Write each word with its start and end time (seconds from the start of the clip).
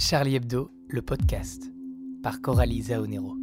Charlie 0.00 0.36
Hebdo, 0.36 0.70
le 0.88 1.02
podcast, 1.02 1.70
par 2.22 2.40
Coralie 2.40 2.84
Zaonero. 2.84 3.36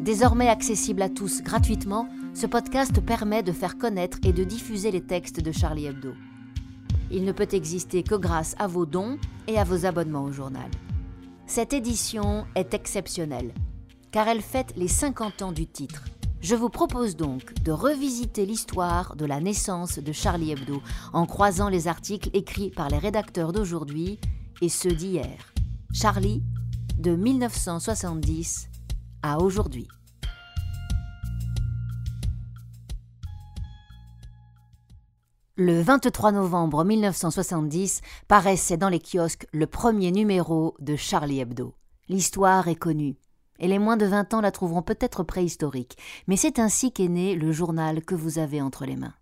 Désormais 0.00 0.48
accessible 0.48 1.00
à 1.02 1.08
tous 1.08 1.40
gratuitement, 1.40 2.08
ce 2.34 2.48
podcast 2.48 3.00
permet 3.00 3.44
de 3.44 3.52
faire 3.52 3.78
connaître 3.78 4.18
et 4.24 4.32
de 4.32 4.42
diffuser 4.42 4.90
les 4.90 5.02
textes 5.02 5.40
de 5.40 5.52
Charlie 5.52 5.86
Hebdo. 5.86 6.14
Il 7.12 7.24
ne 7.24 7.30
peut 7.30 7.46
exister 7.52 8.02
que 8.02 8.16
grâce 8.16 8.56
à 8.58 8.66
vos 8.66 8.86
dons 8.86 9.18
et 9.46 9.56
à 9.56 9.62
vos 9.62 9.86
abonnements 9.86 10.24
au 10.24 10.32
journal. 10.32 10.68
Cette 11.46 11.72
édition 11.72 12.46
est 12.56 12.74
exceptionnelle, 12.74 13.54
car 14.10 14.26
elle 14.26 14.42
fête 14.42 14.74
les 14.76 14.88
50 14.88 15.42
ans 15.42 15.52
du 15.52 15.68
titre. 15.68 16.06
Je 16.40 16.54
vous 16.54 16.70
propose 16.70 17.16
donc 17.16 17.52
de 17.62 17.70
revisiter 17.70 18.46
l'histoire 18.46 19.14
de 19.14 19.26
la 19.26 19.40
naissance 19.40 19.98
de 19.98 20.10
Charlie 20.10 20.52
Hebdo 20.52 20.82
en 21.12 21.26
croisant 21.26 21.68
les 21.68 21.86
articles 21.86 22.30
écrits 22.32 22.70
par 22.70 22.88
les 22.88 22.96
rédacteurs 22.96 23.52
d'aujourd'hui 23.52 24.18
et 24.62 24.70
ceux 24.70 24.92
d'hier. 24.92 25.52
Charlie, 25.92 26.42
de 26.98 27.14
1970 27.14 28.70
à 29.22 29.38
aujourd'hui. 29.40 29.86
Le 35.56 35.82
23 35.82 36.32
novembre 36.32 36.84
1970 36.84 38.00
paraissait 38.28 38.78
dans 38.78 38.88
les 38.88 38.98
kiosques 38.98 39.46
le 39.52 39.66
premier 39.66 40.10
numéro 40.10 40.74
de 40.78 40.96
Charlie 40.96 41.40
Hebdo. 41.40 41.74
L'histoire 42.08 42.68
est 42.68 42.76
connue 42.76 43.18
et 43.60 43.68
les 43.68 43.78
moins 43.78 43.96
de 43.96 44.06
20 44.06 44.34
ans 44.34 44.40
la 44.40 44.50
trouveront 44.50 44.82
peut-être 44.82 45.22
préhistorique, 45.22 45.96
mais 46.26 46.36
c'est 46.36 46.58
ainsi 46.58 46.92
qu'est 46.92 47.08
né 47.08 47.34
le 47.34 47.52
journal 47.52 48.02
que 48.02 48.14
vous 48.14 48.38
avez 48.38 48.60
entre 48.60 48.84
les 48.84 48.96
mains. 48.96 49.14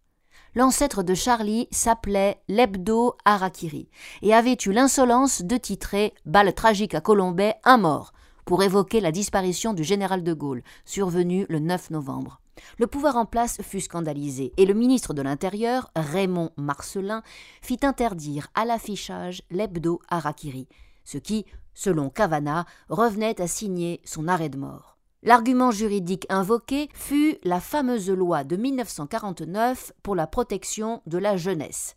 L'ancêtre 0.55 1.02
de 1.02 1.14
Charlie 1.14 1.69
s'appelait 1.70 2.41
l'Hebdo 2.48 3.16
Harakiri 3.24 3.88
et 4.23 4.34
avait 4.34 4.56
eu 4.64 4.73
l'insolence 4.73 5.42
de 5.42 5.56
titrer 5.56 6.14
Balle 6.24 6.55
tragique 6.55 6.95
à 6.95 7.01
Colombay, 7.01 7.55
un 7.64 7.77
mort, 7.77 8.12
pour 8.45 8.62
évoquer 8.62 9.00
la 9.00 9.12
disparition 9.12 9.75
du 9.75 9.84
général 9.84 10.25
de 10.25 10.33
Gaulle, 10.33 10.62
survenue 10.86 11.45
le 11.50 11.58
9 11.58 11.91
novembre. 11.91 12.41
Le 12.78 12.86
pouvoir 12.86 13.17
en 13.17 13.27
place 13.27 13.61
fut 13.62 13.80
scandalisé 13.80 14.52
et 14.56 14.67
le 14.67 14.75
ministre 14.75 15.14
de 15.14 15.23
l'Intérieur, 15.23 15.91
Raymond 15.95 16.50
Marcelin, 16.56 17.23
fit 17.62 17.80
interdire 17.83 18.48
à 18.55 18.64
l'affichage 18.64 19.42
l'hebdo 19.50 20.00
Harakiri, 20.08 20.67
ce 21.05 21.19
qui, 21.19 21.45
selon 21.78 22.10
Cavana, 22.10 22.66
revenait 22.88 23.40
à 23.40 23.46
signer 23.46 24.00
son 24.04 24.26
arrêt 24.26 24.48
de 24.48 24.58
mort. 24.58 24.98
L'argument 25.22 25.70
juridique 25.70 26.26
invoqué 26.28 26.88
fut 26.92 27.38
la 27.44 27.60
fameuse 27.60 28.10
loi 28.10 28.42
de 28.42 28.56
1949 28.56 29.92
pour 30.02 30.16
la 30.16 30.26
protection 30.26 31.02
de 31.06 31.18
la 31.18 31.36
jeunesse, 31.36 31.94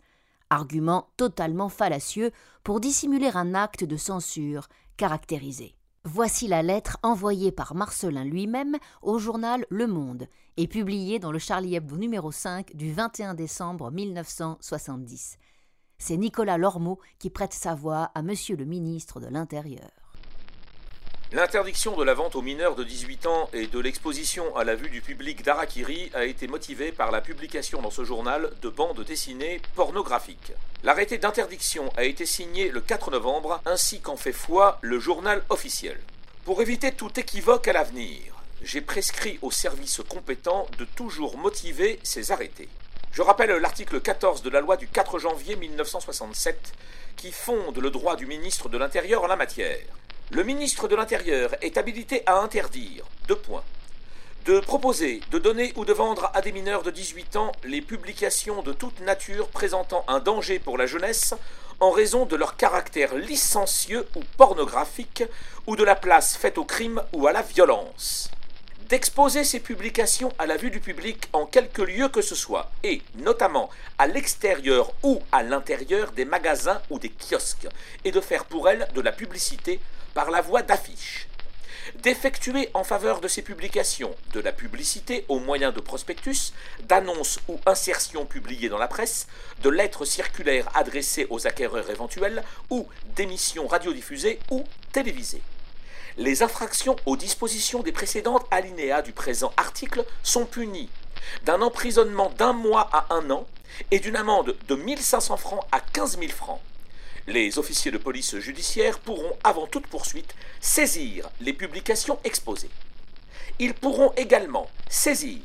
argument 0.52 1.08
totalement 1.18 1.68
fallacieux 1.68 2.30
pour 2.64 2.80
dissimuler 2.80 3.32
un 3.34 3.56
acte 3.56 3.84
de 3.84 3.98
censure 3.98 4.70
caractérisé. 4.98 5.74
Voici 6.04 6.48
la 6.48 6.62
lettre 6.62 6.98
envoyée 7.02 7.52
par 7.52 7.74
Marcelin 7.74 8.24
lui-même 8.24 8.78
au 9.02 9.18
journal 9.18 9.66
Le 9.70 9.88
Monde 9.88 10.28
et 10.58 10.68
publiée 10.68 11.18
dans 11.18 11.32
le 11.32 11.40
Charlie 11.40 11.76
Hebdo 11.76 11.98
numéro 11.98 12.32
5 12.32 12.76
du 12.76 12.94
21 12.94 13.34
décembre 13.34 13.90
1970 13.90 15.38
c'est 16.02 16.18
Nicolas 16.18 16.58
Lormeau 16.58 17.00
qui 17.20 17.30
prête 17.30 17.54
sa 17.54 17.76
voix 17.76 18.10
à 18.16 18.24
Monsieur 18.24 18.56
le 18.56 18.66
ministre 18.66 19.20
de 19.20 19.28
l'Intérieur. 19.28 19.88
L'interdiction 21.32 21.96
de 21.96 22.04
la 22.04 22.16
vente 22.16 22.36
aux 22.36 22.42
mineurs 22.42 22.76
de 22.76 22.84
18 22.84 23.26
ans 23.28 23.50
et 23.54 23.68
de 23.68 23.80
l'exposition 23.80 24.54
à 24.58 24.66
la 24.66 24.76
vue 24.76 24.90
du 24.90 25.00
public 25.00 25.44
d'Arakiri 25.44 26.10
a 26.14 26.26
été 26.26 26.48
motivée 26.48 26.92
par 26.92 27.12
la 27.12 27.22
publication 27.22 27.82
dans 27.82 27.92
ce 27.92 28.04
journal 28.04 28.52
de 28.62 28.68
bandes 28.68 29.06
dessinées 29.06 29.62
pornographiques. 29.76 30.54
L'arrêté 30.84 31.20
d'interdiction 31.20 31.90
a 31.96 32.04
été 32.04 32.26
signé 32.26 32.70
le 32.70 32.82
4 32.82 33.12
novembre 33.12 33.62
ainsi 33.66 34.02
qu'en 34.02 34.18
fait 34.18 34.34
foi 34.34 34.80
le 34.82 35.00
journal 35.00 35.44
officiel. 35.50 36.00
Pour 36.44 36.62
éviter 36.62 36.92
tout 36.92 37.18
équivoque 37.18 37.68
à 37.68 37.74
l'avenir, 37.74 38.36
j'ai 38.64 38.82
prescrit 38.82 39.38
aux 39.44 39.52
services 39.52 40.02
compétents 40.10 40.66
de 40.80 40.86
toujours 40.86 41.38
motiver 41.38 42.00
ces 42.04 42.32
arrêtés. 42.32 42.70
Je 43.14 43.22
rappelle 43.22 43.52
l'article 43.52 44.00
14 44.00 44.42
de 44.42 44.50
la 44.50 44.62
loi 44.62 44.78
du 44.78 44.88
4 44.88 45.20
janvier 45.20 45.58
1967 45.58 46.72
qui 47.18 47.34
fonde 47.34 47.78
le 47.78 47.90
droit 47.90 48.16
du 48.16 48.26
ministre 48.26 48.70
de 48.70 48.78
l'Intérieur 48.78 49.26
en 49.26 49.28
la 49.28 49.36
matière. 49.36 49.80
Le 50.30 50.46
ministre 50.46 50.88
de 50.88 50.96
l'Intérieur 50.96 51.54
est 51.62 51.78
habilité 51.78 52.24
à 52.26 52.38
interdire, 52.38 53.04
deux 53.28 53.36
points, 53.36 53.66
de 54.46 54.62
proposer, 54.62 55.20
de 55.30 55.40
donner 55.40 55.74
ou 55.76 55.84
de 55.84 55.92
vendre 55.92 56.32
à 56.34 56.40
des 56.40 56.54
mineurs 56.54 56.84
de 56.84 56.92
18 56.92 57.36
ans 57.36 57.52
les 57.66 57.82
publications 57.82 58.64
de 58.64 58.72
toute 58.72 59.02
nature 59.02 59.50
présentant 59.50 60.06
un 60.08 60.22
danger 60.22 60.60
pour 60.60 60.78
la 60.78 60.86
jeunesse 60.86 61.34
en 61.82 61.92
raison 61.92 62.26
de 62.26 62.38
leur 62.38 62.56
caractère 62.56 63.14
licencieux 63.16 64.08
ou 64.16 64.22
pornographique 64.38 65.26
ou 65.68 65.76
de 65.76 65.84
la 65.84 65.96
place 65.96 66.38
faite 66.38 66.58
au 66.58 66.64
crime 66.64 67.04
ou 67.12 67.28
à 67.28 67.34
la 67.34 67.42
violence 67.42 68.32
d'exposer 68.92 69.46
ces 69.46 69.62
publications 69.62 70.34
à 70.38 70.46
la 70.46 70.58
vue 70.58 70.70
du 70.70 70.82
public 70.82 71.30
en 71.32 71.46
quelque 71.46 71.82
lieu 71.82 72.10
que 72.10 72.22
ce 72.22 72.36
soit, 72.36 72.70
et 72.84 73.02
notamment 73.16 73.70
à 73.98 74.06
l'extérieur 74.06 74.92
ou 75.02 75.22
à 75.32 75.44
l'intérieur 75.44 76.12
des 76.12 76.26
magasins 76.26 76.82
ou 76.90 77.00
des 77.00 77.08
kiosques, 77.10 77.70
et 78.04 78.12
de 78.12 78.20
faire 78.20 78.44
pour 78.44 78.68
elles 78.68 78.90
de 78.94 79.00
la 79.00 79.14
publicité 79.14 79.80
par 80.14 80.30
la 80.30 80.42
voie 80.42 80.62
d'affiches. 80.62 81.30
D'effectuer 82.04 82.70
en 82.74 82.84
faveur 82.84 83.22
de 83.22 83.30
ces 83.30 83.42
publications 83.42 84.14
de 84.34 84.42
la 84.42 84.52
publicité 84.52 85.24
au 85.30 85.40
moyen 85.40 85.72
de 85.72 85.80
prospectus, 85.80 86.52
d'annonces 86.84 87.40
ou 87.48 87.62
insertions 87.66 88.26
publiées 88.26 88.68
dans 88.68 88.78
la 88.78 88.90
presse, 88.90 89.28
de 89.64 89.70
lettres 89.70 90.04
circulaires 90.04 90.70
adressées 90.76 91.28
aux 91.30 91.48
acquéreurs 91.48 91.90
éventuels 91.90 92.44
ou 92.70 92.90
d'émissions 93.16 93.68
radiodiffusées 93.68 94.40
ou 94.50 94.66
télévisées. 94.92 95.42
Les 96.18 96.44
infractions 96.44 96.98
aux 97.06 97.16
dispositions 97.16 97.84
des 97.84 97.94
précédentes 97.94 98.46
alinéas 98.52 99.02
du 99.02 99.14
présent 99.14 99.54
article 99.56 100.06
sont 100.24 100.46
punies 100.46 100.90
d'un 101.46 101.62
emprisonnement 101.62 102.30
d'un 102.32 102.52
mois 102.52 102.90
à 102.92 103.14
un 103.14 103.30
an 103.32 103.48
et 103.92 104.00
d'une 104.00 104.18
amende 104.18 104.58
de 104.68 104.76
1500 104.76 105.38
francs 105.38 105.66
à 105.72 105.80
15 105.80 106.20
000 106.20 106.32
francs. 106.32 106.60
Les 107.28 107.58
officiers 107.58 107.92
de 107.92 107.98
police 107.98 108.38
judiciaire 108.40 109.00
pourront, 109.00 109.38
avant 109.46 109.68
toute 109.68 109.88
poursuite, 109.88 110.36
saisir 110.60 111.30
les 111.40 111.54
publications 111.54 112.20
exposées. 112.26 112.72
Ils 113.60 113.74
pourront 113.74 114.12
également 114.18 114.70
saisir, 114.90 115.40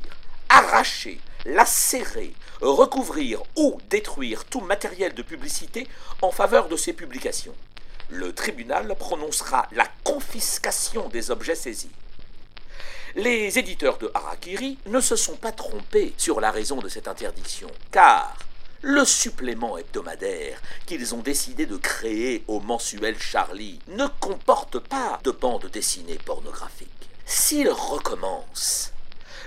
arracher, 0.49 1.21
lacérer, 1.45 2.33
recouvrir 2.59 3.41
ou 3.55 3.79
détruire 3.89 4.43
tout 4.43 4.61
matériel 4.61 5.13
de 5.13 5.21
publicité 5.21 5.87
en 6.21 6.31
faveur 6.31 6.67
de 6.67 6.75
ces 6.75 6.91
publications 6.91 7.55
le 8.09 8.33
tribunal 8.33 8.95
prononcera 8.95 9.67
la 9.71 9.87
confiscation 10.03 11.09
des 11.09 11.31
objets 11.31 11.55
saisis. 11.55 11.91
Les 13.15 13.57
éditeurs 13.57 13.97
de 13.97 14.11
Harakiri 14.13 14.77
ne 14.85 14.99
se 14.99 15.15
sont 15.15 15.37
pas 15.37 15.51
trompés 15.51 16.13
sur 16.17 16.39
la 16.39 16.51
raison 16.51 16.77
de 16.77 16.89
cette 16.89 17.07
interdiction, 17.07 17.69
car 17.91 18.37
le 18.81 19.03
supplément 19.05 19.77
hebdomadaire 19.77 20.61
qu'ils 20.85 21.15
ont 21.15 21.21
décidé 21.21 21.65
de 21.65 21.77
créer 21.77 22.43
au 22.47 22.59
mensuel 22.59 23.17
Charlie 23.19 23.79
ne 23.87 24.05
comporte 24.19 24.79
pas 24.79 25.19
de 25.23 25.31
bande 25.31 25.65
dessinée 25.71 26.19
pornographique. 26.23 27.09
S'il 27.25 27.69
recommence, 27.69 28.93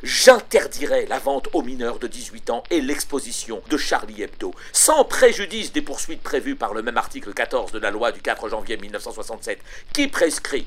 j'interdirai 0.02 1.06
la 1.06 1.18
vente 1.18 1.48
aux 1.52 1.62
mineurs 1.62 1.98
de 1.98 2.06
18 2.06 2.50
ans 2.50 2.62
et 2.70 2.80
l'exposition 2.80 3.62
de 3.68 3.76
Charlie 3.76 4.22
Hebdo, 4.22 4.52
sans 4.72 5.04
préjudice 5.04 5.72
des 5.72 5.82
poursuites 5.82 6.22
prévues 6.22 6.56
par 6.56 6.74
le 6.74 6.82
même 6.82 6.96
article 6.96 7.32
14 7.32 7.72
de 7.72 7.78
la 7.78 7.90
loi 7.90 8.12
du 8.12 8.20
4 8.20 8.48
janvier 8.48 8.76
1967, 8.76 9.58
qui 9.92 10.08
prescrit 10.08 10.66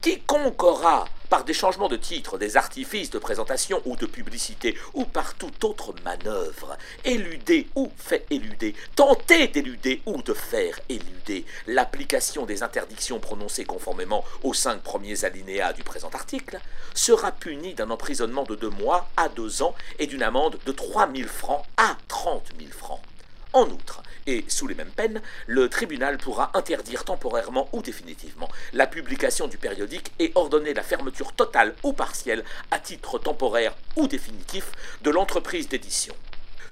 Quiconque 0.00 0.62
aura, 0.62 1.06
par 1.28 1.44
des 1.44 1.54
changements 1.54 1.88
de 1.88 1.96
titre, 1.96 2.38
des 2.38 2.56
artifices 2.56 3.10
de 3.10 3.18
présentation 3.18 3.82
ou 3.84 3.96
de 3.96 4.06
publicité, 4.06 4.76
ou 4.94 5.04
par 5.04 5.34
toute 5.34 5.62
autre 5.64 5.94
manœuvre, 6.04 6.76
éludé 7.04 7.68
ou 7.74 7.90
fait 7.96 8.26
éluder, 8.30 8.74
tenté 8.96 9.48
d'éluder 9.48 10.02
ou 10.06 10.22
de 10.22 10.34
faire 10.34 10.78
éluder. 10.88 11.44
L'application 11.66 12.46
des 12.46 12.62
interdictions 12.62 13.20
prononcées 13.20 13.64
conformément 13.64 14.24
aux 14.42 14.54
cinq 14.54 14.82
premiers 14.82 15.24
alinéas 15.24 15.72
du 15.72 15.82
présent 15.82 16.10
article, 16.12 16.60
sera 16.94 17.32
puni 17.32 17.74
d'un 17.74 17.90
emprisonnement 17.90 18.44
de 18.44 18.54
deux 18.54 18.70
mois 18.70 19.08
à 19.16 19.28
deux 19.28 19.62
ans 19.62 19.74
et 19.98 20.06
d'une 20.06 20.22
amende 20.22 20.58
de 20.64 20.72
3 20.72 21.08
000 21.14 21.28
francs 21.28 21.64
à 21.76 21.96
30 22.08 22.48
000 22.58 22.70
francs. 22.72 23.00
En 23.52 23.64
outre, 23.68 24.02
et 24.28 24.44
sous 24.46 24.66
les 24.66 24.74
mêmes 24.74 24.90
peines, 24.90 25.22
le 25.46 25.70
tribunal 25.70 26.18
pourra 26.18 26.50
interdire 26.54 27.04
temporairement 27.04 27.68
ou 27.72 27.80
définitivement 27.80 28.48
la 28.74 28.86
publication 28.86 29.48
du 29.48 29.56
périodique 29.56 30.12
et 30.18 30.32
ordonner 30.34 30.74
la 30.74 30.82
fermeture 30.82 31.32
totale 31.32 31.74
ou 31.82 31.94
partielle, 31.94 32.44
à 32.70 32.78
titre 32.78 33.18
temporaire 33.18 33.74
ou 33.96 34.06
définitif, 34.06 34.70
de 35.02 35.10
l'entreprise 35.10 35.68
d'édition. 35.68 36.14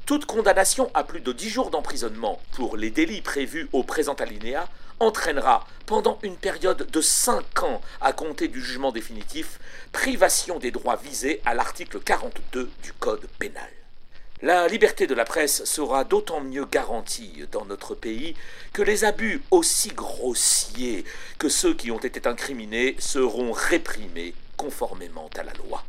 Toute 0.04 0.26
condamnation 0.26 0.90
à 0.92 1.02
plus 1.02 1.20
de 1.20 1.32
dix 1.32 1.48
jours 1.48 1.70
d'emprisonnement 1.70 2.40
pour 2.52 2.76
les 2.76 2.90
délits 2.90 3.22
prévus 3.22 3.68
au 3.72 3.82
présent 3.82 4.14
alinéa 4.14 4.68
entraînera, 5.00 5.66
pendant 5.86 6.18
une 6.22 6.36
période 6.36 6.90
de 6.90 7.00
cinq 7.00 7.62
ans 7.62 7.80
à 8.02 8.12
compter 8.12 8.48
du 8.48 8.62
jugement 8.62 8.92
définitif, 8.92 9.58
privation 9.92 10.58
des 10.58 10.70
droits 10.70 10.96
visés 10.96 11.40
à 11.46 11.54
l'article 11.54 12.00
42 12.00 12.70
du 12.82 12.92
Code 12.92 13.26
pénal. 13.38 13.70
La 14.42 14.68
liberté 14.68 15.06
de 15.06 15.14
la 15.14 15.24
presse 15.24 15.64
sera 15.64 16.04
d'autant 16.04 16.42
mieux 16.42 16.66
garantie 16.66 17.44
dans 17.52 17.64
notre 17.64 17.94
pays 17.94 18.34
que 18.74 18.82
les 18.82 19.04
abus 19.04 19.40
aussi 19.50 19.88
grossiers 19.88 21.04
que 21.38 21.48
ceux 21.48 21.72
qui 21.72 21.90
ont 21.90 21.98
été 21.98 22.28
incriminés 22.28 22.96
seront 22.98 23.52
réprimés 23.52 24.34
conformément 24.58 25.30
à 25.38 25.42
la 25.42 25.54
loi. 25.54 25.82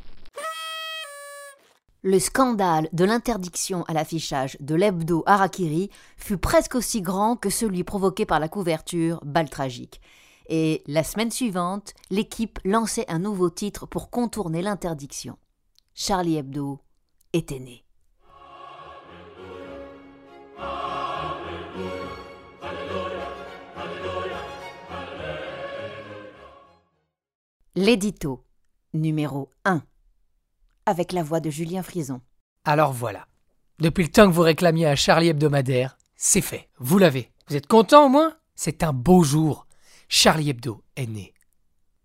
Le 2.03 2.19
scandale 2.19 2.87
de 2.93 3.03
l'interdiction 3.03 3.83
à 3.89 3.93
l'affichage 3.93 4.55
de 4.61 4.75
l'hebdo 4.75 5.23
Harakiri 5.25 5.89
fut 6.15 6.37
presque 6.37 6.75
aussi 6.75 7.01
grand 7.01 7.35
que 7.35 7.49
celui 7.49 7.83
provoqué 7.83 8.25
par 8.25 8.39
la 8.39 8.47
couverture 8.47 9.19
Bal 9.25 9.49
tragique. 9.49 9.99
Et 10.47 10.83
la 10.87 11.03
semaine 11.03 11.31
suivante, 11.31 11.93
l'équipe 12.09 12.59
lançait 12.63 13.05
un 13.09 13.19
nouveau 13.19 13.49
titre 13.49 13.87
pour 13.87 14.09
contourner 14.09 14.61
l'interdiction. 14.61 15.37
Charlie 15.93 16.37
Hebdo 16.37 16.79
était 17.33 17.59
né. 17.59 17.86
L'édito 27.79 28.43
numéro 28.95 29.51
1 29.63 29.83
avec 30.87 31.11
la 31.11 31.21
voix 31.21 31.39
de 31.39 31.51
Julien 31.51 31.83
Frison. 31.83 32.21
Alors 32.65 32.91
voilà. 32.91 33.27
Depuis 33.77 34.03
le 34.03 34.09
temps 34.09 34.25
que 34.25 34.33
vous 34.33 34.41
réclamiez 34.41 34.87
un 34.87 34.95
Charlie 34.95 35.27
hebdomadaire, 35.27 35.95
c'est 36.15 36.41
fait. 36.41 36.69
Vous 36.79 36.97
l'avez. 36.97 37.31
Vous 37.47 37.55
êtes 37.55 37.67
content 37.67 38.07
au 38.07 38.09
moins? 38.09 38.35
C'est 38.55 38.81
un 38.81 38.93
beau 38.93 39.21
jour. 39.21 39.67
Charlie 40.09 40.49
Hebdo 40.49 40.81
est 40.95 41.05
né. 41.05 41.35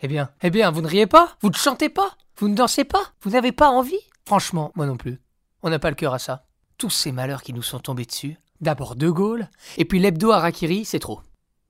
Eh 0.01 0.09
bien, 0.09 0.29
eh 0.43 0.51
bien, 0.51 0.71
vous 0.71 0.83
ne 0.83 0.89
riez 0.89 1.07
pas? 1.07 1.39
Vous 1.41 1.49
ne 1.49 1.55
chantez 1.55 1.89
pas? 1.89 2.19
Vous 2.37 2.49
ne 2.49 2.55
dansez 2.55 2.85
pas? 2.85 3.15
Vous 3.23 3.31
n'avez 3.31 3.53
pas 3.53 3.71
envie? 3.71 4.11
Franchement, 4.27 4.73
moi 4.75 4.85
non 4.85 4.99
plus. 4.99 5.23
On 5.63 5.71
n'a 5.71 5.79
pas 5.79 5.89
le 5.89 5.97
cœur 5.97 6.13
à 6.13 6.19
ça. 6.19 6.45
Tous 6.77 6.91
ces 6.91 7.13
malheurs 7.13 7.43
qui 7.43 7.55
nous 7.55 7.63
sont 7.63 7.81
tombés 7.81 8.05
dessus. 8.05 8.37
D'abord 8.61 8.95
De 8.95 9.09
Gaulle, 9.09 9.49
et 9.79 9.87
puis 9.87 10.01
l'hebdo 10.01 10.33
Harakiri, 10.33 10.85
c'est 10.85 10.99
trop. 10.99 11.23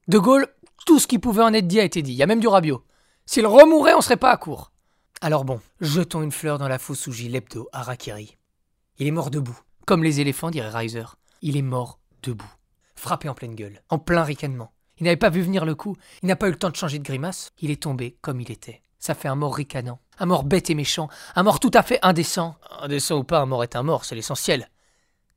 De 0.09 0.19
Gaulle, 0.19 0.49
tout 0.87 0.99
ce 0.99 1.07
qui 1.07 1.21
pouvait 1.21 1.45
en 1.45 1.55
être 1.55 1.69
dit 1.69 1.79
a 1.79 1.85
été 1.85 2.03
dit. 2.03 2.11
Il 2.11 2.17
y 2.17 2.25
a 2.25 2.27
même 2.27 2.41
du 2.41 2.49
rabio. 2.49 2.83
S'il 3.27 3.47
remourait, 3.47 3.95
on 3.95 4.01
serait 4.01 4.17
pas 4.17 4.31
à 4.31 4.37
court. 4.37 4.73
Alors 5.21 5.45
bon, 5.45 5.61
jetons 5.81 6.23
une 6.23 6.33
fleur 6.33 6.59
dans 6.59 6.69
la 6.69 6.79
fosse 6.79 7.07
où 7.07 7.13
l'hebdo 7.13 7.69
Harakiri. 7.73 8.37
Il 8.99 9.07
est 9.07 9.13
mort 9.13 9.31
debout, 9.31 9.59
comme 9.87 10.03
les 10.03 10.21
éléphants, 10.21 10.51
dirait 10.51 10.69
Reiser. 10.69 11.05
Il 11.43 11.57
est 11.57 11.63
mort 11.63 12.01
debout, 12.23 12.53
frappé 12.95 13.29
en 13.29 13.35
pleine 13.35 13.55
gueule, 13.55 13.83
en 13.89 13.99
plein 13.99 14.25
ricanement. 14.25 14.73
Il 14.99 15.05
n'avait 15.05 15.17
pas 15.17 15.31
vu 15.31 15.41
venir 15.41 15.65
le 15.65 15.75
coup, 15.75 15.97
il 16.23 16.27
n'a 16.27 16.37
pas 16.37 16.49
eu 16.49 16.53
le 16.53 16.59
temps 16.59 16.71
de 16.71 16.77
changer 16.77 16.99
de 16.99 17.05
grimace, 17.05 17.53
il 17.59 17.71
est 17.71 17.83
tombé 17.83 18.17
comme 18.21 18.41
il 18.41 18.51
était. 18.51 18.83
Ça 18.99 19.15
fait 19.15 19.29
un 19.29 19.35
mort 19.35 19.55
ricanant, 19.55 20.01
un 20.19 20.27
mort 20.27 20.45
bête 20.45 20.71
et 20.71 20.75
méchant, 20.75 21.09
un 21.35 21.43
mort 21.43 21.59
tout 21.59 21.73
à 21.75 21.83
fait 21.83 21.99
indécent. 22.03 22.57
Indécent 22.81 23.19
ou 23.19 23.25
pas, 23.25 23.41
un 23.41 23.47
mort 23.47 23.65
est 23.65 23.75
un 23.75 23.83
mort, 23.83 24.05
c'est 24.05 24.15
l'essentiel. 24.15 24.71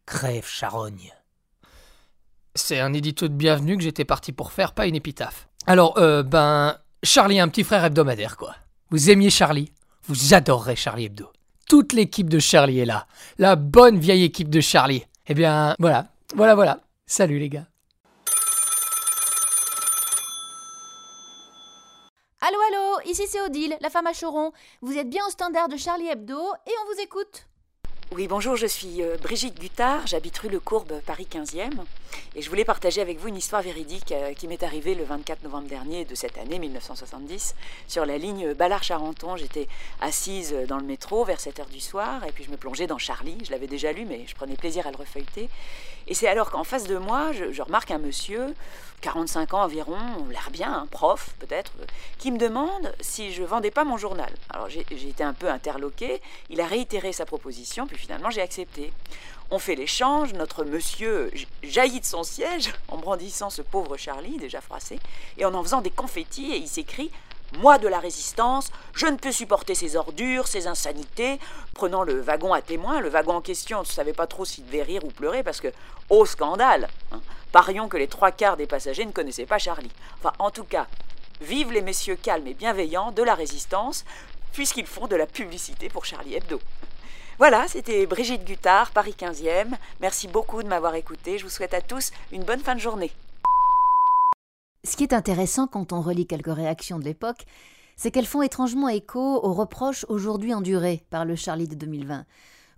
Crève 0.06 0.48
charogne. 0.48 1.12
C'est 2.54 2.80
un 2.80 2.94
édito 2.94 3.28
de 3.28 3.34
bienvenue 3.34 3.78
que 3.78 3.84
j'étais 3.84 4.06
parti 4.06 4.32
pour 4.32 4.52
faire, 4.52 4.74
pas 4.74 4.86
une 4.86 4.96
épitaphe. 4.96 5.48
Alors, 5.68 5.98
euh, 5.98 6.22
ben, 6.22 6.78
Charlie, 7.06 7.40
un 7.40 7.48
petit 7.48 7.64
frère 7.64 7.86
hebdomadaire, 7.86 8.36
quoi. 8.36 8.56
Vous 8.90 9.12
aimiez 9.12 9.30
Charlie? 9.30 9.72
Vous 10.08 10.34
adorerez 10.34 10.76
Charlie 10.76 11.06
Hebdo. 11.06 11.32
Toute 11.70 11.94
l'équipe 11.94 12.30
de 12.30 12.40
Charlie 12.40 12.80
est 12.80 12.86
là. 12.86 13.06
La 13.38 13.56
bonne 13.56 14.00
vieille 14.00 14.24
équipe 14.24 14.50
de 14.50 14.60
Charlie. 14.60 15.06
Eh 15.28 15.36
bien, 15.36 15.76
voilà, 15.78 16.08
voilà, 16.36 16.56
voilà. 16.56 16.80
Salut 17.06 17.38
les 17.38 17.50
gars. 17.50 17.68
Allô, 22.42 22.58
allô, 22.70 23.10
ici 23.10 23.24
c'est 23.28 23.42
Odile, 23.42 23.78
la 23.82 23.90
femme 23.90 24.08
à 24.08 24.14
Choron. 24.14 24.52
Vous 24.82 24.98
êtes 24.98 25.10
bien 25.10 25.24
au 25.28 25.32
standard 25.32 25.68
de 25.68 25.78
Charlie 25.78 26.08
Hebdo 26.08 26.40
et 26.68 26.72
on 26.82 26.94
vous 26.94 27.02
écoute. 27.02 27.48
Oui, 28.16 28.30
bonjour, 28.30 28.56
je 28.56 28.66
suis 28.66 29.04
euh, 29.04 29.18
Brigitte 29.22 29.60
Guttard, 29.60 30.08
j'habite 30.08 30.38
rue 30.38 30.48
Le 30.48 30.62
Courbe, 30.62 31.02
Paris 31.06 31.28
15e, 31.30 31.72
et 32.34 32.42
je 32.42 32.50
voulais 32.50 32.64
partager 32.64 33.02
avec 33.02 33.20
vous 33.20 33.28
une 33.28 33.36
histoire 33.36 33.62
véridique 33.62 34.14
euh, 34.14 34.34
qui 34.34 34.48
m'est 34.48 34.64
arrivée 34.64 34.96
le 34.96 35.04
24 35.04 35.44
novembre 35.44 35.68
dernier 35.68 36.06
de 36.06 36.16
cette 36.16 36.38
année 36.38 36.58
1970 36.58 37.56
sur 37.90 38.06
la 38.06 38.18
ligne 38.18 38.54
Ballard-Charenton. 38.54 39.36
J'étais 39.36 39.68
assise 40.00 40.56
dans 40.70 40.78
le 40.78 40.86
métro 40.86 41.26
vers 41.26 41.42
7 41.42 41.60
h 41.60 41.70
du 41.70 41.82
soir, 41.82 42.24
et 42.24 42.32
puis 42.32 42.46
je 42.46 42.52
me 42.52 42.56
plongeais 42.56 42.88
dans 42.88 42.98
Charlie, 42.98 43.38
je 43.44 43.52
l'avais 43.52 43.68
déjà 43.68 43.92
lu, 43.92 44.06
mais 44.06 44.24
je 44.28 44.36
prenais 44.36 44.56
plaisir 44.56 44.88
à 44.88 44.92
le 44.92 44.98
refeuilleter. 44.98 45.50
Et 46.08 46.14
c'est 46.14 46.28
alors 46.28 46.52
qu'en 46.52 46.64
face 46.64 46.86
de 46.86 46.98
moi, 46.98 47.32
je, 47.34 47.62
remarque 47.62 47.90
un 47.90 47.98
monsieur, 47.98 48.54
45 49.02 49.56
ans 49.56 49.64
environ, 49.64 49.98
l'air 50.30 50.50
bien, 50.52 50.72
un 50.72 50.86
prof 50.86 51.36
peut-être, 51.40 51.74
qui 52.20 52.32
me 52.32 52.38
demande 52.38 52.94
si 53.02 53.34
je 53.34 53.44
vendais 53.44 53.72
pas 53.72 53.84
mon 53.84 53.98
journal. 53.98 54.32
Alors 54.52 54.70
j'ai 54.70 54.82
été 54.82 55.24
un 55.24 55.34
peu 55.34 55.50
interloquée, 55.50 56.22
il 56.50 56.62
a 56.62 56.68
réitéré 56.68 57.12
sa 57.12 57.26
proposition, 57.26 57.88
puis 57.88 57.98
finalement 58.06 58.30
j'ai 58.30 58.42
accepté. 58.42 58.94
On 59.52 59.60
fait 59.60 59.76
l'échange, 59.76 60.34
notre 60.34 60.64
monsieur 60.64 61.32
jaillit 61.64 62.00
de 62.00 62.06
son 62.06 62.24
siège 62.24 62.72
en 62.88 62.98
brandissant 62.98 63.50
ce 63.50 63.62
pauvre 63.62 63.98
Charlie, 63.98 64.38
déjà 64.38 64.62
froissé, 64.62 65.00
et 65.38 65.46
en 65.46 65.54
en 65.54 65.64
faisant 65.64 65.82
des 65.82 65.92
confettis, 65.92 66.52
et 66.52 66.58
il 66.58 66.68
s'écrie 66.68 67.12
moi 67.60 67.78
de 67.78 67.88
la 67.88 68.00
résistance, 68.00 68.72
je 68.94 69.06
ne 69.06 69.18
peux 69.18 69.32
supporter 69.32 69.76
ces 69.76 69.96
ordures, 69.96 70.48
ces 70.48 70.68
insanités. 70.68 71.40
Prenant 71.74 72.04
le 72.04 72.20
wagon 72.20 72.54
à 72.54 72.62
témoin, 72.62 73.00
le 73.00 73.08
wagon 73.08 73.36
en 73.36 73.42
question, 73.42 73.78
on 73.78 73.82
ne 73.82 73.86
savait 73.86 74.14
pas 74.14 74.28
trop 74.28 74.46
s'il 74.46 74.66
devait 74.66 74.82
rire 74.82 75.04
ou 75.06 75.10
pleurer 75.10 75.44
parce 75.44 75.62
que, 75.62 75.72
oh 76.10 76.26
scandale 76.26 76.90
hein, 77.12 77.22
Parions 77.52 77.88
que 77.88 77.96
les 77.96 78.08
trois 78.08 78.32
quarts 78.32 78.58
des 78.58 78.68
passagers 78.68 79.06
ne 79.06 79.12
connaissaient 79.12 79.46
pas 79.46 79.60
Charlie. 79.60 79.92
Enfin, 80.20 80.34
en 80.40 80.52
tout 80.52 80.66
cas, 80.66 80.88
vive 81.40 81.72
les 81.72 81.82
messieurs 81.82 82.18
calmes 82.18 82.48
et 82.48 82.54
bienveillants 82.54 83.12
de 83.12 83.24
la 83.24 83.36
résistance, 83.36 84.04
puisqu'ils 84.52 84.88
font 84.88 85.08
de 85.08 85.16
la 85.16 85.26
publicité 85.26 85.88
pour 85.88 86.04
Charlie 86.04 86.36
Hebdo. 86.36 86.60
Voilà, 87.38 87.68
c'était 87.68 88.06
Brigitte 88.06 88.46
Guttard, 88.46 88.92
Paris 88.92 89.14
15e. 89.18 89.68
Merci 90.00 90.30
beaucoup 90.30 90.64
de 90.64 90.70
m'avoir 90.70 90.96
écouté. 90.96 91.38
Je 91.38 91.44
vous 91.44 91.50
souhaite 91.50 91.74
à 91.74 91.82
tous 91.82 92.12
une 92.32 92.46
bonne 92.46 92.62
fin 92.62 92.76
de 92.76 92.80
journée. 92.80 93.12
Ce 94.86 94.96
qui 94.96 95.04
est 95.04 95.12
intéressant 95.12 95.68
quand 95.68 95.92
on 95.92 96.00
relit 96.00 96.28
quelques 96.28 96.56
réactions 96.56 96.98
de 96.98 97.04
l'époque, 97.04 97.46
c'est 97.98 98.10
qu'elles 98.10 98.26
font 98.26 98.42
étrangement 98.42 98.88
écho 98.88 99.20
aux 99.20 99.52
reproches 99.52 100.06
aujourd'hui 100.08 100.54
endurés 100.54 101.04
par 101.10 101.26
le 101.26 101.36
Charlie 101.36 101.68
de 101.68 101.76
2020. 101.76 102.26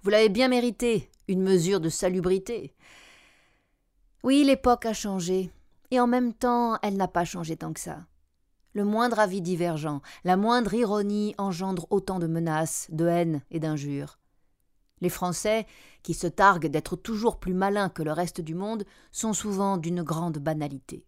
Vous 0.01 0.09
l'avez 0.09 0.29
bien 0.29 0.47
mérité, 0.47 1.11
une 1.27 1.43
mesure 1.43 1.79
de 1.79 1.89
salubrité. 1.89 2.73
Oui, 4.23 4.43
l'époque 4.43 4.87
a 4.87 4.93
changé, 4.93 5.51
et 5.91 5.99
en 5.99 6.07
même 6.07 6.33
temps, 6.33 6.79
elle 6.81 6.97
n'a 6.97 7.07
pas 7.07 7.25
changé 7.25 7.57
tant 7.57 7.73
que 7.73 7.79
ça. 7.79 7.99
Le 8.73 8.85
moindre 8.85 9.19
avis 9.19 9.41
divergent, 9.41 10.01
la 10.23 10.35
moindre 10.35 10.73
ironie 10.73 11.35
engendre 11.37 11.85
autant 11.91 12.17
de 12.17 12.27
menaces, 12.27 12.87
de 12.89 13.05
haine 13.05 13.41
et 13.51 13.59
d'injures. 13.59 14.17
Les 15.01 15.09
Français, 15.09 15.65
qui 16.03 16.13
se 16.13 16.27
targuent 16.27 16.67
d'être 16.67 16.95
toujours 16.95 17.39
plus 17.39 17.53
malins 17.53 17.89
que 17.89 18.03
le 18.03 18.11
reste 18.11 18.41
du 18.41 18.55
monde, 18.55 18.85
sont 19.11 19.33
souvent 19.33 19.77
d'une 19.77 20.03
grande 20.03 20.39
banalité 20.39 21.05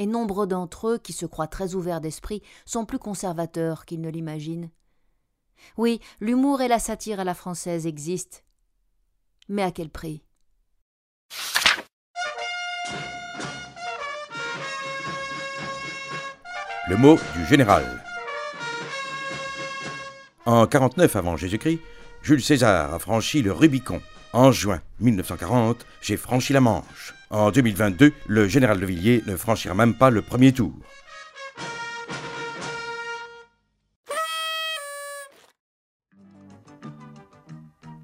et 0.00 0.06
nombreux 0.06 0.46
d'entre 0.46 0.88
eux, 0.88 0.98
qui 0.98 1.12
se 1.12 1.26
croient 1.26 1.46
très 1.46 1.74
ouverts 1.74 2.00
d'esprit, 2.00 2.42
sont 2.64 2.86
plus 2.86 2.98
conservateurs 2.98 3.84
qu'ils 3.84 4.00
ne 4.00 4.08
l'imaginent. 4.08 4.70
Oui, 5.76 6.00
l'humour 6.20 6.62
et 6.62 6.68
la 6.68 6.78
satire 6.78 7.20
à 7.20 7.24
la 7.24 7.34
française 7.34 7.86
existent. 7.86 8.38
Mais 9.50 9.62
à 9.62 9.70
quel 9.70 9.90
prix? 9.90 10.22
Le 16.88 16.96
mot 16.96 17.18
du 17.36 17.44
général. 17.44 17.84
En 20.46 20.66
49 20.66 21.14
avant 21.14 21.36
Jésus-Christ, 21.36 21.78
Jules 22.22 22.42
César 22.42 22.92
a 22.92 22.98
franchi 22.98 23.40
le 23.42 23.52
Rubicon. 23.52 24.00
En 24.32 24.52
juin 24.52 24.80
1940, 25.00 25.86
j'ai 26.02 26.16
franchi 26.16 26.52
la 26.52 26.60
Manche. 26.60 27.14
En 27.30 27.50
2022, 27.50 28.12
le 28.26 28.46
général 28.46 28.78
de 28.78 28.86
Villiers 28.86 29.22
ne 29.26 29.36
franchira 29.36 29.74
même 29.74 29.94
pas 29.94 30.10
le 30.10 30.20
premier 30.20 30.52
tour. 30.52 30.74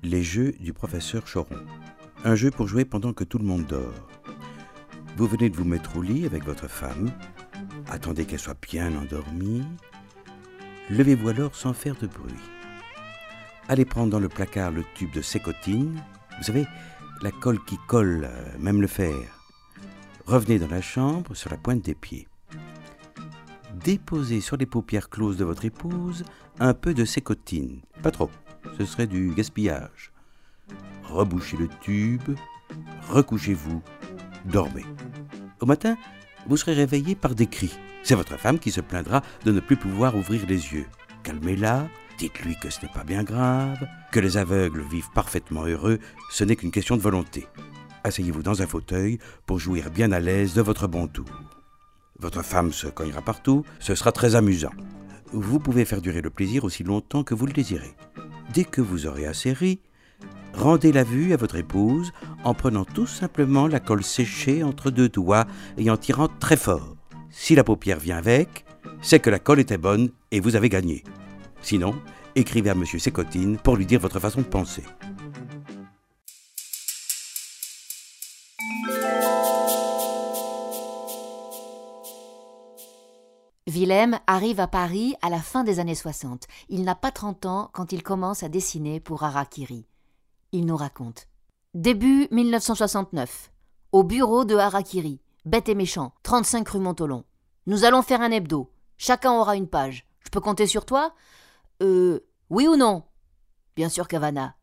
Les 0.02 0.22
jeux 0.22 0.54
du 0.60 0.72
professeur 0.72 1.22
Choron. 1.24 1.60
Un 2.24 2.34
jeu 2.36 2.50
pour 2.50 2.68
jouer 2.68 2.84
pendant 2.84 3.12
que 3.12 3.24
tout 3.24 3.38
le 3.38 3.44
monde 3.44 3.66
dort. 3.66 4.08
Vous 5.16 5.26
venez 5.26 5.50
de 5.50 5.56
vous 5.56 5.64
mettre 5.64 5.96
au 5.98 6.02
lit 6.02 6.24
avec 6.24 6.44
votre 6.44 6.68
femme. 6.68 7.10
Attendez 7.88 8.24
qu'elle 8.24 8.38
soit 8.38 8.58
bien 8.60 8.96
endormie. 8.96 9.64
Levez-vous 10.90 11.28
alors 11.28 11.54
sans 11.54 11.74
faire 11.74 11.96
de 11.96 12.06
bruit. 12.06 12.34
Allez 13.68 13.84
prendre 13.84 14.10
dans 14.10 14.20
le 14.20 14.28
placard 14.28 14.70
le 14.70 14.84
tube 14.94 15.12
de 15.12 15.22
sécotine. 15.22 16.00
Vous 16.38 16.44
savez, 16.44 16.66
la 17.22 17.32
colle 17.32 17.62
qui 17.64 17.76
colle, 17.88 18.28
euh, 18.30 18.58
même 18.60 18.80
le 18.80 18.86
fer. 18.86 19.16
Revenez 20.24 20.58
dans 20.58 20.68
la 20.68 20.80
chambre 20.80 21.34
sur 21.34 21.50
la 21.50 21.56
pointe 21.56 21.82
des 21.82 21.94
pieds. 21.94 22.28
Déposez 23.74 24.40
sur 24.40 24.56
les 24.56 24.66
paupières 24.66 25.10
closes 25.10 25.36
de 25.36 25.44
votre 25.44 25.64
épouse 25.64 26.24
un 26.60 26.74
peu 26.74 26.94
de 26.94 27.04
sécotine. 27.04 27.80
Pas 28.02 28.10
trop, 28.10 28.30
ce 28.78 28.84
serait 28.84 29.06
du 29.06 29.32
gaspillage. 29.34 30.12
Rebouchez 31.04 31.56
le 31.56 31.68
tube, 31.80 32.36
recouchez-vous, 33.08 33.82
dormez. 34.44 34.84
Au 35.60 35.66
matin, 35.66 35.96
vous 36.46 36.56
serez 36.56 36.74
réveillé 36.74 37.14
par 37.14 37.34
des 37.34 37.46
cris. 37.46 37.76
C'est 38.02 38.14
votre 38.14 38.36
femme 38.36 38.58
qui 38.58 38.70
se 38.70 38.80
plaindra 38.80 39.22
de 39.44 39.52
ne 39.52 39.60
plus 39.60 39.76
pouvoir 39.76 40.16
ouvrir 40.16 40.46
les 40.46 40.72
yeux. 40.72 40.86
Calmez-la 41.24 41.88
Dites-lui 42.18 42.56
que 42.56 42.70
ce 42.70 42.80
n'est 42.82 42.92
pas 42.92 43.04
bien 43.04 43.24
grave, 43.24 43.86
que 44.10 44.20
les 44.20 44.38
aveugles 44.38 44.82
vivent 44.90 45.10
parfaitement 45.14 45.66
heureux, 45.66 45.98
ce 46.30 46.44
n'est 46.44 46.56
qu'une 46.56 46.70
question 46.70 46.96
de 46.96 47.02
volonté. 47.02 47.46
Asseyez-vous 48.04 48.42
dans 48.42 48.62
un 48.62 48.66
fauteuil 48.66 49.18
pour 49.44 49.58
jouir 49.58 49.90
bien 49.90 50.12
à 50.12 50.20
l'aise 50.20 50.54
de 50.54 50.62
votre 50.62 50.86
bon 50.86 51.08
tour. 51.08 51.26
Votre 52.18 52.42
femme 52.42 52.72
se 52.72 52.86
cognera 52.86 53.20
partout, 53.20 53.64
ce 53.80 53.94
sera 53.94 54.12
très 54.12 54.34
amusant. 54.34 54.72
Vous 55.32 55.58
pouvez 55.58 55.84
faire 55.84 56.00
durer 56.00 56.22
le 56.22 56.30
plaisir 56.30 56.64
aussi 56.64 56.84
longtemps 56.84 57.22
que 57.22 57.34
vous 57.34 57.46
le 57.46 57.52
désirez. 57.52 57.94
Dès 58.54 58.64
que 58.64 58.80
vous 58.80 59.06
aurez 59.06 59.26
assez 59.26 59.52
ri, 59.52 59.80
rendez 60.54 60.92
la 60.92 61.04
vue 61.04 61.34
à 61.34 61.36
votre 61.36 61.56
épouse 61.56 62.12
en 62.44 62.54
prenant 62.54 62.86
tout 62.86 63.06
simplement 63.06 63.66
la 63.66 63.80
colle 63.80 64.04
séchée 64.04 64.62
entre 64.62 64.90
deux 64.90 65.10
doigts 65.10 65.46
et 65.76 65.90
en 65.90 65.98
tirant 65.98 66.28
très 66.28 66.56
fort. 66.56 66.96
Si 67.30 67.54
la 67.54 67.64
paupière 67.64 67.98
vient 67.98 68.16
avec, 68.16 68.64
c'est 69.02 69.20
que 69.20 69.28
la 69.28 69.38
colle 69.38 69.60
était 69.60 69.76
bonne 69.76 70.10
et 70.30 70.40
vous 70.40 70.56
avez 70.56 70.70
gagné. 70.70 71.04
Sinon, 71.62 71.94
écrivez 72.34 72.70
à 72.70 72.74
M. 72.74 72.84
Sécotine 72.84 73.58
pour 73.58 73.76
lui 73.76 73.86
dire 73.86 74.00
votre 74.00 74.20
façon 74.20 74.40
de 74.40 74.46
penser. 74.46 74.82
Willem 83.76 84.18
arrive 84.26 84.60
à 84.60 84.68
Paris 84.68 85.16
à 85.20 85.28
la 85.28 85.40
fin 85.40 85.64
des 85.64 85.80
années 85.80 85.94
60. 85.94 86.44
Il 86.68 86.84
n'a 86.84 86.94
pas 86.94 87.10
30 87.10 87.44
ans 87.46 87.70
quand 87.74 87.92
il 87.92 88.02
commence 88.02 88.42
à 88.42 88.48
dessiner 88.48 89.00
pour 89.00 89.22
Harakiri. 89.22 89.86
Il 90.52 90.64
nous 90.64 90.76
raconte. 90.76 91.26
Début 91.74 92.26
1969. 92.30 93.50
Au 93.92 94.02
bureau 94.02 94.44
de 94.46 94.56
Harakiri. 94.56 95.20
Bête 95.44 95.68
et 95.68 95.74
méchant. 95.74 96.14
35 96.22 96.66
rue 96.68 96.78
Montolon. 96.80 97.24
Nous 97.66 97.84
allons 97.84 98.00
faire 98.00 98.22
un 98.22 98.30
hebdo. 98.30 98.72
Chacun 98.96 99.32
aura 99.32 99.56
une 99.56 99.68
page. 99.68 100.06
Je 100.24 100.30
peux 100.30 100.40
compter 100.40 100.66
sur 100.66 100.86
toi? 100.86 101.12
Euh. 101.82 102.20
Oui 102.50 102.68
ou 102.68 102.76
non? 102.76 103.02
Bien 103.74 103.88
sûr, 103.88 104.08
Cavana. 104.08 104.56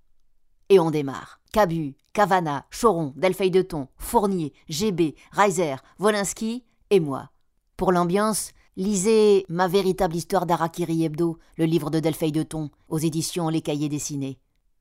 Et 0.69 0.79
on 0.79 0.89
démarre. 0.89 1.41
Cabu, 1.51 1.95
Cavana, 2.13 2.65
Choron, 2.71 3.13
Delphine 3.15 3.51
de 3.51 3.61
Thon, 3.61 3.87
Fournier, 3.97 4.53
GB, 4.69 5.15
Reiser, 5.31 5.75
Wolinski 5.99 6.63
et 6.89 6.99
moi. 6.99 7.29
Pour 7.77 7.91
l'ambiance, 7.91 8.51
lisez 8.75 9.45
Ma 9.49 9.67
véritable 9.67 10.15
histoire 10.15 10.45
d'Arakiri 10.45 11.03
Hebdo, 11.03 11.37
le 11.57 11.65
livre 11.65 11.91
de 11.91 11.99
Delphine 11.99 12.31
de 12.31 12.43
Thon, 12.43 12.71
aux 12.87 12.97
éditions 12.97 13.49
Les 13.49 13.61
Cahiers 13.61 13.89
dessinés. 13.89 14.39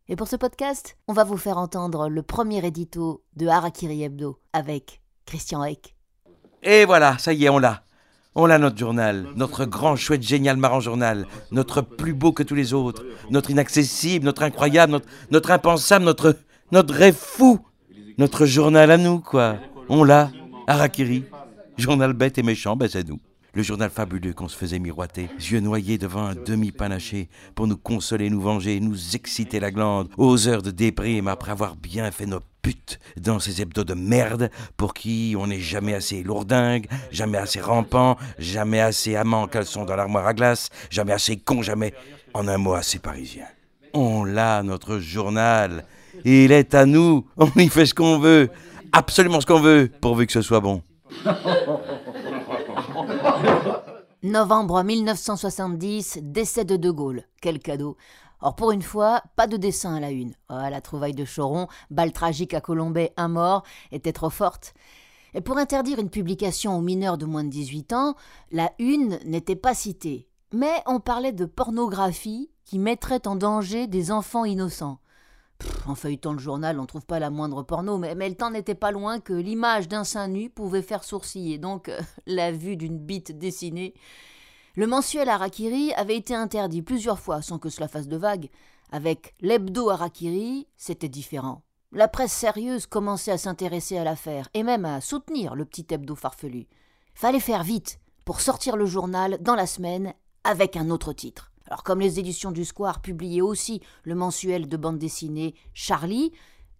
Et 0.08 0.16
pour 0.16 0.28
ce 0.28 0.36
podcast, 0.36 0.96
on 1.08 1.12
va 1.12 1.24
vous 1.24 1.36
faire 1.36 1.58
entendre 1.58 2.08
le 2.08 2.22
premier 2.22 2.64
édito 2.64 3.22
de 3.36 3.46
Harakiri 3.46 4.02
Hebdo 4.02 4.38
avec 4.52 5.02
Christian 5.26 5.64
Eck. 5.64 5.94
Et 6.62 6.84
voilà, 6.84 7.18
ça 7.18 7.32
y 7.32 7.44
est, 7.44 7.48
on 7.48 7.58
l'a. 7.58 7.84
On 8.34 8.46
l'a 8.46 8.58
notre 8.58 8.78
journal, 8.78 9.26
notre 9.36 9.66
grand, 9.66 9.94
chouette, 9.94 10.22
génial, 10.22 10.56
marrant 10.56 10.80
journal, 10.80 11.26
notre 11.50 11.82
plus 11.82 12.14
beau 12.14 12.32
que 12.32 12.42
tous 12.42 12.54
les 12.54 12.72
autres, 12.72 13.04
notre 13.30 13.50
inaccessible, 13.50 14.24
notre 14.24 14.42
incroyable, 14.42 14.92
notre, 14.92 15.06
notre 15.30 15.50
impensable, 15.50 16.06
notre, 16.06 16.36
notre 16.70 16.94
rêve 16.94 17.14
fou, 17.14 17.60
notre 18.16 18.46
journal 18.46 18.90
à 18.90 18.96
nous, 18.96 19.20
quoi. 19.20 19.56
On 19.90 20.02
l'a, 20.02 20.30
Harakiri. 20.66 21.24
Journal 21.76 22.14
bête 22.14 22.38
et 22.38 22.42
méchant, 22.42 22.74
ben 22.74 22.88
c'est 22.88 23.06
nous. 23.06 23.20
Le 23.54 23.62
journal 23.62 23.90
fabuleux 23.90 24.32
qu'on 24.32 24.48
se 24.48 24.56
faisait 24.56 24.78
miroiter, 24.78 25.28
yeux 25.38 25.60
noyés 25.60 25.98
devant 25.98 26.24
un 26.24 26.34
demi-panaché, 26.34 27.28
pour 27.54 27.66
nous 27.66 27.76
consoler, 27.76 28.30
nous 28.30 28.40
venger, 28.40 28.80
nous 28.80 29.14
exciter 29.14 29.60
la 29.60 29.70
glande, 29.70 30.08
aux 30.16 30.48
heures 30.48 30.62
de 30.62 30.70
déprime 30.70 31.28
après 31.28 31.52
avoir 31.52 31.76
bien 31.76 32.10
fait 32.10 32.24
nos 32.24 32.40
putes 32.62 32.98
dans 33.20 33.40
ces 33.40 33.60
hebdos 33.60 33.84
de 33.84 33.92
merde 33.92 34.50
pour 34.78 34.94
qui 34.94 35.34
on 35.38 35.48
n'est 35.48 35.60
jamais 35.60 35.92
assez 35.92 36.22
lourdingue, 36.22 36.86
jamais 37.10 37.36
assez 37.36 37.60
rampant, 37.60 38.16
jamais 38.38 38.80
assez 38.80 39.16
amant 39.16 39.46
caleçon 39.48 39.84
dans 39.84 39.96
l'armoire 39.96 40.26
à 40.26 40.32
glace, 40.32 40.70
jamais 40.88 41.12
assez 41.12 41.36
con, 41.36 41.60
jamais, 41.60 41.92
en 42.32 42.48
un 42.48 42.56
mot, 42.56 42.72
assez 42.72 43.00
parisien. 43.00 43.44
On 43.92 44.24
l'a, 44.24 44.62
notre 44.62 44.98
journal. 44.98 45.84
Il 46.24 46.52
est 46.52 46.74
à 46.74 46.86
nous. 46.86 47.26
On 47.36 47.50
y 47.56 47.68
fait 47.68 47.84
ce 47.84 47.92
qu'on 47.92 48.18
veut. 48.18 48.48
Absolument 48.92 49.42
ce 49.42 49.46
qu'on 49.46 49.60
veut, 49.60 49.90
pourvu 50.00 50.26
que 50.26 50.32
ce 50.32 50.40
soit 50.40 50.60
bon. 50.60 50.80
Novembre 54.22 54.82
1970, 54.82 56.18
décès 56.22 56.64
de 56.64 56.76
De 56.76 56.90
Gaulle. 56.90 57.24
Quel 57.40 57.58
cadeau. 57.58 57.96
Or, 58.40 58.56
pour 58.56 58.72
une 58.72 58.82
fois, 58.82 59.22
pas 59.36 59.46
de 59.46 59.56
dessin 59.56 59.94
à 59.94 60.00
la 60.00 60.10
une. 60.10 60.34
Oh, 60.50 60.54
la 60.54 60.80
trouvaille 60.80 61.14
de 61.14 61.24
Choron, 61.24 61.68
balle 61.90 62.12
tragique 62.12 62.54
à 62.54 62.60
Colombay, 62.60 63.12
un 63.16 63.28
mort, 63.28 63.62
était 63.92 64.12
trop 64.12 64.30
forte. 64.30 64.74
Et 65.34 65.40
pour 65.40 65.58
interdire 65.58 65.98
une 65.98 66.10
publication 66.10 66.76
aux 66.76 66.80
mineurs 66.82 67.18
de 67.18 67.26
moins 67.26 67.44
de 67.44 67.48
18 67.48 67.92
ans, 67.92 68.14
la 68.50 68.72
une 68.78 69.18
n'était 69.24 69.56
pas 69.56 69.74
citée. 69.74 70.28
Mais 70.52 70.82
on 70.86 71.00
parlait 71.00 71.32
de 71.32 71.46
pornographie 71.46 72.50
qui 72.64 72.78
mettrait 72.78 73.26
en 73.26 73.36
danger 73.36 73.86
des 73.86 74.12
enfants 74.12 74.44
innocents. 74.44 74.98
En 75.86 75.94
feuilletant 75.94 76.32
le 76.32 76.38
journal, 76.38 76.78
on 76.78 76.86
trouve 76.86 77.04
pas 77.04 77.18
la 77.18 77.30
moindre 77.30 77.62
porno, 77.62 77.98
mais, 77.98 78.14
mais 78.14 78.28
le 78.28 78.36
temps 78.36 78.50
n'était 78.50 78.74
pas 78.74 78.90
loin 78.90 79.20
que 79.20 79.32
l'image 79.32 79.88
d'un 79.88 80.04
sein 80.04 80.28
nu 80.28 80.48
pouvait 80.48 80.82
faire 80.82 81.04
sourciller, 81.04 81.58
donc 81.58 81.88
euh, 81.88 82.00
la 82.26 82.52
vue 82.52 82.76
d'une 82.76 82.98
bite 82.98 83.36
dessinée. 83.36 83.94
Le 84.74 84.86
mensuel 84.86 85.28
Harakiri 85.28 85.92
avait 85.94 86.16
été 86.16 86.34
interdit 86.34 86.82
plusieurs 86.82 87.18
fois 87.18 87.42
sans 87.42 87.58
que 87.58 87.68
cela 87.68 87.88
fasse 87.88 88.08
de 88.08 88.16
vagues. 88.16 88.48
Avec 88.90 89.34
l'hebdo 89.40 89.90
Harakiri, 89.90 90.66
c'était 90.76 91.08
différent. 91.08 91.62
La 91.92 92.08
presse 92.08 92.32
sérieuse 92.32 92.86
commençait 92.86 93.32
à 93.32 93.38
s'intéresser 93.38 93.98
à 93.98 94.04
l'affaire 94.04 94.48
et 94.54 94.62
même 94.62 94.86
à 94.86 95.02
soutenir 95.02 95.54
le 95.54 95.66
petit 95.66 95.86
hebdo 95.90 96.14
farfelu. 96.14 96.66
Fallait 97.14 97.40
faire 97.40 97.64
vite 97.64 98.00
pour 98.24 98.40
sortir 98.40 98.76
le 98.76 98.86
journal 98.86 99.36
dans 99.42 99.54
la 99.54 99.66
semaine 99.66 100.14
avec 100.42 100.76
un 100.76 100.88
autre 100.88 101.12
titre. 101.12 101.51
Alors 101.72 101.84
comme 101.84 102.00
les 102.00 102.20
éditions 102.20 102.52
du 102.52 102.66
Square 102.66 103.00
publiaient 103.00 103.40
aussi 103.40 103.80
le 104.04 104.14
mensuel 104.14 104.68
de 104.68 104.76
bande 104.76 104.98
dessinée 104.98 105.54
Charlie, 105.72 106.30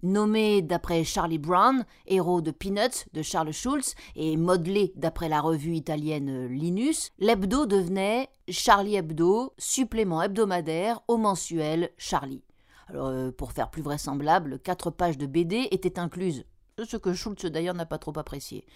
nommé 0.03 0.61
d'après 0.61 1.03
Charlie 1.03 1.39
Brown, 1.39 1.87
héros 2.07 2.43
de 2.43 2.51
Peanuts 2.51 3.07
de 3.15 3.23
Charles 3.23 3.55
Schulz 3.55 3.95
et 4.17 4.37
modelé 4.37 4.93
d'après 4.95 5.31
la 5.31 5.41
revue 5.41 5.77
italienne 5.77 6.45
Linus, 6.45 7.11
l'hebdo 7.19 7.65
devenait 7.65 8.29
Charlie 8.51 8.97
Hebdo, 8.97 9.55
supplément 9.57 10.21
hebdomadaire 10.21 11.01
au 11.09 11.17
mensuel 11.17 11.89
Charlie. 11.97 12.45
Alors, 12.89 13.07
euh, 13.07 13.31
pour 13.31 13.53
faire 13.53 13.71
plus 13.71 13.81
vraisemblable, 13.81 14.59
quatre 14.59 14.91
pages 14.91 15.17
de 15.17 15.25
BD 15.25 15.69
étaient 15.71 15.99
incluses, 15.99 16.45
ce 16.85 16.99
que 16.99 17.15
Schulz 17.15 17.47
d'ailleurs 17.47 17.75
n'a 17.75 17.87
pas 17.87 17.97
trop 17.97 18.19
apprécié. 18.19 18.67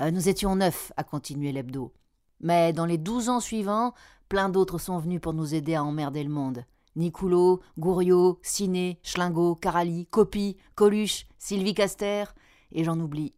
Euh, 0.00 0.10
nous 0.10 0.28
étions 0.28 0.56
neuf 0.56 0.92
à 0.98 1.04
continuer 1.04 1.52
l'hebdo. 1.52 1.94
Mais 2.40 2.72
dans 2.72 2.86
les 2.86 2.98
douze 2.98 3.28
ans 3.28 3.40
suivants, 3.40 3.94
plein 4.28 4.48
d'autres 4.48 4.78
sont 4.78 4.98
venus 4.98 5.20
pour 5.20 5.32
nous 5.32 5.54
aider 5.54 5.74
à 5.74 5.84
emmerder 5.84 6.22
le 6.22 6.30
monde. 6.30 6.64
Nicoulot, 6.96 7.60
Gouriot, 7.78 8.40
Ciné, 8.42 8.98
Schlingo, 9.02 9.54
Carali, 9.54 10.06
Copy, 10.06 10.56
Coluche, 10.74 11.26
Sylvie 11.38 11.74
Caster, 11.74 12.24
et 12.72 12.84
j'en 12.84 12.98
oublie. 12.98 13.34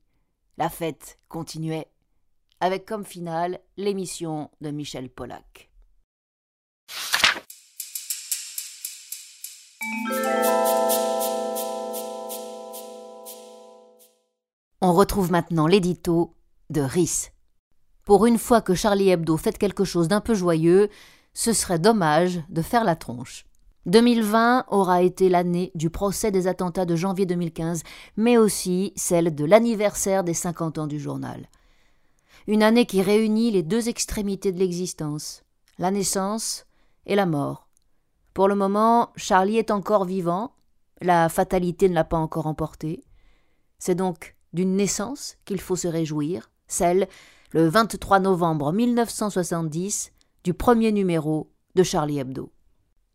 La 0.57 0.69
fête 0.69 1.19
continuait, 1.29 1.89
avec 2.61 2.87
comme 2.87 3.05
finale 3.05 3.61
l'émission 3.77 4.51
de 4.61 4.71
Michel 4.71 5.11
Pollack. 5.11 5.71
On 14.83 14.95
retrouve 14.95 15.31
maintenant 15.31 15.67
l'édito 15.67 16.35
de 16.71 16.81
Rhys. 16.81 17.31
Pour 18.05 18.27
une 18.27 18.39
fois 18.39 18.61
que 18.61 18.75
Charlie 18.75 19.11
Hebdo 19.11 19.37
fait 19.37 19.57
quelque 19.57 19.85
chose 19.85 20.09
d'un 20.09 20.21
peu 20.21 20.35
joyeux, 20.35 20.89
ce 21.35 21.53
serait 21.53 21.79
dommage 21.79 22.43
de 22.49 22.63
faire 22.63 22.85
la 22.85 22.97
tronche. 22.97 23.45
2020 23.87 24.67
aura 24.69 25.03
été 25.03 25.29
l'année 25.29 25.71
du 25.75 25.91
procès 25.91 26.31
des 26.31 26.47
attentats 26.47 26.85
de 26.85 26.97
janvier 26.97 27.25
2015, 27.25 27.83
mais 28.17 28.37
aussi 28.37 28.93
celle 28.95 29.35
de 29.35 29.45
l'anniversaire 29.45 30.23
des 30.23 30.35
50 30.35 30.79
ans 30.79 30.87
du 30.87 31.01
journal. 31.01 31.49
Une 32.47 32.63
année 32.63 32.85
qui 32.85 33.01
réunit 33.01 33.51
les 33.51 33.63
deux 33.63 33.89
extrémités 33.89 34.53
de 34.53 34.59
l'existence, 34.59 35.43
la 35.79 35.91
naissance 35.91 36.67
et 37.07 37.15
la 37.15 37.27
mort. 37.27 37.69
Pour 38.35 38.49
le 38.49 38.55
moment, 38.55 39.11
Charlie 39.17 39.59
est 39.59 39.71
encore 39.71 40.05
vivant, 40.05 40.53
la 41.01 41.29
fatalité 41.29 41.89
ne 41.89 41.95
l'a 41.95 42.05
pas 42.05 42.19
encore 42.19 42.47
emporté. 42.47 43.03
C'est 43.79 43.95
donc 43.95 44.37
d'une 44.53 44.77
naissance 44.77 45.37
qu'il 45.45 45.61
faut 45.61 45.77
se 45.77 45.89
réjouir, 45.89 46.51
celle, 46.67 47.09
le 47.53 47.69
23 47.69 48.21
novembre 48.21 48.73
1970, 48.73 50.13
du 50.45 50.55
premier 50.55 50.93
numéro 50.93 51.51
de 51.75 51.83
Charlie 51.83 52.21
Hebdo. 52.21 52.53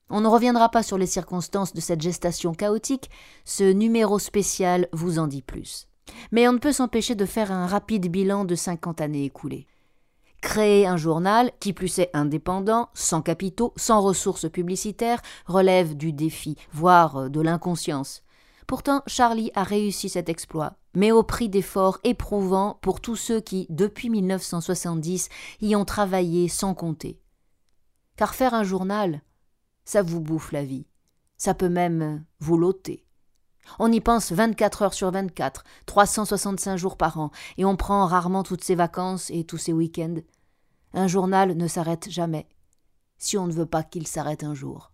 On 0.09 0.19
ne 0.19 0.27
reviendra 0.27 0.67
pas 0.69 0.83
sur 0.83 0.97
les 0.97 1.05
circonstances 1.07 1.73
de 1.73 1.79
cette 1.79 2.01
gestation 2.01 2.53
chaotique, 2.53 3.09
ce 3.45 3.63
numéro 3.63 4.19
spécial 4.19 4.89
vous 4.91 5.19
en 5.19 5.27
dit 5.27 5.41
plus. 5.41 5.87
Mais 6.33 6.49
on 6.49 6.53
ne 6.53 6.57
peut 6.57 6.73
s'empêcher 6.73 7.15
de 7.15 7.25
faire 7.25 7.49
un 7.49 7.65
rapide 7.65 8.11
bilan 8.11 8.43
de 8.43 8.55
50 8.55 8.99
années 8.99 9.23
écoulées. 9.23 9.67
Créer 10.41 10.85
un 10.85 10.97
journal, 10.97 11.51
qui 11.61 11.71
plus 11.71 11.97
est 11.99 12.11
indépendant, 12.13 12.89
sans 12.93 13.21
capitaux, 13.21 13.73
sans 13.77 14.01
ressources 14.01 14.49
publicitaires, 14.49 15.21
relève 15.45 15.95
du 15.95 16.11
défi, 16.11 16.57
voire 16.73 17.29
de 17.29 17.39
l'inconscience. 17.39 18.21
Pourtant, 18.67 19.01
Charlie 19.07 19.51
a 19.55 19.63
réussi 19.63 20.09
cet 20.09 20.27
exploit, 20.27 20.75
mais 20.95 21.11
au 21.11 21.23
prix 21.23 21.49
d'efforts 21.49 21.99
éprouvants 22.03 22.79
pour 22.81 23.01
tous 23.01 23.15
ceux 23.15 23.41
qui, 23.41 23.67
depuis 23.69 24.09
1970, 24.09 25.29
y 25.61 25.75
ont 25.75 25.85
travaillé 25.85 26.47
sans 26.47 26.73
compter. 26.73 27.19
Car 28.15 28.33
faire 28.33 28.53
un 28.53 28.63
journal, 28.63 29.21
ça 29.83 30.01
vous 30.01 30.21
bouffe 30.21 30.51
la 30.51 30.63
vie. 30.63 30.87
Ça 31.37 31.53
peut 31.53 31.69
même 31.69 32.23
vous 32.39 32.57
l'ôter. 32.57 33.05
On 33.79 33.91
y 33.91 33.99
pense 33.99 34.31
24 34.31 34.81
heures 34.83 34.93
sur 34.93 35.11
24, 35.11 35.63
365 35.85 36.77
jours 36.77 36.97
par 36.97 37.19
an, 37.19 37.31
et 37.57 37.65
on 37.65 37.75
prend 37.75 38.05
rarement 38.05 38.43
toutes 38.43 38.63
ses 38.63 38.75
vacances 38.75 39.29
et 39.31 39.43
tous 39.43 39.57
ses 39.57 39.73
week-ends. 39.73 40.21
Un 40.93 41.07
journal 41.07 41.57
ne 41.57 41.67
s'arrête 41.67 42.09
jamais, 42.09 42.47
si 43.17 43.37
on 43.37 43.47
ne 43.47 43.51
veut 43.51 43.65
pas 43.65 43.83
qu'il 43.83 44.07
s'arrête 44.07 44.43
un 44.43 44.53
jour. 44.53 44.91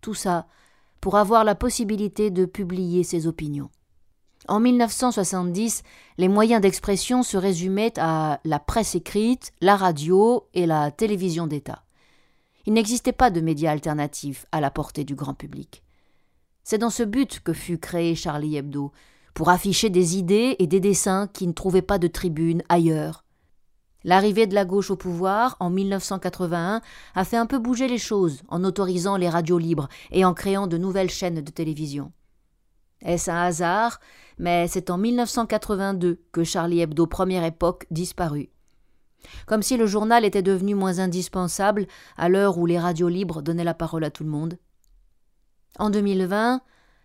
Tout 0.00 0.14
ça 0.14 0.46
pour 1.00 1.16
avoir 1.16 1.44
la 1.44 1.54
possibilité 1.54 2.30
de 2.30 2.44
publier 2.44 3.04
ses 3.04 3.26
opinions. 3.26 3.70
En 4.48 4.58
1970, 4.58 5.82
les 6.18 6.28
moyens 6.28 6.62
d'expression 6.62 7.22
se 7.22 7.36
résumaient 7.36 7.92
à 7.98 8.40
la 8.44 8.58
presse 8.58 8.94
écrite, 8.94 9.52
la 9.60 9.76
radio 9.76 10.48
et 10.54 10.66
la 10.66 10.90
télévision 10.90 11.46
d'État. 11.46 11.84
Il 12.66 12.72
n'existait 12.72 13.12
pas 13.12 13.30
de 13.30 13.40
médias 13.40 13.70
alternatifs 13.70 14.46
à 14.52 14.60
la 14.60 14.70
portée 14.70 15.04
du 15.04 15.14
grand 15.14 15.34
public. 15.34 15.82
C'est 16.64 16.78
dans 16.78 16.90
ce 16.90 17.02
but 17.02 17.40
que 17.40 17.52
fut 17.52 17.78
créé 17.78 18.14
Charlie 18.14 18.56
Hebdo, 18.56 18.92
pour 19.34 19.48
afficher 19.48 19.90
des 19.90 20.16
idées 20.16 20.56
et 20.58 20.66
des 20.66 20.80
dessins 20.80 21.28
qui 21.32 21.46
ne 21.46 21.52
trouvaient 21.52 21.82
pas 21.82 21.98
de 21.98 22.08
tribune 22.08 22.62
ailleurs. 22.68 23.24
L'arrivée 24.02 24.46
de 24.46 24.54
la 24.54 24.64
gauche 24.64 24.90
au 24.90 24.96
pouvoir, 24.96 25.56
en 25.60 25.70
1981, 25.70 26.80
a 27.14 27.24
fait 27.24 27.36
un 27.36 27.46
peu 27.46 27.58
bouger 27.58 27.86
les 27.86 27.98
choses 27.98 28.42
en 28.48 28.64
autorisant 28.64 29.16
les 29.16 29.28
radios 29.28 29.58
libres 29.58 29.88
et 30.10 30.24
en 30.24 30.32
créant 30.32 30.66
de 30.66 30.78
nouvelles 30.78 31.10
chaînes 31.10 31.42
de 31.42 31.50
télévision. 31.50 32.12
Est-ce 33.02 33.30
un 33.30 33.42
hasard? 33.42 34.00
Mais 34.40 34.68
c'est 34.68 34.88
en 34.88 34.96
1982 34.96 36.18
que 36.32 36.44
Charlie 36.44 36.80
Hebdo 36.80 37.06
Première 37.06 37.44
Époque 37.44 37.86
disparut. 37.90 38.48
Comme 39.44 39.60
si 39.60 39.76
le 39.76 39.84
journal 39.84 40.24
était 40.24 40.40
devenu 40.40 40.74
moins 40.74 40.98
indispensable 40.98 41.86
à 42.16 42.30
l'heure 42.30 42.56
où 42.56 42.64
les 42.64 42.78
radios 42.78 43.10
libres 43.10 43.42
donnaient 43.42 43.64
la 43.64 43.74
parole 43.74 44.02
à 44.02 44.10
tout 44.10 44.24
le 44.24 44.30
monde. 44.30 44.56
En 45.78 45.90
2020, 45.90 46.62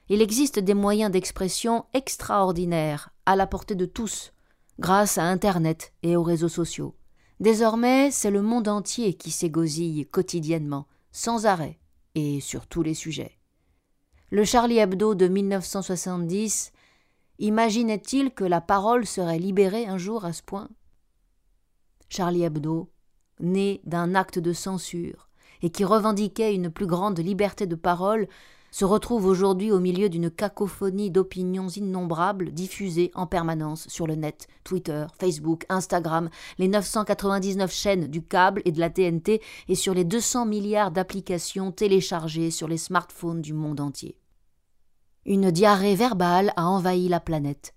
il 0.07 0.21
existe 0.21 0.59
des 0.59 0.73
moyens 0.73 1.11
d'expression 1.11 1.83
extraordinaires, 1.93 3.09
à 3.25 3.35
la 3.35 3.47
portée 3.47 3.75
de 3.75 3.85
tous, 3.85 4.31
grâce 4.79 5.17
à 5.17 5.25
Internet 5.25 5.91
et 6.03 6.15
aux 6.15 6.23
réseaux 6.23 6.47
sociaux. 6.47 6.95
Désormais, 7.41 8.11
c'est 8.11 8.31
le 8.31 8.41
monde 8.41 8.69
entier 8.69 9.13
qui 9.13 9.31
s'égosille 9.31 10.07
quotidiennement, 10.07 10.87
sans 11.11 11.47
arrêt, 11.47 11.79
et 12.15 12.39
sur 12.39 12.65
tous 12.65 12.81
les 12.81 12.93
sujets. 12.93 13.37
Le 14.31 14.45
Charlie 14.45 14.77
Hebdo 14.77 15.15
de 15.15 15.27
1970 15.27 16.71
imaginait-il 17.39 18.31
que 18.31 18.43
la 18.43 18.61
parole 18.61 19.05
serait 19.05 19.39
libérée 19.39 19.87
un 19.87 19.97
jour 19.97 20.25
à 20.25 20.33
ce 20.33 20.43
point? 20.43 20.69
Charlie 22.09 22.43
Hebdo, 22.43 22.91
né 23.39 23.81
d'un 23.85 24.15
acte 24.15 24.39
de 24.39 24.53
censure, 24.53 25.29
et 25.61 25.69
qui 25.69 25.83
revendiquait 25.83 26.53
une 26.53 26.69
plus 26.69 26.87
grande 26.87 27.19
liberté 27.19 27.65
de 27.65 27.75
parole, 27.75 28.27
se 28.75 28.83
retrouve 28.83 29.25
aujourd'hui 29.25 29.71
au 29.71 29.79
milieu 29.79 30.09
d'une 30.09 30.29
cacophonie 30.29 31.09
d'opinions 31.09 31.69
innombrables 31.69 32.51
diffusées 32.51 33.09
en 33.15 33.25
permanence 33.25 33.87
sur 33.87 34.05
le 34.05 34.15
net, 34.15 34.47
Twitter, 34.65 35.05
Facebook, 35.17 35.65
Instagram, 35.69 36.29
les 36.57 36.67
999 36.67 37.71
chaînes 37.71 38.07
du 38.07 38.21
câble 38.21 38.61
et 38.65 38.73
de 38.73 38.81
la 38.81 38.89
TNT 38.89 39.41
et 39.69 39.75
sur 39.75 39.93
les 39.93 40.03
200 40.03 40.45
milliards 40.45 40.91
d'applications 40.91 41.71
téléchargées 41.71 42.51
sur 42.51 42.67
les 42.67 42.77
smartphones 42.77 43.41
du 43.41 43.53
monde 43.53 43.79
entier. 43.79 44.17
Une 45.25 45.49
diarrhée 45.49 45.95
verbale 45.95 46.53
a 46.55 46.67
envahi 46.67 47.07
la 47.07 47.19
planète 47.19 47.73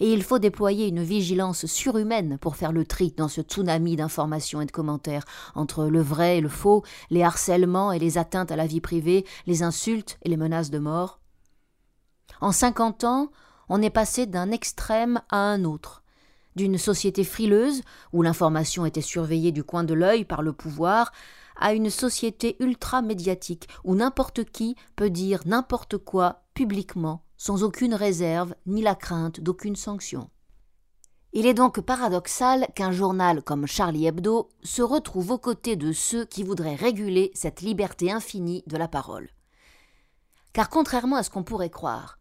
et 0.00 0.12
il 0.12 0.22
faut 0.22 0.38
déployer 0.38 0.86
une 0.86 1.02
vigilance 1.02 1.66
surhumaine 1.66 2.38
pour 2.38 2.54
faire 2.54 2.70
le 2.70 2.86
tri 2.86 3.12
dans 3.16 3.26
ce 3.26 3.40
tsunami 3.40 3.96
d'informations 3.96 4.60
et 4.60 4.66
de 4.66 4.70
commentaires 4.70 5.24
entre 5.56 5.86
le 5.86 6.00
vrai 6.00 6.38
et 6.38 6.40
le 6.40 6.48
faux, 6.48 6.84
les 7.10 7.24
harcèlements 7.24 7.90
et 7.90 7.98
les 7.98 8.16
atteintes 8.16 8.52
à 8.52 8.56
la 8.56 8.66
vie 8.66 8.80
privée, 8.80 9.24
les 9.46 9.64
insultes 9.64 10.18
et 10.22 10.28
les 10.28 10.36
menaces 10.36 10.70
de 10.70 10.78
mort. 10.78 11.18
En 12.40 12.52
cinquante 12.52 13.02
ans, 13.02 13.30
on 13.68 13.82
est 13.82 13.90
passé 13.90 14.26
d'un 14.26 14.52
extrême 14.52 15.20
à 15.30 15.38
un 15.38 15.64
autre, 15.64 16.04
d'une 16.54 16.78
société 16.78 17.24
frileuse, 17.24 17.82
où 18.12 18.22
l'information 18.22 18.86
était 18.86 19.00
surveillée 19.00 19.50
du 19.50 19.64
coin 19.64 19.82
de 19.82 19.94
l'œil 19.94 20.24
par 20.24 20.42
le 20.42 20.52
pouvoir, 20.52 21.12
à 21.58 21.74
une 21.74 21.90
société 21.90 22.56
ultra-médiatique, 22.60 23.68
où 23.84 23.94
n'importe 23.94 24.44
qui 24.44 24.76
peut 24.96 25.10
dire 25.10 25.42
n'importe 25.46 25.98
quoi 25.98 26.42
publiquement 26.54 27.22
sans 27.36 27.62
aucune 27.62 27.94
réserve 27.94 28.54
ni 28.66 28.82
la 28.82 28.94
crainte 28.94 29.40
d'aucune 29.40 29.76
sanction. 29.76 30.28
Il 31.32 31.46
est 31.46 31.54
donc 31.54 31.80
paradoxal 31.80 32.66
qu'un 32.74 32.90
journal 32.90 33.42
comme 33.42 33.66
Charlie 33.66 34.06
Hebdo 34.06 34.48
se 34.62 34.82
retrouve 34.82 35.30
aux 35.32 35.38
côtés 35.38 35.76
de 35.76 35.92
ceux 35.92 36.24
qui 36.24 36.42
voudraient 36.42 36.74
réguler 36.74 37.30
cette 37.34 37.60
liberté 37.60 38.10
infinie 38.10 38.64
de 38.66 38.76
la 38.76 38.88
parole. 38.88 39.28
Car 40.52 40.70
contrairement 40.70 41.16
à 41.16 41.22
ce 41.22 41.30
qu'on 41.30 41.44
pourrait 41.44 41.70
croire, 41.70 42.17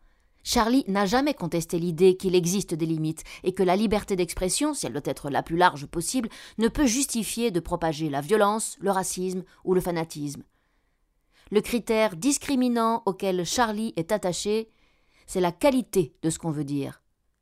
Charlie 0.50 0.86
n'a 0.88 1.06
jamais 1.06 1.34
contesté 1.34 1.78
l'idée 1.78 2.16
qu'il 2.16 2.34
existe 2.34 2.74
des 2.74 2.86
limites 2.86 3.26
et 3.44 3.52
que 3.52 3.64
la 3.64 3.76
liberté 3.76 4.16
d'expression, 4.16 4.74
si 4.74 4.86
elle 4.86 4.94
doit 4.94 5.02
être 5.04 5.30
la 5.30 5.44
plus 5.44 5.58
large 5.58 5.88
possible, 5.88 6.30
ne 6.58 6.70
peut 6.70 6.86
justifier 6.86 7.52
de 7.52 7.60
propager 7.60 8.10
la 8.10 8.22
violence, 8.22 8.78
le 8.80 8.92
racisme 8.92 9.44
ou 9.66 9.74
le 9.74 9.82
fanatisme. 9.82 10.44
Le 11.52 11.60
critère 11.60 12.16
discriminant 12.16 13.04
auquel 13.06 13.46
Charlie 13.46 13.92
est 13.98 14.14
attaché, 14.14 14.70
c'est 15.26 15.42
la 15.42 15.52
qualité 15.52 16.16
de 16.22 16.30
ce 16.30 16.40
qu'on 16.40 16.52
veut 16.52 16.64
dire. 16.64 17.02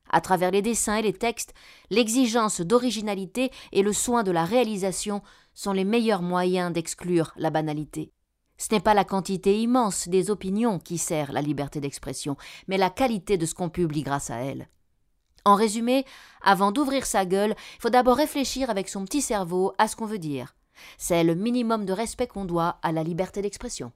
À 0.09 0.19
travers 0.19 0.49
les 0.49 0.63
dessins 0.63 0.95
et 0.95 1.03
les 1.03 1.13
textes, 1.13 1.53
l'exigence 1.91 2.61
d'originalité 2.61 3.51
et 3.71 3.83
le 3.83 3.93
soin 3.93 4.23
de 4.23 4.31
la 4.31 4.45
réalisation 4.45 5.21
sont 5.53 5.73
les 5.73 5.85
meilleurs 5.85 6.23
moyens 6.23 6.73
d'exclure 6.73 7.33
la 7.37 7.51
banalité. 7.51 8.14
Ce 8.57 8.73
n'est 8.73 8.79
pas 8.79 8.93
la 8.93 9.03
quantité 9.03 9.59
immense 9.59 10.07
des 10.07 10.31
opinions 10.31 10.79
qui 10.79 10.97
sert 10.97 11.31
la 11.31 11.41
liberté 11.41 11.81
d'expression, 11.81 12.37
mais 12.67 12.77
la 12.77 12.89
qualité 12.89 13.37
de 13.37 13.45
ce 13.45 13.53
qu'on 13.53 13.69
publie 13.69 14.03
grâce 14.03 14.29
à 14.29 14.37
elle. 14.37 14.69
En 15.43 15.55
résumé, 15.55 16.05
avant 16.41 16.71
d'ouvrir 16.71 17.05
sa 17.05 17.25
gueule, 17.25 17.55
il 17.75 17.81
faut 17.81 17.89
d'abord 17.89 18.17
réfléchir 18.17 18.69
avec 18.69 18.89
son 18.89 19.05
petit 19.05 19.21
cerveau 19.21 19.73
à 19.77 19.87
ce 19.87 19.95
qu'on 19.95 20.05
veut 20.05 20.17
dire. 20.17 20.55
C'est 20.97 21.23
le 21.23 21.35
minimum 21.35 21.85
de 21.85 21.93
respect 21.93 22.27
qu'on 22.27 22.45
doit 22.45 22.79
à 22.81 22.91
la 22.91 23.03
liberté 23.03 23.41
d'expression. 23.41 23.91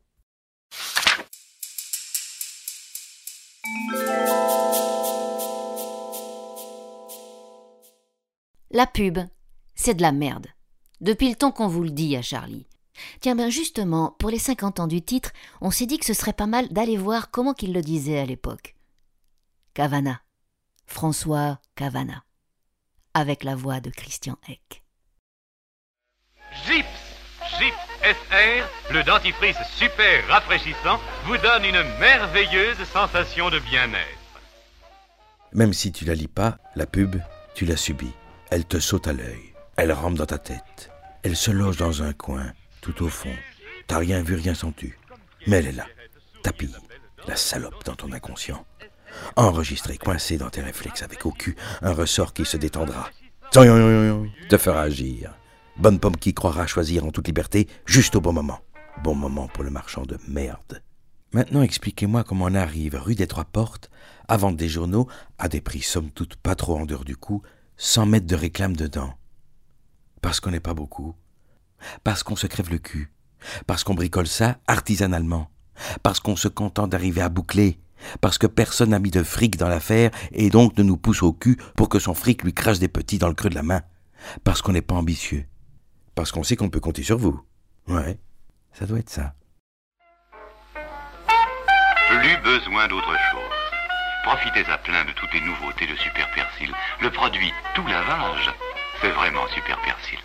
La 8.71 8.85
pub, 8.85 9.17
c'est 9.73 9.95
de 9.95 10.01
la 10.03 10.11
merde. 10.11 10.47
Depuis 11.01 11.29
le 11.29 11.35
temps 11.35 11.51
qu'on 11.51 11.67
vous 11.67 11.83
le 11.83 11.89
dit 11.89 12.15
à 12.15 12.21
Charlie. 12.21 12.67
Tiens 13.21 13.35
ben 13.35 13.49
justement, 13.49 14.15
pour 14.19 14.29
les 14.29 14.39
50 14.39 14.79
ans 14.79 14.87
du 14.87 15.01
titre, 15.01 15.31
on 15.61 15.71
s'est 15.71 15.85
dit 15.85 15.97
que 15.97 16.05
ce 16.05 16.13
serait 16.13 16.33
pas 16.33 16.47
mal 16.47 16.69
d'aller 16.69 16.97
voir 16.97 17.31
comment 17.31 17.53
qu'il 17.53 17.73
le 17.73 17.81
disait 17.81 18.19
à 18.19 18.25
l'époque. 18.25 18.75
Cavana. 19.73 20.21
François 20.85 21.59
Cavana. 21.75 22.23
Avec 23.13 23.43
la 23.43 23.55
voix 23.55 23.79
de 23.79 23.89
Christian 23.89 24.37
Eck. 24.47 24.83
Zips 26.65 26.85
Zips 27.57 27.89
SR, 28.01 28.93
le 28.93 29.03
dentifrice 29.03 29.57
super 29.75 30.27
rafraîchissant, 30.27 30.99
vous 31.25 31.37
donne 31.37 31.65
une 31.65 31.83
merveilleuse 31.99 32.83
sensation 32.91 33.49
de 33.49 33.59
bien-être. 33.59 34.41
Même 35.51 35.73
si 35.73 35.91
tu 35.91 36.05
la 36.05 36.15
lis 36.15 36.27
pas, 36.27 36.57
la 36.75 36.85
pub, 36.85 37.17
tu 37.55 37.65
la 37.65 37.75
subis. 37.75 38.13
Elle 38.51 38.65
te 38.65 38.79
saute 38.79 39.07
à 39.07 39.13
l'œil. 39.13 39.53
Elle 39.75 39.91
rampe 39.91 40.15
dans 40.15 40.25
ta 40.25 40.37
tête. 40.37 40.91
Elle 41.23 41.35
se 41.35 41.51
loge 41.51 41.77
dans 41.77 42.03
un 42.03 42.13
coin, 42.13 42.53
tout 42.81 43.03
au 43.03 43.09
fond. 43.09 43.33
T'as 43.87 43.97
rien 43.99 44.21
vu, 44.21 44.35
rien 44.35 44.53
senti. 44.53 44.93
Mais 45.47 45.57
elle 45.57 45.67
est 45.67 45.71
là. 45.73 45.85
Tapis. 46.43 46.71
La 47.27 47.35
salope 47.35 47.83
dans 47.85 47.95
ton 47.95 48.11
inconscient. 48.11 48.65
Enregistré, 49.35 49.97
coincé 49.97 50.37
dans 50.37 50.49
tes 50.49 50.61
réflexes 50.61 51.03
avec 51.03 51.25
au 51.25 51.31
cul 51.31 51.55
un 51.81 51.93
ressort 51.93 52.33
qui 52.33 52.45
se 52.45 52.57
détendra. 52.57 53.09
Te 53.51 54.57
fera 54.57 54.81
agir. 54.81 55.33
Bonne 55.77 55.99
pomme 55.99 56.17
qui 56.17 56.33
croira 56.33 56.67
choisir 56.67 57.05
en 57.05 57.11
toute 57.11 57.27
liberté 57.27 57.67
juste 57.85 58.15
au 58.15 58.21
bon 58.21 58.33
moment. 58.33 58.59
Bon 59.03 59.15
moment 59.15 59.47
pour 59.47 59.63
le 59.63 59.69
marchand 59.69 60.03
de 60.03 60.17
merde. 60.27 60.83
Maintenant, 61.31 61.61
expliquez-moi 61.61 62.23
comment 62.23 62.45
on 62.45 62.55
arrive 62.55 62.95
rue 62.95 63.15
des 63.15 63.27
Trois 63.27 63.45
Portes 63.45 63.89
à 64.27 64.37
vendre 64.37 64.57
des 64.57 64.69
journaux 64.69 65.07
à 65.37 65.47
des 65.47 65.61
prix 65.61 65.81
somme 65.81 66.11
toute 66.11 66.35
pas 66.35 66.55
trop 66.55 66.77
en 66.77 66.85
dehors 66.85 67.05
du 67.05 67.15
coup 67.15 67.41
sans 67.77 68.05
mettre 68.05 68.27
de 68.27 68.35
réclame 68.35 68.75
dedans. 68.75 69.13
Parce 70.21 70.39
qu'on 70.39 70.51
n'est 70.51 70.59
pas 70.59 70.73
beaucoup. 70.73 71.15
Parce 72.03 72.23
qu'on 72.23 72.35
se 72.35 72.47
crève 72.47 72.69
le 72.69 72.77
cul. 72.77 73.11
Parce 73.67 73.83
qu'on 73.83 73.93
bricole 73.93 74.27
ça 74.27 74.57
artisanalement. 74.67 75.49
Parce 76.03 76.19
qu'on 76.19 76.35
se 76.35 76.47
contente 76.47 76.89
d'arriver 76.89 77.21
à 77.21 77.29
boucler. 77.29 77.79
Parce 78.21 78.37
que 78.37 78.47
personne 78.47 78.89
n'a 78.89 78.99
mis 78.99 79.11
de 79.11 79.23
fric 79.23 79.57
dans 79.57 79.67
l'affaire 79.67 80.11
et 80.31 80.49
donc 80.49 80.77
ne 80.77 80.83
nous 80.83 80.97
pousse 80.97 81.23
au 81.23 81.33
cul 81.33 81.57
pour 81.75 81.89
que 81.89 81.99
son 81.99 82.13
fric 82.13 82.43
lui 82.43 82.53
crache 82.53 82.79
des 82.79 82.87
petits 82.87 83.17
dans 83.17 83.27
le 83.27 83.33
creux 83.33 83.49
de 83.49 83.55
la 83.55 83.63
main. 83.63 83.81
Parce 84.43 84.61
qu'on 84.61 84.71
n'est 84.71 84.81
pas 84.81 84.95
ambitieux. 84.95 85.45
Parce 86.15 86.31
qu'on 86.31 86.43
sait 86.43 86.55
qu'on 86.55 86.69
peut 86.69 86.79
compter 86.79 87.03
sur 87.03 87.17
vous. 87.17 87.41
Ouais, 87.87 88.19
ça 88.73 88.85
doit 88.85 88.99
être 88.99 89.09
ça. 89.09 89.33
Plus 92.09 92.37
besoin 92.43 92.87
d'autre 92.87 93.13
chose. 93.31 93.59
Profitez 94.23 94.65
à 94.69 94.77
plein 94.77 95.05
de 95.05 95.11
toutes 95.11 95.33
les 95.33 95.41
nouveautés 95.41 95.87
de 95.87 95.95
Super 95.95 96.29
Persil. 96.31 96.73
Le 97.01 97.11
produit 97.11 97.53
tout 97.75 97.85
lavage, 97.87 98.51
c'est 99.01 99.11
vraiment 99.11 99.47
Super 99.47 99.79
Persil. 99.81 100.19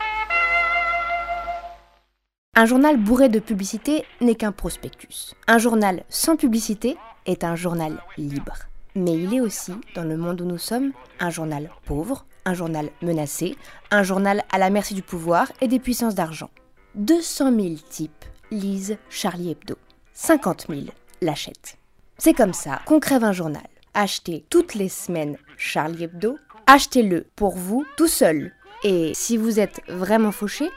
Un 2.57 2.67
journal 2.67 2.97
bourré 2.97 3.29
de 3.29 3.41
publicité 3.41 4.05
n'est 4.21 4.37
qu'un 4.37 4.53
prospectus. 4.53 5.35
Un 5.49 5.59
journal 5.59 6.05
sans 6.09 6.37
publicité 6.37 6.97
est 7.27 7.43
un 7.43 7.57
journal 7.57 8.01
libre. 8.17 8.55
Mais 8.95 9.15
il 9.15 9.35
est 9.35 9.41
aussi, 9.41 9.73
dans 9.97 10.05
le 10.05 10.17
monde 10.17 10.41
où 10.41 10.45
nous 10.45 10.59
sommes, 10.59 10.93
un 11.19 11.31
journal 11.31 11.69
pauvre, 11.85 12.27
un 12.45 12.55
journal 12.55 12.91
menacé, 13.03 13.57
un 13.91 14.05
journal 14.05 14.45
à 14.53 14.59
la 14.59 14.71
merci 14.71 14.95
du 14.95 15.03
pouvoir 15.03 15.51
et 15.61 15.67
des 15.67 15.81
puissances 15.81 16.15
d'argent. 16.15 16.49
200 16.95 17.51
000 17.61 17.75
types 17.91 18.25
lisent 18.53 18.99
Charlie 19.11 19.51
Hebdo. 19.51 19.75
50 20.13 20.67
000 20.69 20.83
l'achètent. 21.23 21.77
C'est 22.19 22.35
comme 22.35 22.55
ça 22.55 22.83
qu'on 22.87 23.01
crève 23.01 23.25
un 23.25 23.33
journal. 23.33 23.67
Achetez 23.95 24.45
toutes 24.49 24.75
les 24.75 24.89
semaines 24.89 25.39
Charlie 25.57 26.05
Hebdo, 26.05 26.39
achetez-le 26.69 27.27
pour 27.35 27.57
vous 27.57 27.85
tout 27.97 28.07
seul. 28.07 28.53
Et 28.85 29.13
si 29.13 29.37
vous 29.37 29.59
êtes 29.59 29.81
vraiment 29.89 30.31
fauché, 30.31 30.71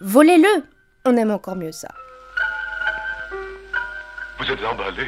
volez-le 0.00 0.62
On 1.06 1.18
aime 1.18 1.32
encore 1.32 1.54
mieux 1.54 1.70
ça. 1.70 1.88
Vous 4.38 4.50
êtes 4.50 4.64
emballé. 4.64 5.02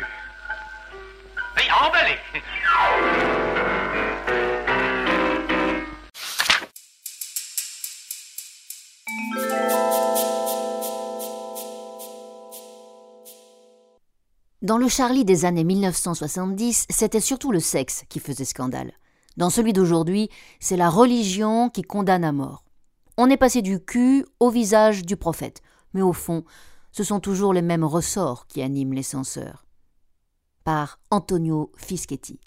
Hey, 1.57 1.71
emballé 1.73 2.17
Dans 14.61 14.77
le 14.77 14.89
Charlie 14.89 15.25
des 15.25 15.47
années 15.47 15.65
1970, 15.65 16.85
c'était 16.91 17.21
surtout 17.21 17.53
le 17.53 17.61
sexe 17.61 18.05
qui 18.11 18.21
faisait 18.21 18.45
scandale. 18.45 18.93
Dans 19.39 19.49
celui 19.49 19.73
d'aujourd'hui, 19.73 20.29
c'est 20.61 20.77
la 20.77 20.91
religion 20.91 21.71
qui 21.71 21.81
condamne 21.81 22.25
à 22.25 22.33
mort. 22.33 22.65
On 23.17 23.31
est 23.31 23.39
passé 23.39 23.63
du 23.63 23.83
cul 23.83 24.27
au 24.41 24.51
visage 24.51 25.07
du 25.07 25.17
prophète, 25.17 25.63
mais 25.97 26.03
au 26.03 26.13
fond, 26.13 26.45
ce 26.93 27.03
sont 27.03 27.21
toujours 27.21 27.55
les 27.55 27.63
mêmes 27.63 27.85
ressorts 27.85 28.47
qui 28.47 28.61
animent 28.61 28.93
les 28.93 29.03
censeurs. 29.03 29.65
Par 30.63 30.99
Antonio 31.11 31.73
Fischetti. 31.77 32.39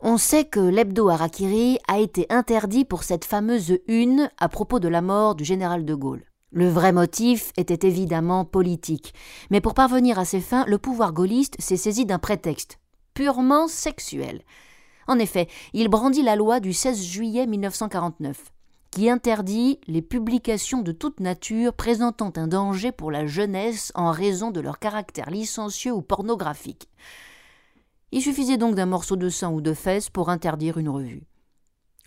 On 0.00 0.18
sait 0.18 0.44
que 0.44 0.60
l'hebdo 0.60 1.08
Harakiri 1.08 1.78
a 1.88 1.98
été 1.98 2.26
interdit 2.28 2.84
pour 2.84 3.04
cette 3.04 3.24
fameuse 3.24 3.78
une 3.88 4.30
à 4.36 4.50
propos 4.50 4.80
de 4.80 4.88
la 4.88 5.00
mort 5.00 5.34
du 5.34 5.44
général 5.44 5.86
de 5.86 5.94
Gaulle. 5.94 6.24
Le 6.50 6.68
vrai 6.68 6.92
motif 6.92 7.52
était 7.56 7.88
évidemment 7.88 8.44
politique, 8.44 9.14
mais 9.50 9.62
pour 9.62 9.72
parvenir 9.72 10.18
à 10.18 10.26
ses 10.26 10.40
fins, 10.40 10.66
le 10.66 10.78
pouvoir 10.78 11.14
gaulliste 11.14 11.56
s'est 11.58 11.78
saisi 11.78 12.04
d'un 12.04 12.18
prétexte 12.18 12.78
purement 13.14 13.66
sexuel. 13.66 14.42
En 15.06 15.18
effet, 15.18 15.48
il 15.72 15.88
brandit 15.88 16.22
la 16.22 16.36
loi 16.36 16.60
du 16.60 16.74
16 16.74 17.02
juillet 17.02 17.46
1949, 17.46 18.52
interdit 19.06 19.78
les 19.86 20.02
publications 20.02 20.82
de 20.82 20.92
toute 20.92 21.20
nature 21.20 21.72
présentant 21.74 22.32
un 22.36 22.48
danger 22.48 22.90
pour 22.90 23.10
la 23.10 23.26
jeunesse 23.26 23.92
en 23.94 24.10
raison 24.10 24.50
de 24.50 24.60
leur 24.60 24.78
caractère 24.78 25.30
licencieux 25.30 25.92
ou 25.92 26.02
pornographique. 26.02 26.88
Il 28.10 28.22
suffisait 28.22 28.56
donc 28.56 28.74
d'un 28.74 28.86
morceau 28.86 29.16
de 29.16 29.28
sang 29.28 29.52
ou 29.52 29.60
de 29.60 29.74
fesses 29.74 30.10
pour 30.10 30.30
interdire 30.30 30.78
une 30.78 30.88
revue. 30.88 31.22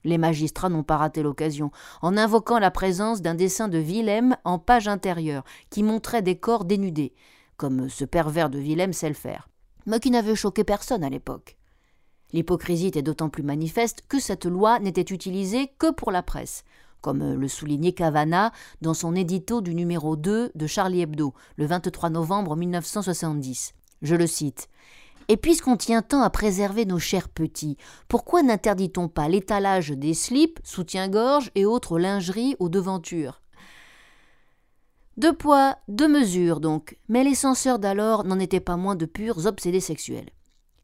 Les 0.04 0.18
magistrats 0.18 0.70
n'ont 0.70 0.84
pas 0.84 0.98
raté 0.98 1.22
l'occasion, 1.22 1.72
en 2.02 2.18
invoquant 2.18 2.60
la 2.60 2.72
présence 2.72 3.22
d'un 3.22 3.36
dessin 3.36 3.68
de 3.68 3.78
Willem 3.78 4.36
en 4.44 4.58
page 4.58 4.88
intérieure, 4.88 5.44
qui 5.70 5.84
montrait 5.84 6.24
des 6.24 6.38
corps 6.38 6.66
dénudés, 6.66 7.14
comme 7.58 7.90
ce 7.90 8.06
pervers 8.06 8.50
de 8.50 8.60
Willem 8.60 8.94
sait 8.94 9.10
le 9.10 9.16
faire, 9.16 9.48
mais 9.86 10.00
qui 10.00 10.12
n'avait 10.12 10.36
choqué 10.36 10.64
personne 10.64 11.04
à 11.04 11.10
l'époque. 11.10 11.58
L'hypocrisie 12.34 12.88
était 12.88 13.02
d'autant 13.02 13.30
plus 13.30 13.44
manifeste 13.44 14.04
que 14.08 14.20
cette 14.20 14.46
loi 14.46 14.80
n'était 14.80 15.14
utilisée 15.14 15.72
que 15.78 15.92
pour 15.92 16.12
la 16.12 16.24
presse, 16.24 16.64
comme 17.02 17.34
le 17.34 17.48
soulignait 17.48 17.92
Cavana 17.92 18.52
dans 18.82 18.94
son 18.94 19.16
édito 19.16 19.62
du 19.62 19.76
numéro 19.76 20.16
2 20.16 20.52
de 20.54 20.68
Charlie 20.68 21.02
Hebdo, 21.02 21.34
le 21.58 21.66
23 21.66 22.10
novembre 22.10 22.56
1970. 22.56 23.74
Je 24.02 24.16
le 24.16 24.28
cite 24.28 24.70
et 25.28 25.38
puisqu'on 25.38 25.78
tient 25.78 26.02
tant 26.02 26.22
à 26.24 26.30
préserver 26.30 26.84
nos 26.86 27.00
chers 27.00 27.30
petits, 27.30 27.78
pourquoi 28.10 28.44
n'interdit-on 28.44 29.08
pas 29.08 29.30
l'étalage 29.30 29.92
des 29.92 30.14
slips, 30.14 30.60
soutiens-gorge 30.64 31.52
et 31.56 31.66
autres 31.66 32.00
lingeries 32.00 32.58
aux 32.60 32.68
devantures? 32.68 33.42
Deux 35.16 35.32
poids, 35.32 35.78
deux 35.88 36.10
mesures 36.10 36.60
donc, 36.60 36.98
mais 37.08 37.24
les 37.24 37.36
censeurs 37.36 37.80
d'alors 37.80 38.26
n'en 38.26 38.40
étaient 38.40 38.60
pas 38.60 38.76
moins 38.76 38.96
de 38.96 39.06
purs 39.06 39.46
obsédés 39.46 39.80
sexuels. 39.80 40.32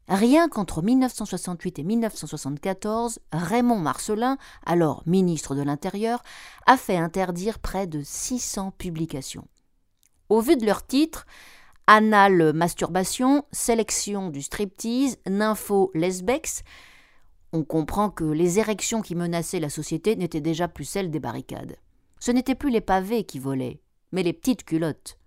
Rien 0.08 0.48
qu'entre 0.48 0.80
1968 0.80 1.80
et 1.80 1.84
1974, 1.84 3.18
Raymond 3.30 3.78
Marcelin, 3.78 4.38
alors 4.64 5.02
ministre 5.04 5.54
de 5.54 5.60
l'Intérieur, 5.60 6.22
a 6.66 6.78
fait 6.78 6.96
interdire 6.96 7.58
près 7.58 7.86
de 7.86 8.00
600 8.02 8.72
publications. 8.78 9.46
Au 10.30 10.40
vu 10.40 10.56
de 10.56 10.64
leurs 10.64 10.86
titres, 10.86 11.26
anal 11.86 12.54
masturbation, 12.54 13.44
sélection 13.52 14.30
du 14.30 14.40
striptease, 14.40 15.18
nympho 15.26 15.90
lesbex, 15.94 16.62
on 17.52 17.62
comprend 17.64 18.08
que 18.08 18.24
les 18.24 18.58
érections 18.58 19.02
qui 19.02 19.14
menaçaient 19.14 19.60
la 19.60 19.70
société 19.70 20.16
n'étaient 20.16 20.40
déjà 20.40 20.68
plus 20.68 20.84
celles 20.84 21.10
des 21.10 21.20
barricades. 21.20 21.76
Ce 22.18 22.30
n'étaient 22.30 22.54
plus 22.54 22.70
les 22.70 22.80
pavés 22.80 23.24
qui 23.24 23.38
volaient, 23.38 23.80
mais 24.12 24.22
les 24.22 24.32
petites 24.32 24.64
culottes. 24.64 25.18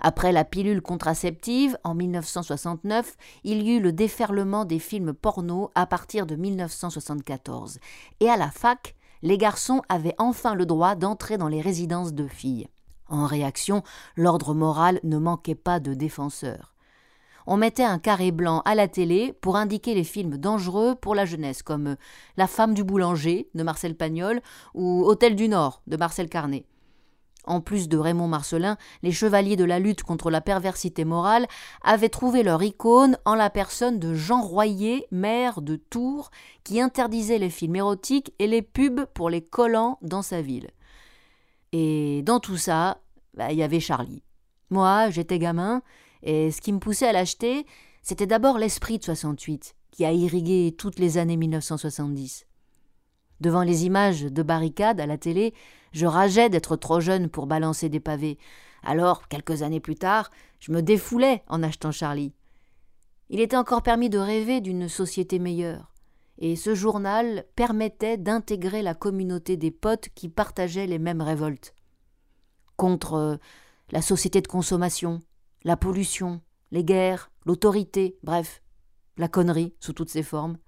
Après 0.00 0.32
la 0.32 0.44
pilule 0.44 0.82
contraceptive, 0.82 1.78
en 1.84 1.94
1969, 1.94 3.16
il 3.44 3.62
y 3.62 3.76
eut 3.76 3.80
le 3.80 3.92
déferlement 3.92 4.64
des 4.64 4.78
films 4.78 5.14
porno 5.14 5.70
à 5.74 5.86
partir 5.86 6.26
de 6.26 6.36
1974. 6.36 7.78
Et 8.20 8.28
à 8.28 8.36
la 8.36 8.50
fac, 8.50 8.94
les 9.22 9.38
garçons 9.38 9.82
avaient 9.88 10.14
enfin 10.18 10.54
le 10.54 10.66
droit 10.66 10.94
d'entrer 10.94 11.38
dans 11.38 11.48
les 11.48 11.60
résidences 11.60 12.12
de 12.12 12.26
filles. 12.26 12.68
En 13.08 13.26
réaction, 13.26 13.82
l'ordre 14.16 14.54
moral 14.54 15.00
ne 15.04 15.18
manquait 15.18 15.54
pas 15.54 15.80
de 15.80 15.94
défenseurs. 15.94 16.74
On 17.46 17.56
mettait 17.56 17.84
un 17.84 18.00
carré 18.00 18.32
blanc 18.32 18.60
à 18.64 18.74
la 18.74 18.88
télé 18.88 19.32
pour 19.40 19.56
indiquer 19.56 19.94
les 19.94 20.02
films 20.02 20.36
dangereux 20.36 20.96
pour 20.96 21.14
la 21.14 21.24
jeunesse, 21.24 21.62
comme 21.62 21.96
La 22.36 22.48
femme 22.48 22.74
du 22.74 22.82
boulanger 22.82 23.48
de 23.54 23.62
Marcel 23.62 23.96
Pagnol 23.96 24.40
ou 24.74 25.04
Hôtel 25.04 25.36
du 25.36 25.48
Nord 25.48 25.82
de 25.86 25.96
Marcel 25.96 26.28
Carnet. 26.28 26.66
En 27.46 27.60
plus 27.60 27.88
de 27.88 27.96
Raymond 27.96 28.26
Marcelin, 28.26 28.76
les 29.02 29.12
chevaliers 29.12 29.56
de 29.56 29.64
la 29.64 29.78
lutte 29.78 30.02
contre 30.02 30.30
la 30.30 30.40
perversité 30.40 31.04
morale 31.04 31.46
avaient 31.82 32.08
trouvé 32.08 32.42
leur 32.42 32.62
icône 32.62 33.18
en 33.24 33.36
la 33.36 33.50
personne 33.50 34.00
de 34.00 34.14
Jean 34.14 34.42
Royer, 34.42 35.06
maire 35.12 35.62
de 35.62 35.76
Tours, 35.76 36.30
qui 36.64 36.80
interdisait 36.80 37.38
les 37.38 37.50
films 37.50 37.76
érotiques 37.76 38.34
et 38.40 38.48
les 38.48 38.62
pubs 38.62 39.06
pour 39.14 39.30
les 39.30 39.42
collants 39.42 39.98
dans 40.02 40.22
sa 40.22 40.42
ville. 40.42 40.70
Et 41.72 42.22
dans 42.22 42.40
tout 42.40 42.56
ça, 42.56 42.98
bah, 43.34 43.52
il 43.52 43.58
y 43.58 43.62
avait 43.62 43.80
Charlie. 43.80 44.22
Moi, 44.70 45.10
j'étais 45.10 45.38
gamin, 45.38 45.82
et 46.22 46.50
ce 46.50 46.60
qui 46.60 46.72
me 46.72 46.80
poussait 46.80 47.06
à 47.06 47.12
l'acheter, 47.12 47.64
c'était 48.02 48.26
d'abord 48.26 48.58
l'esprit 48.58 48.98
de 48.98 49.04
68, 49.04 49.76
qui 49.92 50.04
a 50.04 50.12
irrigué 50.12 50.74
toutes 50.76 50.98
les 50.98 51.18
années 51.18 51.36
1970. 51.36 52.46
Devant 53.40 53.62
les 53.62 53.84
images 53.84 54.22
de 54.22 54.42
barricades 54.42 55.00
à 55.00 55.06
la 55.06 55.18
télé, 55.18 55.54
je 55.96 56.04
rageais 56.04 56.50
d'être 56.50 56.76
trop 56.76 57.00
jeune 57.00 57.30
pour 57.30 57.46
balancer 57.46 57.88
des 57.88 58.00
pavés. 58.00 58.36
Alors, 58.82 59.28
quelques 59.28 59.62
années 59.62 59.80
plus 59.80 59.94
tard, 59.94 60.30
je 60.60 60.70
me 60.70 60.82
défoulais 60.82 61.42
en 61.48 61.62
achetant 61.62 61.90
Charlie. 61.90 62.34
Il 63.30 63.40
était 63.40 63.56
encore 63.56 63.82
permis 63.82 64.10
de 64.10 64.18
rêver 64.18 64.60
d'une 64.60 64.90
société 64.90 65.38
meilleure 65.38 65.94
et 66.36 66.54
ce 66.54 66.74
journal 66.74 67.46
permettait 67.56 68.18
d'intégrer 68.18 68.82
la 68.82 68.94
communauté 68.94 69.56
des 69.56 69.70
potes 69.70 70.10
qui 70.14 70.28
partageaient 70.28 70.86
les 70.86 70.98
mêmes 70.98 71.22
révoltes. 71.22 71.74
Contre 72.76 73.14
euh, 73.14 73.36
la 73.90 74.02
société 74.02 74.42
de 74.42 74.48
consommation, 74.48 75.20
la 75.64 75.78
pollution, 75.78 76.42
les 76.72 76.84
guerres, 76.84 77.30
l'autorité, 77.46 78.18
bref, 78.22 78.62
la 79.16 79.28
connerie 79.28 79.74
sous 79.80 79.94
toutes 79.94 80.10
ses 80.10 80.22
formes. 80.22 80.58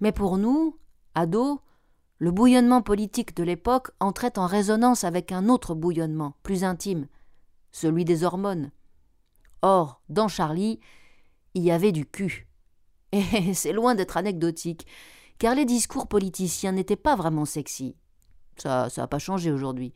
Mais 0.00 0.12
pour 0.12 0.38
nous, 0.38 0.78
ados, 1.14 1.58
le 2.18 2.30
bouillonnement 2.30 2.80
politique 2.80 3.36
de 3.36 3.42
l'époque 3.42 3.90
entrait 4.00 4.38
en 4.38 4.46
résonance 4.46 5.04
avec 5.04 5.32
un 5.32 5.48
autre 5.48 5.74
bouillonnement, 5.74 6.34
plus 6.42 6.64
intime, 6.64 7.08
celui 7.72 8.04
des 8.04 8.24
hormones. 8.24 8.70
Or, 9.60 10.00
dans 10.08 10.28
Charlie, 10.28 10.80
il 11.54 11.62
y 11.62 11.70
avait 11.70 11.92
du 11.92 12.06
cul. 12.06 12.48
Et 13.12 13.54
c'est 13.54 13.72
loin 13.72 13.94
d'être 13.94 14.16
anecdotique, 14.16 14.86
car 15.38 15.54
les 15.54 15.66
discours 15.66 16.06
politiciens 16.06 16.72
n'étaient 16.72 16.96
pas 16.96 17.16
vraiment 17.16 17.44
sexy. 17.44 17.96
Ça, 18.56 18.88
ça 18.88 19.02
n'a 19.02 19.08
pas 19.08 19.18
changé 19.18 19.52
aujourd'hui. 19.52 19.92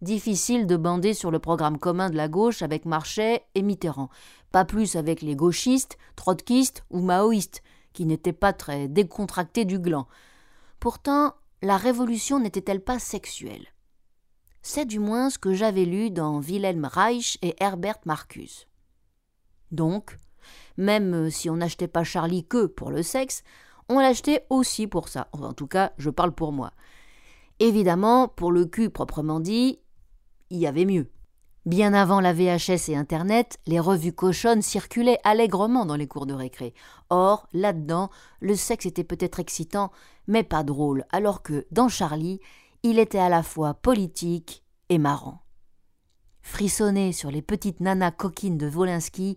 Difficile 0.00 0.68
de 0.68 0.76
bander 0.76 1.12
sur 1.12 1.32
le 1.32 1.40
programme 1.40 1.78
commun 1.78 2.08
de 2.08 2.16
la 2.16 2.28
gauche 2.28 2.62
avec 2.62 2.84
Marchais 2.84 3.42
et 3.56 3.62
Mitterrand, 3.62 4.10
pas 4.52 4.64
plus 4.64 4.94
avec 4.94 5.22
les 5.22 5.34
gauchistes, 5.34 5.98
trotskistes 6.14 6.84
ou 6.90 7.00
maoïstes, 7.00 7.62
qui 7.92 8.06
n'étaient 8.06 8.32
pas 8.32 8.52
très 8.52 8.86
décontractés 8.86 9.64
du 9.64 9.80
gland. 9.80 10.06
Pourtant, 10.78 11.34
la 11.62 11.76
révolution 11.76 12.38
n'était-elle 12.38 12.82
pas 12.82 12.98
sexuelle? 12.98 13.66
C'est 14.62 14.86
du 14.86 14.98
moins 14.98 15.30
ce 15.30 15.38
que 15.38 15.54
j'avais 15.54 15.84
lu 15.84 16.10
dans 16.10 16.40
Wilhelm 16.40 16.84
Reich 16.84 17.38
et 17.42 17.56
Herbert 17.58 17.98
Marcuse. 18.04 18.66
Donc, 19.70 20.16
même 20.76 21.30
si 21.30 21.50
on 21.50 21.56
n'achetait 21.56 21.88
pas 21.88 22.04
Charlie 22.04 22.44
que 22.44 22.66
pour 22.66 22.90
le 22.90 23.02
sexe, 23.02 23.42
on 23.88 23.98
l'achetait 23.98 24.46
aussi 24.50 24.86
pour 24.86 25.08
ça. 25.08 25.28
en 25.32 25.52
tout 25.52 25.66
cas, 25.66 25.92
je 25.98 26.10
parle 26.10 26.32
pour 26.32 26.52
moi. 26.52 26.72
Évidemment, 27.58 28.28
pour 28.28 28.52
le 28.52 28.66
cul 28.66 28.90
proprement 28.90 29.40
dit, 29.40 29.80
il 30.50 30.58
y 30.58 30.66
avait 30.66 30.84
mieux. 30.84 31.10
Bien 31.66 31.92
avant 31.92 32.20
la 32.20 32.32
VHS 32.32 32.88
et 32.88 32.96
Internet, 32.96 33.58
les 33.66 33.80
revues 33.80 34.12
cochonnes 34.12 34.62
circulaient 34.62 35.18
allègrement 35.24 35.84
dans 35.84 35.96
les 35.96 36.06
cours 36.06 36.26
de 36.26 36.32
récré. 36.32 36.72
Or, 37.10 37.48
là-dedans, 37.52 38.10
le 38.40 38.54
sexe 38.54 38.86
était 38.86 39.04
peut-être 39.04 39.40
excitant, 39.40 39.90
mais 40.26 40.44
pas 40.44 40.62
drôle, 40.62 41.04
alors 41.10 41.42
que, 41.42 41.66
dans 41.70 41.88
Charlie, 41.88 42.40
il 42.82 42.98
était 42.98 43.18
à 43.18 43.28
la 43.28 43.42
fois 43.42 43.74
politique 43.74 44.62
et 44.88 44.98
marrant. 44.98 45.42
Frissonner 46.42 47.12
sur 47.12 47.30
les 47.30 47.42
petites 47.42 47.80
nanas 47.80 48.12
coquines 48.12 48.56
de 48.56 48.70
Wolinski, 48.70 49.36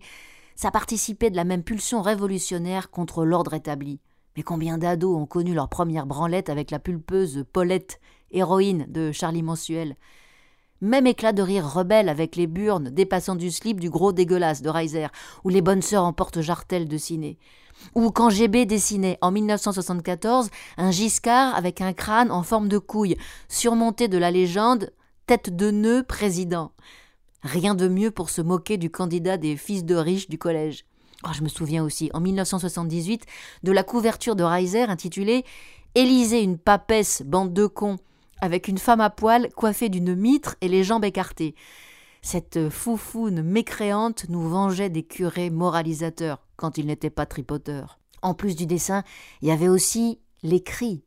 ça 0.54 0.70
participait 0.70 1.30
de 1.30 1.36
la 1.36 1.44
même 1.44 1.64
pulsion 1.64 2.00
révolutionnaire 2.00 2.90
contre 2.90 3.24
l'ordre 3.24 3.52
établi. 3.52 4.00
Mais 4.36 4.42
combien 4.42 4.78
d'ados 4.78 5.16
ont 5.16 5.26
connu 5.26 5.52
leur 5.52 5.68
première 5.68 6.06
branlette 6.06 6.48
avec 6.48 6.70
la 6.70 6.78
pulpeuse 6.78 7.44
Paulette, 7.52 8.00
héroïne 8.30 8.86
de 8.88 9.12
Charlie 9.12 9.42
Mensuel? 9.42 9.96
Même 10.82 11.06
éclat 11.06 11.32
de 11.32 11.42
rire 11.42 11.66
rebelle 11.66 12.08
avec 12.08 12.36
les 12.36 12.46
burnes 12.46 12.90
dépassant 12.90 13.36
du 13.36 13.50
slip 13.50 13.80
du 13.80 13.88
gros 13.88 14.12
dégueulasse 14.12 14.60
de 14.60 14.68
Reiser, 14.68 15.06
ou 15.44 15.48
les 15.48 15.62
bonnes 15.62 15.80
sœurs 15.80 16.04
en 16.04 16.12
porte-jartel 16.12 16.88
de 16.88 16.98
Ciné. 16.98 17.38
Ou 17.94 18.10
quand 18.10 18.30
GB 18.30 18.66
dessinait 18.66 19.16
en 19.22 19.30
1974 19.30 20.50
un 20.76 20.90
Giscard 20.90 21.54
avec 21.54 21.80
un 21.80 21.92
crâne 21.92 22.30
en 22.30 22.42
forme 22.42 22.68
de 22.68 22.78
couille, 22.78 23.16
surmonté 23.48 24.08
de 24.08 24.18
la 24.18 24.30
légende 24.30 24.92
Tête 25.26 25.54
de 25.54 25.70
nœud 25.70 26.02
président. 26.02 26.72
Rien 27.42 27.76
de 27.76 27.86
mieux 27.86 28.10
pour 28.10 28.28
se 28.28 28.42
moquer 28.42 28.76
du 28.76 28.90
candidat 28.90 29.36
des 29.36 29.56
fils 29.56 29.84
de 29.84 29.94
riches 29.94 30.28
du 30.28 30.36
collège. 30.36 30.84
Oh, 31.24 31.30
je 31.32 31.42
me 31.42 31.48
souviens 31.48 31.84
aussi, 31.84 32.10
en 32.12 32.20
1978, 32.20 33.24
de 33.62 33.72
la 33.72 33.84
couverture 33.84 34.34
de 34.34 34.42
Reiser 34.42 34.82
intitulée 34.82 35.44
Élysée 35.94 36.42
une 36.42 36.58
papesse, 36.58 37.22
bande 37.24 37.52
de 37.52 37.66
cons 37.66 37.98
avec 38.42 38.66
une 38.66 38.76
femme 38.76 39.00
à 39.00 39.08
poil 39.08 39.48
coiffée 39.54 39.88
d'une 39.88 40.16
mitre 40.16 40.56
et 40.60 40.68
les 40.68 40.82
jambes 40.82 41.04
écartées. 41.04 41.54
Cette 42.22 42.68
foufoune 42.68 43.40
mécréante 43.40 44.26
nous 44.28 44.48
vengeait 44.48 44.90
des 44.90 45.04
curés 45.04 45.48
moralisateurs 45.48 46.44
quand 46.56 46.76
ils 46.76 46.86
n'étaient 46.86 47.08
pas 47.08 47.24
tripoteurs. 47.24 48.00
En 48.20 48.34
plus 48.34 48.56
du 48.56 48.66
dessin, 48.66 49.04
il 49.40 49.48
y 49.48 49.52
avait 49.52 49.68
aussi 49.68 50.20
les 50.42 50.60
cris. 50.60 51.04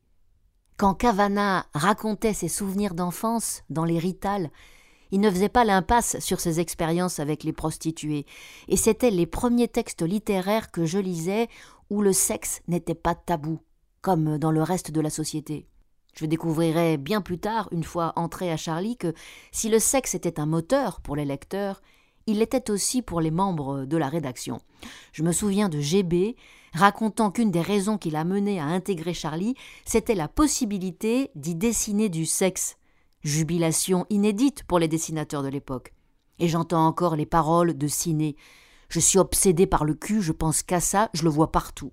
Quand 0.78 0.94
Cavana 0.94 1.66
racontait 1.74 2.34
ses 2.34 2.48
souvenirs 2.48 2.94
d'enfance 2.94 3.64
dans 3.70 3.86
les 3.86 4.00
ritales, 4.00 4.50
il 5.12 5.20
ne 5.20 5.30
faisait 5.30 5.50
pas 5.50 5.66
l'impasse 5.66 6.20
sur 6.20 6.40
ses 6.40 6.62
expériences 6.62 7.20
avec 7.20 7.44
les 7.44 7.54
prostituées, 7.54 8.26
et 8.70 8.78
c'étaient 8.78 9.12
les 9.12 9.26
premiers 9.26 9.68
textes 9.68 10.02
littéraires 10.02 10.72
que 10.72 10.86
je 10.86 11.00
lisais 11.00 11.50
où 11.90 12.02
le 12.02 12.14
sexe 12.14 12.62
n'était 12.68 12.96
pas 12.96 13.16
tabou, 13.16 13.60
comme 14.02 14.38
dans 14.38 14.52
le 14.52 14.64
reste 14.64 14.92
de 14.92 15.02
la 15.02 15.10
société. 15.10 15.68
Je 16.16 16.26
découvrirai 16.26 16.98
bien 16.98 17.22
plus 17.22 17.38
tard, 17.38 17.68
une 17.72 17.84
fois 17.84 18.14
entré 18.16 18.52
à 18.52 18.58
Charlie, 18.58 18.98
que 18.98 19.14
si 19.52 19.70
le 19.70 19.80
sexe 19.80 20.16
était 20.16 20.40
un 20.40 20.46
moteur 20.46 21.02
pour 21.02 21.16
les 21.16 21.26
lecteurs, 21.26 21.82
il 22.26 22.40
l'était 22.40 22.72
aussi 22.72 23.02
pour 23.02 23.22
les 23.22 23.32
membres 23.32 23.86
de 23.86 23.98
la 23.98 24.08
rédaction. 24.08 24.60
Je 25.12 25.24
me 25.24 25.32
souviens 25.32 25.70
de 25.70 25.80
GB 25.80 26.36
racontant 26.74 27.32
qu'une 27.32 27.52
des 27.52 27.62
raisons 27.62 27.98
qui 27.98 28.10
l'a 28.10 28.24
mené 28.24 28.60
à 28.60 28.66
intégrer 28.66 29.14
Charlie, 29.14 29.56
c'était 29.86 30.16
la 30.16 30.28
possibilité 30.28 31.32
d'y 31.36 31.56
dessiner 31.56 32.10
du 32.10 32.26
sexe. 32.26 32.78
Jubilation 33.24 34.06
inédite 34.10 34.64
pour 34.64 34.80
les 34.80 34.88
dessinateurs 34.88 35.44
de 35.44 35.48
l'époque. 35.48 35.94
Et 36.40 36.48
j'entends 36.48 36.86
encore 36.86 37.16
les 37.16 37.26
paroles 37.26 37.78
de 37.78 37.88
Ciné. 37.88 38.36
Je 38.90 39.00
suis 39.00 39.20
obsédé 39.20 39.68
par 39.68 39.86
le 39.86 39.94
cul, 39.94 40.22
je 40.22 40.32
pense 40.32 40.64
qu'à 40.64 40.80
ça, 40.80 41.10
je 41.14 41.24
le 41.24 41.30
vois 41.30 41.52
partout. 41.52 41.92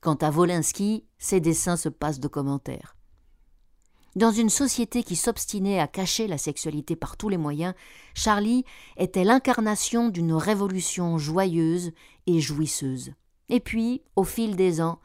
Quant 0.00 0.16
à 0.16 0.30
Wolinski, 0.30 1.04
ses 1.18 1.40
dessins 1.40 1.76
se 1.76 1.88
passent 1.88 2.20
de 2.20 2.28
commentaires. 2.28 2.96
Dans 4.16 4.30
une 4.30 4.48
société 4.48 5.02
qui 5.02 5.16
s'obstinait 5.16 5.80
à 5.80 5.88
cacher 5.88 6.28
la 6.28 6.38
sexualité 6.38 6.94
par 6.94 7.16
tous 7.16 7.28
les 7.28 7.36
moyens, 7.36 7.74
Charlie 8.14 8.64
était 8.96 9.24
l'incarnation 9.24 10.08
d'une 10.08 10.34
révolution 10.34 11.18
joyeuse 11.18 11.90
et 12.28 12.38
jouisseuse. 12.40 13.12
Et 13.48 13.58
puis, 13.58 14.02
au 14.14 14.22
fil 14.22 14.54
des 14.54 14.80
ans, 14.80 15.00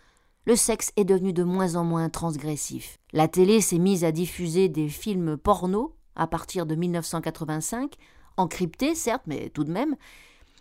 le 0.46 0.56
sexe 0.56 0.92
est 0.96 1.06
devenu 1.06 1.34
de 1.34 1.44
moins 1.44 1.76
en 1.76 1.84
moins 1.84 2.10
transgressif. 2.10 3.00
La 3.12 3.28
télé 3.28 3.62
s'est 3.62 3.80
mise 3.80 4.04
à 4.04 4.12
diffuser 4.12 4.70
des 4.70 4.90
films 4.90 5.38
porno 5.38 5.96
à 6.16 6.28
partir 6.28 6.68
de 6.68 6.76
1985, 6.76 7.96
encryptés 8.38 8.94
certes, 8.94 9.24
mais 9.26 9.50
tout 9.50 9.64
de 9.64 9.72
même, 9.72 9.96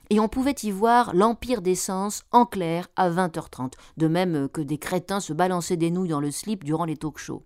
et 0.08 0.20
on 0.20 0.28
pouvait 0.28 0.54
y 0.62 0.70
voir 0.70 1.14
l'empire 1.14 1.61
des 1.61 1.74
sens 1.74 2.22
en 2.32 2.46
clair 2.46 2.88
à 2.96 3.11
20h30, 3.11 3.74
de 3.98 4.08
même 4.08 4.48
que 4.48 4.62
des 4.62 4.78
crétins 4.78 5.20
se 5.20 5.34
balançaient 5.34 5.76
des 5.76 5.90
nouilles 5.90 6.08
dans 6.08 6.20
le 6.20 6.30
slip 6.30 6.64
durant 6.64 6.87
les 6.87 6.96
talk-shows. 6.96 7.44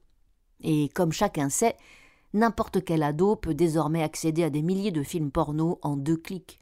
Et 0.63 0.89
comme 0.91 1.13
chacun 1.13 1.49
sait, 1.49 1.77
n'importe 2.33 2.85
quel 2.85 3.03
ado 3.03 3.37
peut 3.37 3.55
désormais 3.55 4.03
accéder 4.03 4.45
à 4.45 4.51
des 4.51 4.63
milliers 4.63 4.93
de 4.93 5.03
films 5.03 5.31
porno 5.31 5.79
en 5.83 5.97
deux 5.97 6.17
clics. 6.17 6.59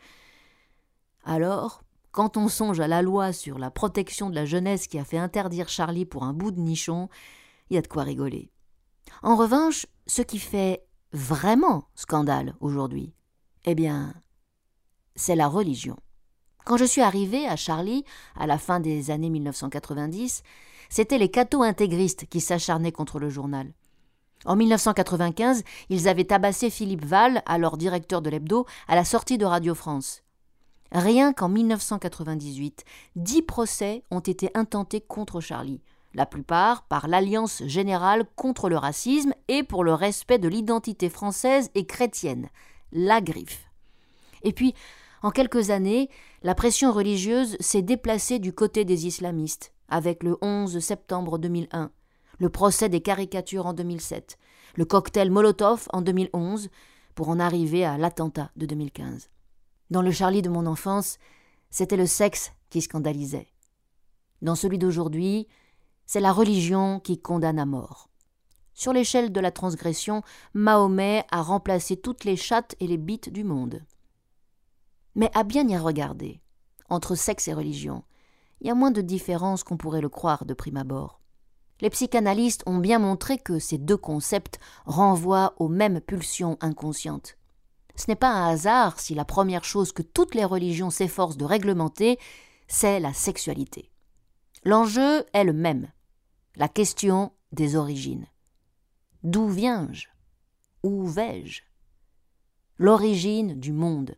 Alors, 1.25 1.83
quand 2.13 2.37
on 2.37 2.49
songe 2.49 2.81
à 2.81 2.89
la 2.89 3.03
loi 3.03 3.33
sur 3.33 3.59
la 3.59 3.71
protection 3.71 4.31
de 4.31 4.35
la 4.35 4.45
jeunesse 4.45 4.87
qui 4.87 4.99
a 4.99 5.05
fait 5.05 5.19
interdire 5.19 5.69
Charlie 5.69 6.07
pour 6.07 6.25
un 6.25 6.33
bout 6.33 6.51
de 6.51 6.61
nichon, 6.61 7.09
il 7.69 7.75
y 7.75 7.79
a 7.79 7.83
de 7.83 7.87
quoi 7.87 8.03
rigoler. 8.03 8.51
En 9.23 9.37
revanche, 9.37 9.87
ce 10.07 10.23
qui 10.23 10.39
fait 10.39 10.85
vraiment 11.13 11.85
scandale 11.95 12.55
aujourd'hui, 12.61 13.15
eh 13.65 13.75
bien, 13.75 14.15
c'est 15.15 15.37
la 15.37 15.49
religion. 15.49 15.97
Quand 16.65 16.77
je 16.77 16.85
suis 16.85 17.01
arrivé 17.01 17.47
à 17.47 17.57
Charlie, 17.57 18.05
à 18.37 18.47
la 18.47 18.59
fin 18.59 18.81
des 18.81 19.11
années 19.11 19.31
1990, 19.31 20.43
c'étaient 20.89 21.19
les 21.19 21.31
cathos 21.31 21.63
intégristes 21.63 22.27
qui 22.27 22.41
s'acharnaient 22.41 22.93
contre 22.93 23.19
le 23.19 23.31
journal. 23.31 23.73
En 24.47 24.57
1995, 24.57 25.63
ils 25.91 26.09
avaient 26.09 26.25
tabassé 26.25 26.71
Philippe 26.71 27.05
Val, 27.05 27.43
alors 27.45 27.77
directeur 27.77 28.23
de 28.23 28.31
l'hebdo, 28.31 28.67
à 28.89 28.95
la 28.95 29.05
sortie 29.05 29.37
de 29.37 29.45
Radio 29.45 29.75
France. 29.75 30.23
Rien 30.93 31.33
qu'en 31.33 31.49
1998, 31.49 32.85
dix 33.17 33.43
procès 33.43 34.03
ont 34.11 34.21
été 34.21 34.51
intentés 34.55 35.01
contre 35.01 35.41
Charlie, 35.41 35.83
la 36.15 36.27
plupart 36.27 36.85
par 36.85 37.07
l'Alliance 37.07 37.63
générale 37.67 38.25
contre 38.35 38.69
le 38.69 38.77
racisme 38.77 39.35
et 39.49 39.63
pour 39.63 39.85
le 39.85 39.95
respect 39.95 40.39
de 40.39 40.49
l'identité 40.49 41.11
française 41.11 41.71
et 41.75 41.87
chrétienne, 41.87 42.49
la 42.93 43.21
griffe. 43.21 43.69
Et 44.43 44.53
puis, 44.53 44.75
en 45.23 45.31
quelques 45.31 45.71
années, 45.71 46.09
la 46.43 46.55
pression 46.55 46.93
religieuse 46.93 47.57
s'est 47.61 47.83
déplacée 47.83 48.39
du 48.39 48.55
côté 48.55 48.87
des 48.87 49.07
islamistes, 49.07 49.73
avec 49.89 50.23
le 50.23 50.39
11 50.41 50.79
septembre 50.81 51.39
2001 51.39 51.91
le 52.41 52.49
procès 52.49 52.89
des 52.89 53.03
caricatures 53.03 53.67
en 53.67 53.75
2007, 53.75 54.39
le 54.77 54.87
cocktail 54.87 55.31
Molotov 55.31 55.87
en 55.93 56.01
2011, 56.01 56.71
pour 57.15 57.29
en 57.29 57.39
arriver 57.39 57.85
à 57.85 57.99
l'attentat 57.99 58.51
de 58.57 58.65
2015. 58.65 59.29
Dans 59.91 60.01
le 60.01 60.11
Charlie 60.11 60.41
de 60.41 60.49
mon 60.49 60.65
enfance, 60.67 61.19
c'était 61.69 61.99
le 61.99 62.07
sexe 62.07 62.53
qui 62.71 62.81
scandalisait. 62.81 63.49
Dans 64.41 64.55
celui 64.55 64.79
d'aujourd'hui, 64.79 65.49
c'est 66.07 66.21
la 66.21 66.33
religion 66.33 66.99
qui 66.99 67.21
condamne 67.21 67.59
à 67.59 67.67
mort. 67.67 68.09
Sur 68.73 68.95
l'échelle 68.95 69.33
de 69.33 69.41
la 69.41 69.51
transgression, 69.51 70.23
Mahomet 70.55 71.27
a 71.31 71.43
remplacé 71.43 71.99
toutes 71.99 72.25
les 72.25 72.37
chattes 72.37 72.75
et 72.81 72.87
les 72.87 72.97
bites 72.97 73.31
du 73.31 73.45
monde. 73.45 73.85
Mais 75.15 75.31
à 75.35 75.45
bien 75.45 75.69
y 75.69 75.77
regarder, 75.77 76.41
entre 76.89 77.17
sexe 77.17 77.49
et 77.49 77.53
religion, 77.53 78.03
il 78.63 78.69
y 78.69 78.71
a 78.71 78.75
moins 78.75 78.93
de 78.93 79.03
différence 79.03 79.63
qu'on 79.63 79.77
pourrait 79.77 80.01
le 80.01 80.09
croire 80.09 80.47
de 80.47 80.55
prime 80.55 80.79
abord. 80.79 81.20
Les 81.81 81.91
psychanalystes 81.91 82.63
ont 82.67 82.79
bien 82.79 82.99
montré 82.99 83.39
que 83.39 83.59
ces 83.59 83.79
deux 83.79 83.97
concepts 83.97 84.61
renvoient 84.85 85.55
aux 85.59 85.69
mêmes 85.69 86.01
pulsions 86.01 86.59
inconscientes. 86.61 87.37
Ce 87.97 88.05
n'est 88.09 88.17
pas 88.17 88.31
un 88.31 88.51
hasard 88.51 89.01
si 89.01 89.15
la 89.15 89.25
première 89.25 89.65
chose 89.65 89.93
que 89.93 90.03
toutes 90.03 90.35
les 90.35 90.45
religions 90.45 90.91
s'efforcent 90.91 91.37
de 91.37 91.45
réglementer, 91.45 92.19
c'est 92.69 93.01
la 93.01 93.13
sexualité. 93.13 93.91
L'enjeu 94.65 95.25
est 95.33 95.45
le 95.45 95.53
même, 95.53 95.91
la 96.57 96.69
question 96.69 97.33
des 97.53 97.77
origines. 97.77 98.27
D'où 99.23 99.49
viens-je? 99.49 100.09
Où 100.83 101.07
vais-je? 101.07 101.63
L'origine 102.79 103.59
du 103.59 103.73
monde. 103.73 104.17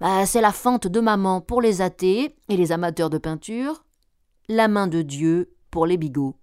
Bah, 0.00 0.26
c'est 0.26 0.40
la 0.40 0.52
fente 0.52 0.86
de 0.86 1.00
maman 1.00 1.40
pour 1.40 1.60
les 1.60 1.80
athées 1.80 2.36
et 2.48 2.56
les 2.56 2.72
amateurs 2.72 3.10
de 3.10 3.18
peinture, 3.18 3.84
la 4.48 4.68
main 4.68 4.86
de 4.86 5.02
Dieu 5.02 5.55
pour 5.70 5.86
les 5.86 5.96
bigots. 5.96 6.36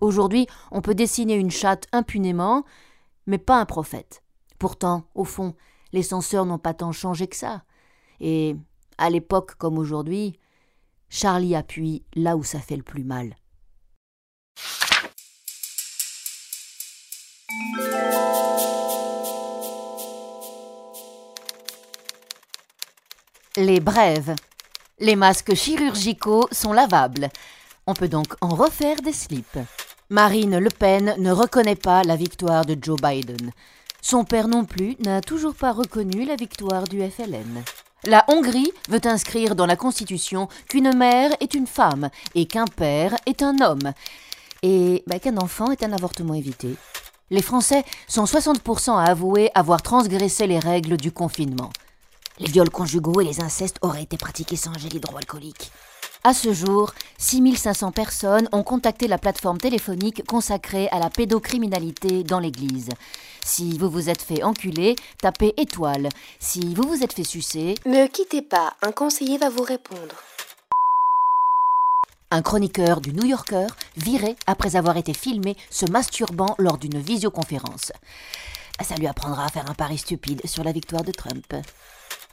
Aujourd'hui, 0.00 0.46
on 0.70 0.82
peut 0.82 0.94
dessiner 0.94 1.34
une 1.34 1.50
chatte 1.50 1.86
impunément, 1.92 2.64
mais 3.26 3.38
pas 3.38 3.60
un 3.60 3.66
prophète. 3.66 4.22
Pourtant, 4.58 5.04
au 5.14 5.24
fond, 5.24 5.54
les 5.92 6.02
censeurs 6.02 6.46
n'ont 6.46 6.58
pas 6.58 6.74
tant 6.74 6.92
changé 6.92 7.26
que 7.26 7.36
ça. 7.36 7.62
Et, 8.20 8.56
à 8.98 9.10
l'époque 9.10 9.54
comme 9.56 9.78
aujourd'hui, 9.78 10.38
Charlie 11.08 11.54
appuie 11.54 12.04
là 12.14 12.36
où 12.36 12.44
ça 12.44 12.60
fait 12.60 12.76
le 12.76 12.82
plus 12.82 13.04
mal. 13.04 13.36
Les 23.56 23.80
brèves. 23.80 24.34
Les 24.98 25.16
masques 25.16 25.54
chirurgicaux 25.54 26.48
sont 26.52 26.72
lavables. 26.72 27.28
On 27.92 27.94
peut 27.94 28.08
donc 28.08 28.36
en 28.40 28.48
refaire 28.48 29.02
des 29.02 29.12
slips. 29.12 29.58
Marine 30.08 30.58
Le 30.58 30.70
Pen 30.70 31.14
ne 31.18 31.30
reconnaît 31.30 31.76
pas 31.76 32.02
la 32.04 32.16
victoire 32.16 32.64
de 32.64 32.74
Joe 32.80 32.98
Biden. 32.98 33.50
Son 34.00 34.24
père 34.24 34.48
non 34.48 34.64
plus 34.64 34.96
n'a 35.04 35.20
toujours 35.20 35.54
pas 35.54 35.72
reconnu 35.72 36.24
la 36.24 36.34
victoire 36.34 36.84
du 36.84 37.02
FLN. 37.02 37.62
La 38.04 38.24
Hongrie 38.28 38.72
veut 38.88 39.02
inscrire 39.04 39.54
dans 39.54 39.66
la 39.66 39.76
Constitution 39.76 40.48
qu'une 40.70 40.96
mère 40.96 41.32
est 41.40 41.52
une 41.52 41.66
femme 41.66 42.08
et 42.34 42.46
qu'un 42.46 42.64
père 42.64 43.14
est 43.26 43.42
un 43.42 43.60
homme, 43.60 43.92
et 44.62 45.02
bah, 45.06 45.18
qu'un 45.18 45.36
enfant 45.36 45.70
est 45.70 45.82
un 45.82 45.92
avortement 45.92 46.32
évité. 46.32 46.74
Les 47.28 47.42
Français 47.42 47.84
sont 48.08 48.24
60% 48.24 48.96
à 48.96 49.02
avouer 49.02 49.50
avoir 49.54 49.82
transgressé 49.82 50.46
les 50.46 50.58
règles 50.58 50.96
du 50.96 51.12
confinement. 51.12 51.70
Les 52.38 52.50
viols 52.50 52.70
conjugaux 52.70 53.20
et 53.20 53.24
les 53.24 53.42
incestes 53.42 53.76
auraient 53.82 54.04
été 54.04 54.16
pratiqués 54.16 54.56
sans 54.56 54.72
gel 54.78 54.94
hydroalcoolique. 54.94 55.70
À 56.24 56.34
ce 56.34 56.52
jour, 56.52 56.92
6500 57.18 57.90
personnes 57.90 58.48
ont 58.52 58.62
contacté 58.62 59.08
la 59.08 59.18
plateforme 59.18 59.58
téléphonique 59.58 60.24
consacrée 60.24 60.88
à 60.90 61.00
la 61.00 61.10
pédocriminalité 61.10 62.22
dans 62.22 62.38
l'Église. 62.38 62.90
Si 63.44 63.76
vous 63.76 63.90
vous 63.90 64.08
êtes 64.08 64.22
fait 64.22 64.44
enculer, 64.44 64.94
tapez 65.20 65.52
étoile. 65.56 66.08
Si 66.38 66.74
vous 66.74 66.86
vous 66.86 67.02
êtes 67.02 67.12
fait 67.12 67.24
sucer, 67.24 67.74
Ne 67.86 68.06
quittez 68.06 68.42
pas, 68.42 68.74
un 68.82 68.92
conseiller 68.92 69.36
va 69.38 69.48
vous 69.48 69.64
répondre. 69.64 70.14
un 72.30 72.40
chroniqueur 72.40 73.02
du 73.02 73.12
New 73.12 73.26
Yorker 73.26 73.66
viré 73.98 74.36
après 74.46 74.76
avoir 74.76 74.96
été 74.96 75.12
filmé 75.12 75.54
se 75.68 75.84
masturbant 75.90 76.54
lors 76.58 76.78
d'une 76.78 76.98
visioconférence. 76.98 77.92
Ça 78.80 78.94
lui 78.94 79.06
apprendra 79.06 79.44
à 79.44 79.48
faire 79.50 79.68
un 79.68 79.74
pari 79.74 79.98
stupide 79.98 80.40
sur 80.46 80.64
la 80.64 80.72
victoire 80.72 81.04
de 81.04 81.12
Trump. 81.12 81.54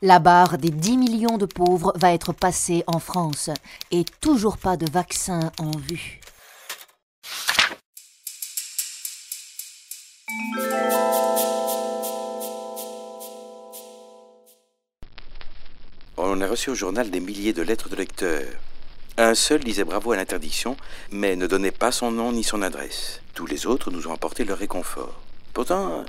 La 0.01 0.19
barre 0.19 0.57
des 0.57 0.69
10 0.69 0.95
millions 0.95 1.37
de 1.37 1.45
pauvres 1.45 1.91
va 1.95 2.13
être 2.13 2.31
passée 2.31 2.85
en 2.87 2.99
France 2.99 3.49
et 3.91 4.05
toujours 4.21 4.57
pas 4.57 4.77
de 4.77 4.89
vaccin 4.89 5.51
en 5.59 5.71
vue. 5.71 6.21
On 16.15 16.39
a 16.39 16.47
reçu 16.47 16.69
au 16.69 16.75
journal 16.75 17.11
des 17.11 17.19
milliers 17.19 17.51
de 17.51 17.61
lettres 17.61 17.89
de 17.89 17.97
lecteurs. 17.97 18.47
Un 19.17 19.35
seul 19.35 19.61
disait 19.65 19.83
bravo 19.83 20.13
à 20.13 20.15
l'interdiction, 20.15 20.77
mais 21.11 21.35
ne 21.35 21.45
donnait 21.45 21.71
pas 21.71 21.91
son 21.91 22.09
nom 22.11 22.31
ni 22.31 22.45
son 22.45 22.61
adresse. 22.61 23.19
Tous 23.33 23.45
les 23.45 23.65
autres 23.65 23.91
nous 23.91 24.07
ont 24.07 24.13
apporté 24.13 24.45
leur 24.45 24.59
réconfort. 24.59 25.19
Pourtant, 25.53 26.05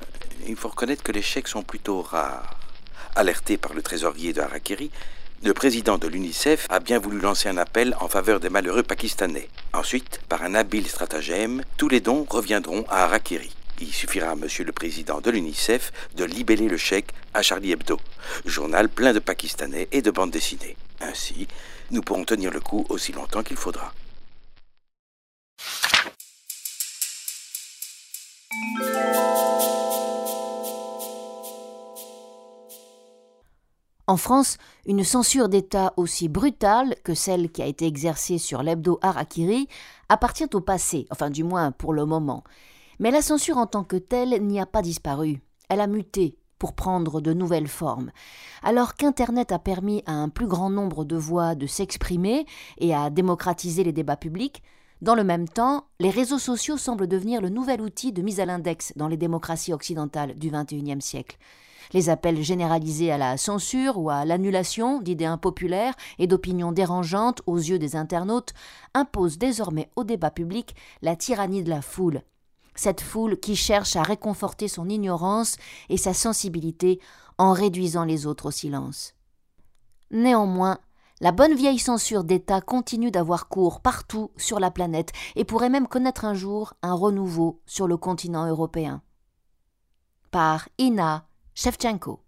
il 0.47 0.55
faut 0.55 0.69
reconnaître 0.69 1.03
que 1.03 1.11
les 1.11 1.23
chèques 1.23 1.49
sont 1.49 1.65
plutôt 1.65 2.03
rares. 2.03 2.60
Alerté 3.17 3.57
par 3.57 3.75
le 3.75 3.83
trésorier 3.83 4.33
de 4.33 4.41
Harakiri, 4.41 4.91
le 5.43 5.55
président 5.55 5.97
de 5.97 6.07
l'UNICEF 6.07 6.67
a 6.69 6.81
bien 6.81 6.99
voulu 6.99 7.19
lancer 7.19 7.49
un 7.49 7.57
appel 7.57 7.97
en 8.01 8.09
faveur 8.09 8.41
des 8.41 8.51
malheureux 8.51 8.83
pakistanais. 8.83 9.49
Ensuite, 9.73 10.21
par 10.29 10.43
un 10.43 10.55
habile 10.55 10.87
stratagème, 10.87 11.63
tous 11.77 11.89
les 11.89 12.01
dons 12.01 12.27
reviendront 12.29 12.85
à 12.91 13.05
Harakiri. 13.05 13.51
Il 13.81 13.95
suffira 13.95 14.33
à 14.33 14.35
monsieur 14.35 14.65
le 14.65 14.73
président 14.73 15.23
de 15.23 15.31
l'UNICEF 15.31 15.93
de 16.15 16.25
libeller 16.25 16.69
le 16.69 16.77
chèque 16.77 17.15
à 17.33 17.41
Charlie 17.41 17.73
Hebdo, 17.73 17.99
journal 18.45 18.91
plein 18.91 19.15
de 19.15 19.19
Pakistanais 19.19 19.89
et 19.93 20.03
de 20.03 20.11
bandes 20.11 20.31
dessinées. 20.31 20.77
Ainsi, 21.01 21.49
nous 21.91 22.03
pourrons 22.03 22.25
tenir 22.25 22.51
le 22.51 22.61
coup 22.61 22.85
aussi 22.91 23.13
longtemps 23.13 23.43
qu'il 23.43 23.57
faudra. 23.57 23.95
En 34.11 34.17
France, 34.17 34.59
une 34.87 35.05
censure 35.05 35.49
d'État 35.49 35.95
aussi 35.97 36.29
brutale 36.29 36.97
que 37.05 37.15
celle 37.15 37.49
qui 37.49 37.63
a 37.63 37.67
été 37.67 37.87
exercée 37.87 38.39
sur 38.39 38.65
l'hebdo 38.65 38.99
Harakiri 39.03 39.69
appartient 40.09 40.53
au 40.53 40.61
passé, 40.61 41.07
enfin 41.13 41.31
du 41.31 41.45
moins 41.45 41.71
pour 41.71 41.93
le 41.93 42.05
moment. 42.05 42.43
Mais 42.99 43.13
la 43.13 43.23
censure 43.23 43.57
en 43.57 43.67
tant 43.67 43.85
que 43.85 43.95
telle 43.95 44.45
n'y 44.45 44.59
a 44.59 44.67
pas 44.67 44.83
disparu. 44.83 45.41
Elle 45.69 45.81
a 45.81 45.87
muté 45.87 46.37
pour 46.59 46.73
prendre 46.73 47.21
de 47.21 47.33
nouvelles 47.33 47.69
formes. 47.69 48.11
Alors 48.65 48.97
qu'Internet 48.97 49.53
a 49.53 49.61
permis 49.61 50.03
à 50.07 50.13
un 50.15 50.29
plus 50.29 50.49
grand 50.49 50.71
nombre 50.71 51.05
de 51.05 51.15
voix 51.15 51.55
de 51.55 51.69
s'exprimer 51.69 52.47
et 52.79 52.93
à 52.93 53.11
démocratiser 53.11 53.85
les 53.85 53.93
débats 53.93 54.17
publics, 54.17 54.65
dans 55.03 55.15
le 55.15 55.23
même 55.23 55.49
temps, 55.49 55.85
les 56.01 56.11
réseaux 56.11 56.41
sociaux 56.41 56.79
semblent 56.79 57.07
devenir 57.07 57.41
le 57.41 57.49
nouvel 57.49 57.81
outil 57.81 58.11
de 58.11 58.23
mise 58.23 58.41
à 58.41 58.45
l'index 58.45 58.93
dans 58.97 59.07
les 59.07 59.17
démocraties 59.17 59.73
occidentales 59.73 60.37
du 60.37 60.51
XXIe 60.51 61.01
siècle. 61.01 61.39
Les 61.93 62.09
appels 62.09 62.43
généralisés 62.43 63.11
à 63.13 63.19
la 63.19 63.37
censure 63.37 63.99
ou 63.99 64.11
à 64.11 64.25
l'annulation 64.25 65.01
d'idées 65.01 65.25
impopulaires 65.25 65.95
et 66.19 66.27
d'opinions 66.27 66.73
dérangeantes 66.73 67.43
aux 67.47 67.57
yeux 67.57 67.79
des 67.79 67.97
internautes 67.97 68.55
imposent 68.95 69.39
désormais 69.39 69.91
au 69.97 70.05
débat 70.05 70.31
public 70.31 70.75
la 71.03 71.17
tyrannie 71.17 71.63
de 71.63 71.71
la 71.71 71.83
foule. 71.83 72.23
Cette 72.75 73.01
foule 73.01 73.39
qui 73.39 73.57
cherche 73.57 73.97
à 73.97 74.03
réconforter 74.03 74.69
son 74.69 74.89
ignorance 74.89 75.57
et 75.89 75.97
sa 75.97 76.15
sensibilité 76.15 77.01
en 77.39 77.53
réduisant 77.53 78.05
les 78.05 78.27
autres 78.27 78.47
au 78.47 78.51
silence. 78.51 79.15
Néanmoins, 80.11 80.79
la 81.21 81.33
bonne 81.33 81.55
vieille 81.55 81.79
censure 81.79 82.25
d'État 82.25 82.61
continue 82.63 83.11
d'avoir 83.11 83.49
cours 83.49 83.81
partout 83.81 84.31
sur 84.37 84.59
la 84.59 84.71
planète 84.71 85.13
et 85.37 85.45
pourrait 85.45 85.69
même 85.69 85.87
connaître 85.87 86.25
un 86.25 86.35
jour 86.35 86.73
un 86.83 86.95
renouveau 86.95 87.61
sur 87.67 87.87
le 87.87 87.99
continent 87.99 88.47
européen. 88.47 89.03
Par 90.31 90.69
Ina 90.79 91.27
Shevchenko. 91.55 92.21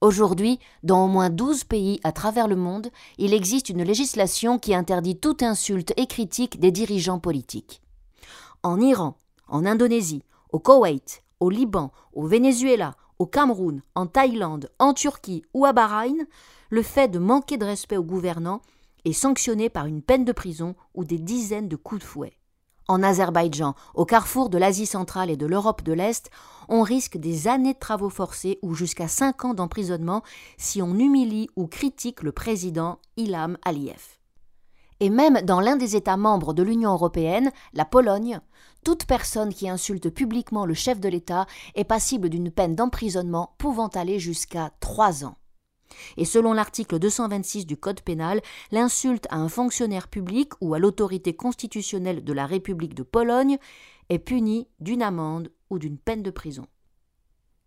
Aujourd'hui, 0.00 0.58
dans 0.82 1.04
au 1.04 1.08
moins 1.08 1.28
12 1.28 1.64
pays 1.64 2.00
à 2.04 2.12
travers 2.12 2.48
le 2.48 2.56
monde, 2.56 2.88
il 3.18 3.34
existe 3.34 3.68
une 3.68 3.82
législation 3.82 4.58
qui 4.58 4.74
interdit 4.74 5.18
toute 5.18 5.42
insulte 5.42 5.92
et 5.98 6.06
critique 6.06 6.58
des 6.58 6.72
dirigeants 6.72 7.18
politiques. 7.18 7.82
En 8.62 8.80
Iran, 8.80 9.18
en 9.48 9.66
Indonésie, 9.66 10.24
au 10.52 10.58
Koweït, 10.58 11.22
au 11.38 11.50
Liban, 11.50 11.92
au 12.14 12.26
Venezuela, 12.26 12.96
au 13.18 13.26
Cameroun, 13.26 13.82
en 13.94 14.06
Thaïlande, 14.06 14.70
en 14.78 14.94
Turquie 14.94 15.44
ou 15.52 15.66
à 15.66 15.74
Bahreïn, 15.74 16.26
le 16.70 16.82
fait 16.82 17.08
de 17.08 17.18
manquer 17.18 17.58
de 17.58 17.66
respect 17.66 17.98
aux 17.98 18.04
gouvernants 18.04 18.62
est 19.04 19.12
sanctionné 19.12 19.68
par 19.68 19.84
une 19.84 20.02
peine 20.02 20.24
de 20.24 20.32
prison 20.32 20.74
ou 20.94 21.04
des 21.04 21.18
dizaines 21.18 21.68
de 21.68 21.76
coups 21.76 22.00
de 22.00 22.06
fouet. 22.06 22.39
En 22.88 23.02
Azerbaïdjan, 23.02 23.74
au 23.94 24.04
carrefour 24.04 24.48
de 24.50 24.58
l'Asie 24.58 24.86
centrale 24.86 25.30
et 25.30 25.36
de 25.36 25.46
l'Europe 25.46 25.82
de 25.82 25.92
l'Est, 25.92 26.30
on 26.68 26.82
risque 26.82 27.18
des 27.18 27.46
années 27.46 27.74
de 27.74 27.78
travaux 27.78 28.10
forcés 28.10 28.58
ou 28.62 28.74
jusqu'à 28.74 29.08
5 29.08 29.44
ans 29.44 29.54
d'emprisonnement 29.54 30.22
si 30.58 30.82
on 30.82 30.98
humilie 30.98 31.48
ou 31.56 31.66
critique 31.66 32.22
le 32.22 32.32
président 32.32 32.98
Ilham 33.16 33.58
Aliyev. 33.64 34.18
Et 35.00 35.08
même 35.08 35.40
dans 35.42 35.60
l'un 35.60 35.76
des 35.76 35.96
États 35.96 36.18
membres 36.18 36.52
de 36.52 36.62
l'Union 36.62 36.92
européenne, 36.92 37.50
la 37.72 37.86
Pologne, 37.86 38.40
toute 38.84 39.06
personne 39.06 39.54
qui 39.54 39.68
insulte 39.68 40.10
publiquement 40.10 40.66
le 40.66 40.74
chef 40.74 41.00
de 41.00 41.08
l'État 41.08 41.46
est 41.74 41.84
passible 41.84 42.28
d'une 42.28 42.50
peine 42.50 42.74
d'emprisonnement 42.74 43.54
pouvant 43.56 43.88
aller 43.88 44.18
jusqu'à 44.18 44.70
3 44.80 45.24
ans. 45.24 45.36
Et 46.16 46.24
selon 46.24 46.52
l'article 46.52 46.98
226 46.98 47.66
du 47.66 47.76
Code 47.76 48.00
pénal, 48.00 48.40
l'insulte 48.70 49.26
à 49.30 49.36
un 49.36 49.48
fonctionnaire 49.48 50.08
public 50.08 50.52
ou 50.60 50.74
à 50.74 50.78
l'autorité 50.78 51.34
constitutionnelle 51.34 52.24
de 52.24 52.32
la 52.32 52.46
République 52.46 52.94
de 52.94 53.02
Pologne 53.02 53.58
est 54.08 54.18
punie 54.18 54.68
d'une 54.80 55.02
amende 55.02 55.50
ou 55.70 55.78
d'une 55.78 55.98
peine 55.98 56.22
de 56.22 56.30
prison. 56.30 56.66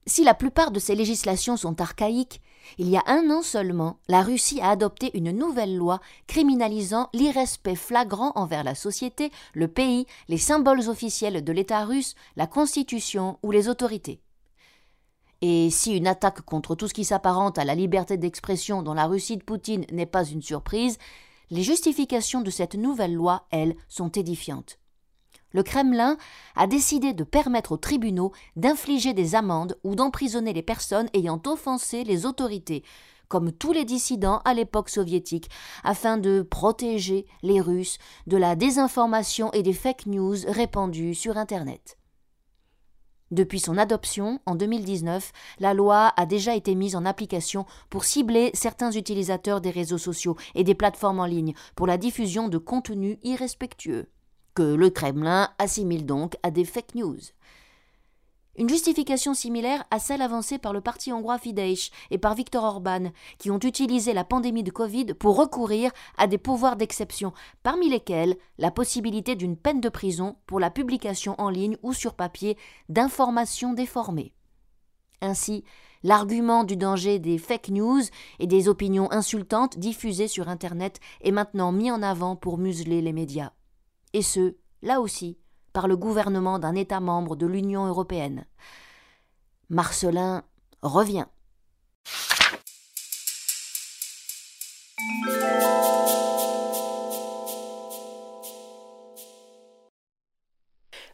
Si 0.06 0.26
la 0.26 0.34
plupart 0.34 0.72
de 0.72 0.80
ces 0.80 0.96
législations 0.96 1.56
sont 1.56 1.80
archaïques, 1.80 2.42
il 2.78 2.90
y 2.90 2.98
a 2.98 3.04
un 3.08 3.30
an 3.30 3.42
seulement, 3.42 4.00
la 4.10 4.22
Russie 4.22 4.60
a 4.60 4.70
adopté 4.70 5.18
une 5.18 5.32
nouvelle 5.32 5.78
loi 5.78 6.02
criminalisant 6.28 7.10
l'irrespect 7.14 7.76
flagrant 7.76 8.34
envers 8.36 8.66
la 8.66 8.76
société, 8.76 9.32
le 9.54 9.70
pays, 9.70 10.06
les 10.28 10.38
symboles 10.38 10.90
officiels 10.90 11.42
de 11.42 11.52
l'État 11.54 11.86
russe, 11.86 12.16
la 12.36 12.48
Constitution 12.48 13.40
ou 13.44 13.52
les 13.52 13.70
autorités. 13.70 14.20
Et 15.46 15.70
si 15.72 15.98
une 15.98 16.08
attaque 16.08 16.40
contre 16.44 16.74
tout 16.74 16.88
ce 16.88 16.94
qui 16.94 17.04
s'apparente 17.04 17.58
à 17.58 17.66
la 17.66 17.76
liberté 17.76 18.16
d'expression 18.16 18.82
dans 18.82 18.94
la 18.94 19.08
Russie 19.08 19.36
de 19.36 19.44
Poutine 19.44 19.86
n'est 19.92 20.06
pas 20.06 20.24
une 20.24 20.42
surprise, 20.42 20.98
les 21.50 21.64
justifications 21.64 22.40
de 22.40 22.50
cette 22.50 22.76
nouvelle 22.76 23.14
loi, 23.14 23.46
elles, 23.52 23.76
sont 23.90 24.08
édifiantes. 24.08 24.80
Le 25.52 25.62
Kremlin 25.62 26.16
a 26.56 26.66
décidé 26.66 27.12
de 27.12 27.26
permettre 27.26 27.74
aux 27.74 27.78
tribunaux 27.78 28.32
d'infliger 28.56 29.14
des 29.14 29.36
amendes 29.36 29.78
ou 29.84 29.96
d'emprisonner 29.96 30.54
les 30.54 30.62
personnes 30.62 31.10
ayant 31.14 31.42
offensé 31.46 32.06
les 32.06 32.26
autorités, 32.26 32.82
comme 33.28 33.52
tous 33.52 33.74
les 33.74 33.84
dissidents 33.84 34.40
à 34.46 34.54
l'époque 34.54 34.88
soviétique, 34.88 35.50
afin 35.84 36.18
de 36.18 36.42
protéger 36.42 37.26
les 37.42 37.60
Russes 37.60 37.98
de 38.28 38.38
la 38.38 38.56
désinformation 38.56 39.52
et 39.52 39.62
des 39.62 39.74
fake 39.74 40.06
news 40.06 40.38
répandues 40.48 41.16
sur 41.16 41.38
Internet. 41.38 41.98
Depuis 43.34 43.60
son 43.60 43.80
adoption 43.80 44.40
en 44.46 44.54
2019, 44.54 45.32
la 45.60 45.74
loi 45.74 46.14
a 46.18 46.28
déjà 46.28 46.54
été 46.54 46.76
mise 46.76 46.96
en 46.96 47.04
application 47.04 47.66
pour 47.90 48.04
cibler 48.04 48.52
certains 48.54 48.92
utilisateurs 48.92 49.60
des 49.60 49.72
réseaux 49.72 49.98
sociaux 49.98 50.38
et 50.54 50.64
des 50.64 50.76
plateformes 50.76 51.20
en 51.20 51.26
ligne 51.26 51.56
pour 51.76 51.88
la 51.88 51.98
diffusion 51.98 52.48
de 52.48 52.60
contenus 52.60 53.18
irrespectueux, 53.24 54.08
que 54.54 54.62
le 54.62 54.92
Kremlin 54.92 55.50
assimile 55.58 56.06
donc 56.06 56.36
à 56.44 56.52
des 56.52 56.64
fake 56.64 56.94
news. 56.94 57.18
Une 58.56 58.70
justification 58.70 59.34
similaire 59.34 59.84
à 59.90 59.98
celle 59.98 60.22
avancée 60.22 60.60
par 60.60 60.74
le 60.74 60.82
parti 60.82 61.12
hongrois 61.12 61.40
Fidesz 61.40 61.90
et 62.12 62.20
par 62.20 62.36
Viktor 62.36 62.64
Orban, 62.64 63.12
qui 63.40 63.50
ont 63.50 63.58
utilisé 63.58 64.14
la 64.14 64.24
pandémie 64.24 64.62
de 64.62 64.70
Covid 64.70 65.16
pour 65.16 65.38
recourir 65.38 65.92
à 66.20 66.28
des 66.28 66.38
pouvoirs 66.38 66.76
d'exception, 66.76 67.34
parmi 67.64 67.90
lesquels 67.90 68.38
la 68.60 68.70
possibilité 68.70 69.36
d'une 69.36 69.58
peine 69.58 69.82
de 69.82 69.90
prison 69.90 70.36
pour 70.46 70.60
la 70.60 70.70
publication 70.70 71.34
en 71.40 71.50
ligne 71.50 71.78
ou 71.82 71.94
sur 71.94 72.14
papier 72.14 72.56
d'informations 72.90 73.74
déformées. 73.74 74.34
Ainsi, 75.22 75.64
l'argument 76.04 76.64
du 76.64 76.78
danger 76.78 77.18
des 77.18 77.40
fake 77.40 77.70
news 77.70 78.04
et 78.38 78.46
des 78.46 78.68
opinions 78.68 79.12
insultantes 79.12 79.80
diffusées 79.80 80.28
sur 80.28 80.48
Internet 80.48 81.00
est 81.22 81.32
maintenant 81.32 81.72
mis 81.72 81.90
en 81.90 82.04
avant 82.04 82.36
pour 82.36 82.60
museler 82.60 83.02
les 83.02 83.14
médias. 83.14 83.54
Et 84.14 84.22
ce, 84.22 84.58
là 84.84 85.02
aussi, 85.02 85.40
par 85.74 85.88
le 85.88 85.98
gouvernement 85.98 86.60
d'un 86.60 86.76
État 86.76 87.00
membre 87.00 87.36
de 87.36 87.48
l'Union 87.48 87.86
européenne. 87.88 88.46
Marcelin 89.70 90.44
revient. 90.82 91.26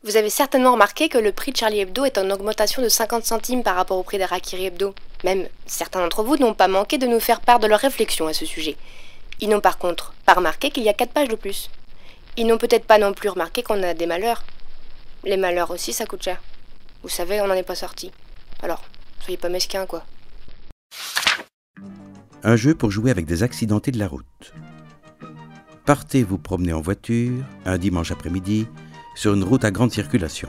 Vous 0.02 0.16
avez 0.16 0.30
certainement 0.30 0.72
remarqué 0.72 1.10
que 1.10 1.18
le 1.18 1.32
prix 1.32 1.52
de 1.52 1.58
Charlie 1.58 1.82
Hebdo 1.82 2.06
est 2.06 2.18
en 2.18 2.30
augmentation 2.32 2.82
de 2.82 2.90
50 2.90 3.26
centimes 3.26 3.64
par 3.64 3.76
rapport 3.76 3.98
au 3.98 4.04
prix 4.04 4.18
d'Arakiri 4.18 4.66
Hebdo. 4.66 4.96
Même 5.24 5.48
certains 5.66 6.00
d'entre 6.00 6.24
vous 6.24 6.38
n'ont 6.38 6.54
pas 6.54 6.68
manqué 6.68 6.98
de 6.98 7.06
nous 7.06 7.20
faire 7.20 7.42
part 7.42 7.60
de 7.60 7.68
leurs 7.68 7.80
réflexions 7.80 8.28
à 8.28 8.34
ce 8.34 8.46
sujet. 8.46 8.76
Ils 9.40 9.50
n'ont 9.50 9.62
par 9.62 9.78
contre 9.78 10.14
pas 10.26 10.34
remarqué 10.34 10.72
qu'il 10.72 10.84
y 10.84 10.90
a 10.90 10.94
4 10.94 11.12
pages 11.12 11.28
de 11.28 11.36
plus. 11.36 11.70
Ils 12.40 12.48
n'ont 12.48 12.58
peut-être 12.58 12.86
pas 12.86 12.98
non 12.98 13.12
plus 13.12 13.28
remarqué 13.28 13.64
qu'on 13.64 13.84
a 13.84 13.94
des 13.94 14.06
malheurs. 14.06 14.46
Les 15.26 15.36
malheurs 15.36 15.72
aussi, 15.72 15.92
ça 15.92 16.06
coûte 16.06 16.24
cher. 16.24 16.42
Vous 17.04 17.10
savez, 17.10 17.42
on 17.42 17.48
n'en 17.48 17.54
est 17.54 17.64
pas 17.64 17.76
sorti. 17.76 18.12
Alors, 18.64 18.82
soyez 19.20 19.36
pas 19.36 19.50
mesquins, 19.50 19.86
quoi. 19.86 20.06
Un 22.42 22.56
jeu 22.56 22.74
pour 22.74 22.92
jouer 22.92 23.12
avec 23.12 23.26
des 23.26 23.44
accidentés 23.44 23.92
de 23.92 24.00
la 24.00 24.08
route. 24.08 24.54
Partez 25.86 26.24
vous 26.24 26.38
promener 26.38 26.72
en 26.72 26.80
voiture 26.80 27.44
un 27.66 27.78
dimanche 27.78 28.12
après-midi 28.12 28.68
sur 29.16 29.34
une 29.34 29.44
route 29.44 29.66
à 29.66 29.72
grande 29.72 29.92
circulation. 29.92 30.48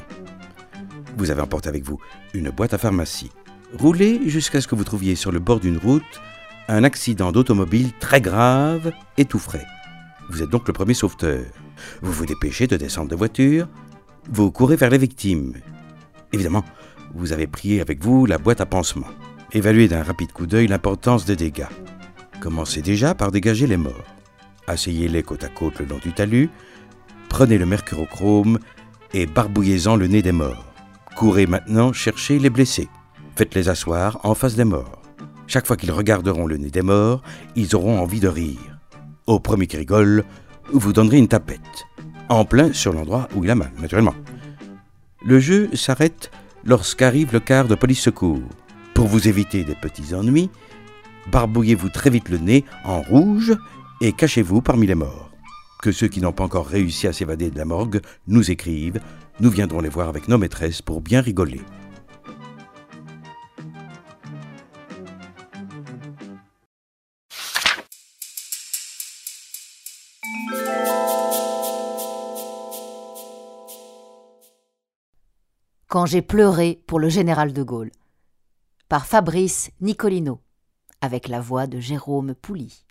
Vous 1.16 1.32
avez 1.32 1.42
emporté 1.42 1.68
avec 1.68 1.82
vous 1.82 1.98
une 2.34 2.50
boîte 2.50 2.72
à 2.72 2.78
pharmacie. 2.78 3.32
Roulez 3.76 4.30
jusqu'à 4.30 4.60
ce 4.60 4.68
que 4.68 4.76
vous 4.76 4.84
trouviez 4.84 5.16
sur 5.16 5.32
le 5.32 5.40
bord 5.40 5.58
d'une 5.58 5.78
route 5.78 6.20
un 6.68 6.84
accident 6.84 7.32
d'automobile 7.32 7.90
très 7.98 8.20
grave 8.20 8.92
et 9.18 9.24
tout 9.24 9.40
frais. 9.40 9.66
Vous 10.28 10.40
êtes 10.40 10.50
donc 10.50 10.68
le 10.68 10.72
premier 10.72 10.94
sauveteur. 10.94 11.42
Vous 12.02 12.12
vous 12.12 12.26
dépêchez 12.26 12.66
de 12.66 12.76
descendre 12.76 13.08
de 13.08 13.16
voiture, 13.16 13.68
vous 14.30 14.50
courez 14.50 14.76
vers 14.76 14.90
les 14.90 14.98
victimes. 14.98 15.54
Évidemment, 16.32 16.64
vous 17.14 17.32
avez 17.32 17.46
pris 17.46 17.80
avec 17.80 18.02
vous 18.02 18.26
la 18.26 18.38
boîte 18.38 18.60
à 18.60 18.66
pansement. 18.66 19.08
Évaluez 19.52 19.88
d'un 19.88 20.02
rapide 20.02 20.32
coup 20.32 20.46
d'œil 20.46 20.68
l'importance 20.68 21.24
des 21.24 21.36
dégâts. 21.36 21.66
Commencez 22.40 22.82
déjà 22.82 23.14
par 23.14 23.32
dégager 23.32 23.66
les 23.66 23.76
morts. 23.76 24.04
Asseyez-les 24.66 25.22
côte 25.22 25.44
à 25.44 25.48
côte 25.48 25.78
le 25.80 25.86
long 25.86 25.98
du 25.98 26.12
talus, 26.12 26.48
prenez 27.28 27.58
le 27.58 27.66
mercurochrome 27.66 28.58
et 29.12 29.26
barbouillez-en 29.26 29.96
le 29.96 30.06
nez 30.06 30.22
des 30.22 30.32
morts. 30.32 30.72
Courez 31.16 31.46
maintenant 31.46 31.92
chercher 31.92 32.38
les 32.38 32.50
blessés. 32.50 32.88
Faites-les 33.34 33.68
asseoir 33.68 34.20
en 34.22 34.34
face 34.34 34.54
des 34.54 34.64
morts. 34.64 35.02
Chaque 35.46 35.66
fois 35.66 35.76
qu'ils 35.76 35.90
regarderont 35.90 36.46
le 36.46 36.56
nez 36.56 36.70
des 36.70 36.82
morts, 36.82 37.22
ils 37.56 37.74
auront 37.74 37.98
envie 37.98 38.20
de 38.20 38.28
rire. 38.28 38.78
Au 39.26 39.40
premier 39.40 39.66
qui 39.66 39.76
rigole, 39.76 40.24
vous 40.72 40.92
donnerez 40.92 41.18
une 41.18 41.28
tapette 41.28 41.86
en 42.28 42.44
plein 42.44 42.72
sur 42.72 42.92
l'endroit 42.92 43.28
où 43.34 43.44
il 43.44 43.50
a 43.50 43.54
mal, 43.54 43.72
naturellement. 43.80 44.14
Le 45.24 45.40
jeu 45.40 45.68
s'arrête 45.74 46.30
lorsqu'arrive 46.64 47.32
le 47.32 47.40
quart 47.40 47.66
de 47.66 47.74
police 47.74 48.00
secours. 48.00 48.40
Pour 48.94 49.06
vous 49.06 49.28
éviter 49.28 49.64
des 49.64 49.74
petits 49.74 50.14
ennuis, 50.14 50.50
barbouillez-vous 51.30 51.88
très 51.88 52.10
vite 52.10 52.28
le 52.28 52.38
nez 52.38 52.64
en 52.84 53.02
rouge 53.02 53.56
et 54.00 54.12
cachez-vous 54.12 54.62
parmi 54.62 54.86
les 54.86 54.94
morts. 54.94 55.30
Que 55.82 55.92
ceux 55.92 56.08
qui 56.08 56.20
n'ont 56.20 56.32
pas 56.32 56.44
encore 56.44 56.66
réussi 56.66 57.06
à 57.06 57.12
s'évader 57.12 57.50
de 57.50 57.58
la 57.58 57.64
morgue 57.64 58.00
nous 58.28 58.50
écrivent, 58.50 59.00
nous 59.40 59.50
viendrons 59.50 59.80
les 59.80 59.88
voir 59.88 60.08
avec 60.08 60.28
nos 60.28 60.38
maîtresses 60.38 60.82
pour 60.82 61.00
bien 61.00 61.20
rigoler. 61.20 61.60
Quand 75.90 76.06
j'ai 76.06 76.22
pleuré 76.22 76.80
pour 76.86 77.00
le 77.00 77.08
général 77.08 77.52
de 77.52 77.64
Gaulle, 77.64 77.90
par 78.88 79.06
Fabrice 79.06 79.72
Nicolino, 79.80 80.40
avec 81.00 81.26
la 81.26 81.40
voix 81.40 81.66
de 81.66 81.80
Jérôme 81.80 82.36
Pouli. 82.36 82.84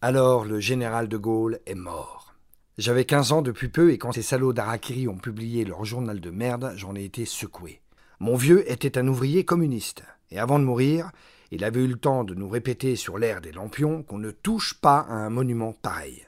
Alors 0.00 0.44
le 0.44 0.60
général 0.60 1.08
de 1.08 1.16
Gaulle 1.16 1.58
est 1.66 1.74
mort. 1.74 2.36
J'avais 2.78 3.06
15 3.06 3.32
ans 3.32 3.42
depuis 3.42 3.66
peu 3.66 3.90
et 3.90 3.98
quand 3.98 4.12
ces 4.12 4.22
salauds 4.22 4.52
d'Arakiri 4.52 5.08
ont 5.08 5.18
publié 5.18 5.64
leur 5.64 5.84
journal 5.84 6.20
de 6.20 6.30
merde, 6.30 6.72
j'en 6.76 6.94
ai 6.94 7.02
été 7.02 7.24
secoué. 7.24 7.80
Mon 8.20 8.36
vieux 8.36 8.70
était 8.70 8.98
un 8.98 9.08
ouvrier 9.08 9.44
communiste 9.44 10.04
et 10.30 10.38
avant 10.38 10.60
de 10.60 10.64
mourir, 10.64 11.10
il 11.50 11.64
avait 11.64 11.82
eu 11.82 11.88
le 11.88 11.98
temps 11.98 12.22
de 12.22 12.34
nous 12.34 12.48
répéter 12.48 12.94
sur 12.94 13.18
l'air 13.18 13.40
des 13.40 13.50
lampions 13.50 14.04
qu'on 14.04 14.18
ne 14.18 14.30
touche 14.30 14.74
pas 14.74 15.00
à 15.00 15.14
un 15.14 15.30
monument 15.30 15.72
pareil. 15.72 16.24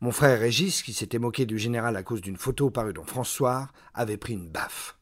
Mon 0.00 0.10
frère 0.10 0.40
Régis, 0.40 0.80
qui 0.80 0.94
s'était 0.94 1.18
moqué 1.18 1.44
du 1.44 1.58
général 1.58 1.96
à 1.96 2.02
cause 2.02 2.22
d'une 2.22 2.38
photo 2.38 2.70
parue 2.70 2.94
dans 2.94 3.04
François, 3.04 3.68
avait 3.92 4.16
pris 4.16 4.32
une 4.32 4.48
baffe. 4.48 4.97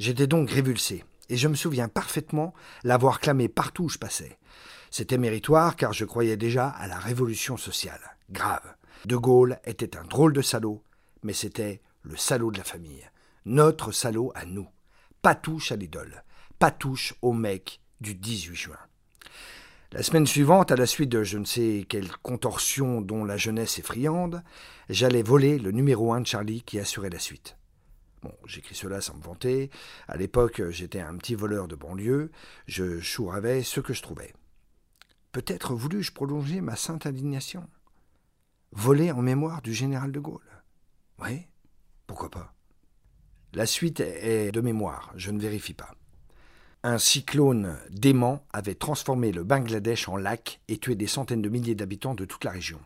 J'étais 0.00 0.26
donc 0.26 0.50
révulsé, 0.50 1.04
et 1.28 1.36
je 1.36 1.46
me 1.46 1.54
souviens 1.54 1.88
parfaitement 1.88 2.54
l'avoir 2.84 3.20
clamé 3.20 3.50
partout 3.50 3.84
où 3.84 3.88
je 3.90 3.98
passais. 3.98 4.38
C'était 4.90 5.18
méritoire 5.18 5.76
car 5.76 5.92
je 5.92 6.06
croyais 6.06 6.38
déjà 6.38 6.68
à 6.68 6.86
la 6.86 6.98
révolution 6.98 7.58
sociale. 7.58 8.00
Grave. 8.30 8.64
De 9.04 9.16
Gaulle 9.16 9.58
était 9.66 9.98
un 9.98 10.04
drôle 10.04 10.32
de 10.32 10.40
salaud, 10.40 10.82
mais 11.22 11.34
c'était 11.34 11.82
le 12.00 12.16
salaud 12.16 12.50
de 12.50 12.56
la 12.56 12.64
famille. 12.64 13.10
Notre 13.44 13.92
salaud 13.92 14.32
à 14.34 14.46
nous. 14.46 14.66
Pas 15.20 15.34
touche 15.34 15.70
à 15.70 15.76
l'idole. 15.76 16.24
Pas 16.58 16.70
touche 16.70 17.12
au 17.20 17.34
mec 17.34 17.82
du 18.00 18.14
18 18.14 18.56
juin. 18.56 18.78
La 19.92 20.02
semaine 20.02 20.26
suivante, 20.26 20.72
à 20.72 20.76
la 20.76 20.86
suite 20.86 21.10
de 21.10 21.24
je 21.24 21.36
ne 21.36 21.44
sais 21.44 21.84
quelle 21.86 22.10
contorsion 22.22 23.02
dont 23.02 23.26
la 23.26 23.36
jeunesse 23.36 23.78
est 23.78 23.86
friande, 23.86 24.42
j'allais 24.88 25.22
voler 25.22 25.58
le 25.58 25.72
numéro 25.72 26.14
1 26.14 26.22
de 26.22 26.26
Charlie 26.26 26.62
qui 26.62 26.78
assurait 26.78 27.10
la 27.10 27.18
suite. 27.18 27.58
J'écris 28.46 28.74
cela 28.74 29.00
sans 29.00 29.16
me 29.16 29.22
vanter. 29.22 29.70
À 30.08 30.16
l'époque, 30.16 30.62
j'étais 30.70 31.00
un 31.00 31.16
petit 31.16 31.34
voleur 31.34 31.68
de 31.68 31.74
banlieue. 31.74 32.30
Je 32.66 33.00
chouravais 33.00 33.62
ce 33.62 33.80
que 33.80 33.92
je 33.92 34.02
trouvais. 34.02 34.34
Peut-être 35.32 35.74
voulus-je 35.74 36.12
prolonger 36.12 36.60
ma 36.60 36.76
sainte 36.76 37.06
indignation. 37.06 37.68
Voler 38.72 39.10
en 39.10 39.22
mémoire 39.22 39.62
du 39.62 39.72
général 39.72 40.12
de 40.12 40.20
Gaulle. 40.20 40.40
Oui, 41.20 41.46
pourquoi 42.06 42.30
pas. 42.30 42.54
La 43.52 43.66
suite 43.66 44.00
est 44.00 44.52
de 44.52 44.60
mémoire, 44.60 45.12
je 45.16 45.30
ne 45.30 45.40
vérifie 45.40 45.74
pas. 45.74 45.94
Un 46.82 46.98
cyclone 46.98 47.78
dément 47.90 48.46
avait 48.52 48.74
transformé 48.74 49.32
le 49.32 49.44
Bangladesh 49.44 50.08
en 50.08 50.16
lac 50.16 50.60
et 50.68 50.78
tué 50.78 50.94
des 50.94 51.06
centaines 51.06 51.42
de 51.42 51.48
milliers 51.48 51.74
d'habitants 51.74 52.14
de 52.14 52.24
toute 52.24 52.44
la 52.44 52.52
région. 52.52 52.80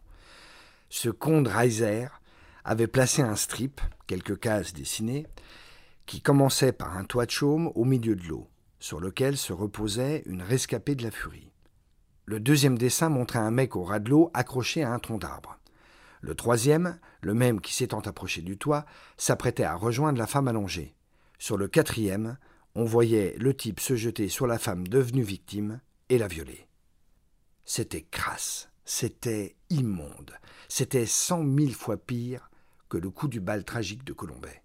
Ce 0.88 1.08
conte 1.10 1.48
Reiser 1.48 2.06
avait 2.64 2.86
placé 2.86 3.22
un 3.22 3.36
strip, 3.36 3.80
quelques 4.06 4.40
cases 4.40 4.72
dessinées, 4.72 5.26
qui 6.06 6.20
commençait 6.20 6.72
par 6.72 6.96
un 6.96 7.04
toit 7.04 7.26
de 7.26 7.30
chaume 7.30 7.70
au 7.74 7.84
milieu 7.84 8.16
de 8.16 8.26
l'eau, 8.26 8.48
sur 8.78 9.00
lequel 9.00 9.36
se 9.36 9.52
reposait 9.52 10.22
une 10.26 10.42
rescapée 10.42 10.94
de 10.94 11.02
la 11.02 11.10
furie. 11.10 11.52
Le 12.26 12.40
deuxième 12.40 12.78
dessin 12.78 13.10
montrait 13.10 13.38
un 13.38 13.50
mec 13.50 13.76
au 13.76 13.84
ras 13.84 13.98
de 13.98 14.10
l'eau 14.10 14.30
accroché 14.32 14.82
à 14.82 14.92
un 14.92 14.98
tronc 14.98 15.18
d'arbre. 15.18 15.58
Le 16.22 16.34
troisième, 16.34 16.98
le 17.20 17.34
même 17.34 17.60
qui 17.60 17.74
s'étant 17.74 18.00
approché 18.00 18.40
du 18.40 18.56
toit, 18.56 18.86
s'apprêtait 19.18 19.64
à 19.64 19.74
rejoindre 19.74 20.18
la 20.18 20.26
femme 20.26 20.48
allongée. 20.48 20.94
Sur 21.38 21.58
le 21.58 21.68
quatrième, 21.68 22.38
on 22.74 22.84
voyait 22.84 23.36
le 23.38 23.54
type 23.54 23.78
se 23.78 23.94
jeter 23.94 24.28
sur 24.28 24.46
la 24.46 24.58
femme 24.58 24.88
devenue 24.88 25.22
victime 25.22 25.80
et 26.08 26.16
la 26.16 26.28
violer. 26.28 26.66
C'était 27.66 28.02
crasse, 28.02 28.70
c'était 28.86 29.56
immonde, 29.68 30.32
c'était 30.68 31.06
cent 31.06 31.42
mille 31.42 31.74
fois 31.74 31.98
pire 31.98 32.50
que 32.88 32.96
le 32.96 33.10
coup 33.10 33.28
du 33.28 33.40
bal 33.40 33.64
tragique 33.64 34.04
de 34.04 34.12
Colombet. 34.12 34.62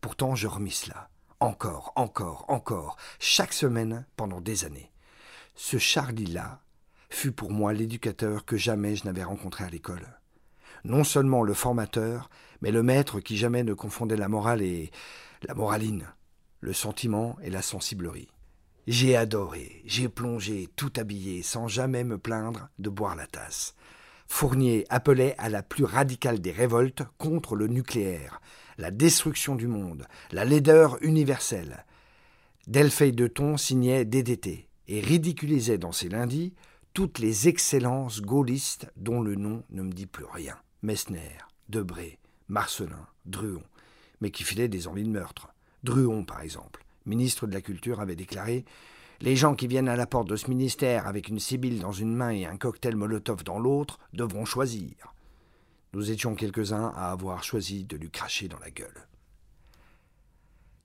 Pourtant, 0.00 0.34
je 0.34 0.46
remis 0.46 0.72
cela, 0.72 1.10
encore, 1.40 1.92
encore, 1.96 2.44
encore, 2.48 2.96
chaque 3.18 3.52
semaine 3.52 4.06
pendant 4.16 4.40
des 4.40 4.64
années. 4.64 4.90
Ce 5.54 5.78
Charlie-là 5.78 6.60
fut 7.10 7.32
pour 7.32 7.50
moi 7.50 7.72
l'éducateur 7.72 8.44
que 8.44 8.56
jamais 8.56 8.96
je 8.96 9.04
n'avais 9.04 9.24
rencontré 9.24 9.64
à 9.64 9.70
l'école. 9.70 10.18
Non 10.84 11.04
seulement 11.04 11.42
le 11.42 11.54
formateur, 11.54 12.30
mais 12.60 12.70
le 12.70 12.82
maître 12.82 13.20
qui 13.20 13.36
jamais 13.36 13.62
ne 13.64 13.74
confondait 13.74 14.16
la 14.16 14.28
morale 14.28 14.62
et 14.62 14.90
la 15.42 15.54
moraline, 15.54 16.06
le 16.60 16.72
sentiment 16.72 17.36
et 17.42 17.50
la 17.50 17.62
sensiblerie. 17.62 18.28
J'ai 18.88 19.16
adoré, 19.16 19.82
j'ai 19.84 20.08
plongé 20.08 20.68
tout 20.74 20.92
habillé 20.96 21.42
sans 21.42 21.68
jamais 21.68 22.02
me 22.02 22.18
plaindre 22.18 22.68
de 22.78 22.90
boire 22.90 23.14
la 23.14 23.26
tasse. 23.26 23.74
Fournier 24.34 24.86
appelait 24.88 25.34
à 25.36 25.50
la 25.50 25.62
plus 25.62 25.84
radicale 25.84 26.40
des 26.40 26.52
révoltes 26.52 27.02
contre 27.18 27.54
le 27.54 27.66
nucléaire, 27.66 28.40
la 28.78 28.90
destruction 28.90 29.56
du 29.56 29.68
monde, 29.68 30.06
la 30.32 30.46
laideur 30.46 30.96
universelle. 31.02 31.84
Delphine 32.66 33.14
de 33.14 33.26
Ton 33.26 33.58
signait 33.58 34.06
DDT 34.06 34.68
et 34.88 35.00
ridiculisait 35.00 35.76
dans 35.76 35.92
ses 35.92 36.08
lundis 36.08 36.54
toutes 36.94 37.18
les 37.18 37.46
excellences 37.46 38.22
gaullistes 38.22 38.90
dont 38.96 39.20
le 39.20 39.34
nom 39.34 39.64
ne 39.68 39.82
me 39.82 39.92
dit 39.92 40.06
plus 40.06 40.24
rien. 40.24 40.56
Messner, 40.80 41.36
Debré, 41.68 42.18
Marcelin, 42.48 43.06
Druon, 43.26 43.62
mais 44.22 44.30
qui 44.30 44.44
filaient 44.44 44.66
des 44.66 44.88
envies 44.88 45.04
de 45.04 45.10
meurtre. 45.10 45.52
Druon, 45.84 46.24
par 46.24 46.40
exemple, 46.40 46.82
ministre 47.04 47.46
de 47.46 47.52
la 47.52 47.60
Culture, 47.60 48.00
avait 48.00 48.16
déclaré 48.16 48.64
Les 49.22 49.36
gens 49.36 49.54
qui 49.54 49.68
viennent 49.68 49.88
à 49.88 49.94
la 49.94 50.08
porte 50.08 50.28
de 50.28 50.34
ce 50.34 50.50
ministère 50.50 51.06
avec 51.06 51.28
une 51.28 51.38
sibylle 51.38 51.78
dans 51.78 51.92
une 51.92 52.12
main 52.12 52.30
et 52.30 52.44
un 52.44 52.56
cocktail 52.56 52.96
Molotov 52.96 53.44
dans 53.44 53.60
l'autre 53.60 54.00
devront 54.12 54.44
choisir. 54.44 55.14
Nous 55.92 56.10
étions 56.10 56.34
quelques-uns 56.34 56.88
à 56.96 57.12
avoir 57.12 57.44
choisi 57.44 57.84
de 57.84 57.96
lui 57.96 58.10
cracher 58.10 58.48
dans 58.48 58.58
la 58.58 58.72
gueule. 58.72 59.06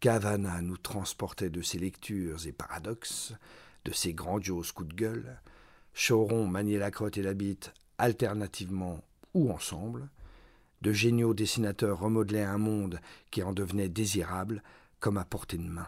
Cavana 0.02 0.62
nous 0.62 0.78
transportait 0.78 1.50
de 1.50 1.64
ses 1.64 1.80
lectures 1.80 2.46
et 2.46 2.52
paradoxes, 2.52 3.34
de 3.86 3.92
ses 3.92 4.14
grandioses 4.14 4.72
coups 4.72 4.90
de 4.90 4.94
gueule. 4.96 5.42
Choron 5.96 6.46
maniait 6.46 6.78
la 6.78 6.92
crotte 6.92 7.18
et 7.18 7.24
la 7.24 7.34
bite 7.34 7.74
alternativement 7.98 9.04
ou 9.34 9.52
ensemble. 9.52 10.10
De 10.84 10.92
géniaux 10.92 11.34
dessinateurs 11.34 12.02
remodelaient 12.02 12.44
un 12.44 12.60
monde 12.60 13.00
qui 13.32 13.42
en 13.42 13.52
devenait 13.52 13.90
désirable 13.90 14.62
comme 15.00 15.18
à 15.18 15.26
portée 15.26 15.58
de 15.58 15.64
main. 15.64 15.88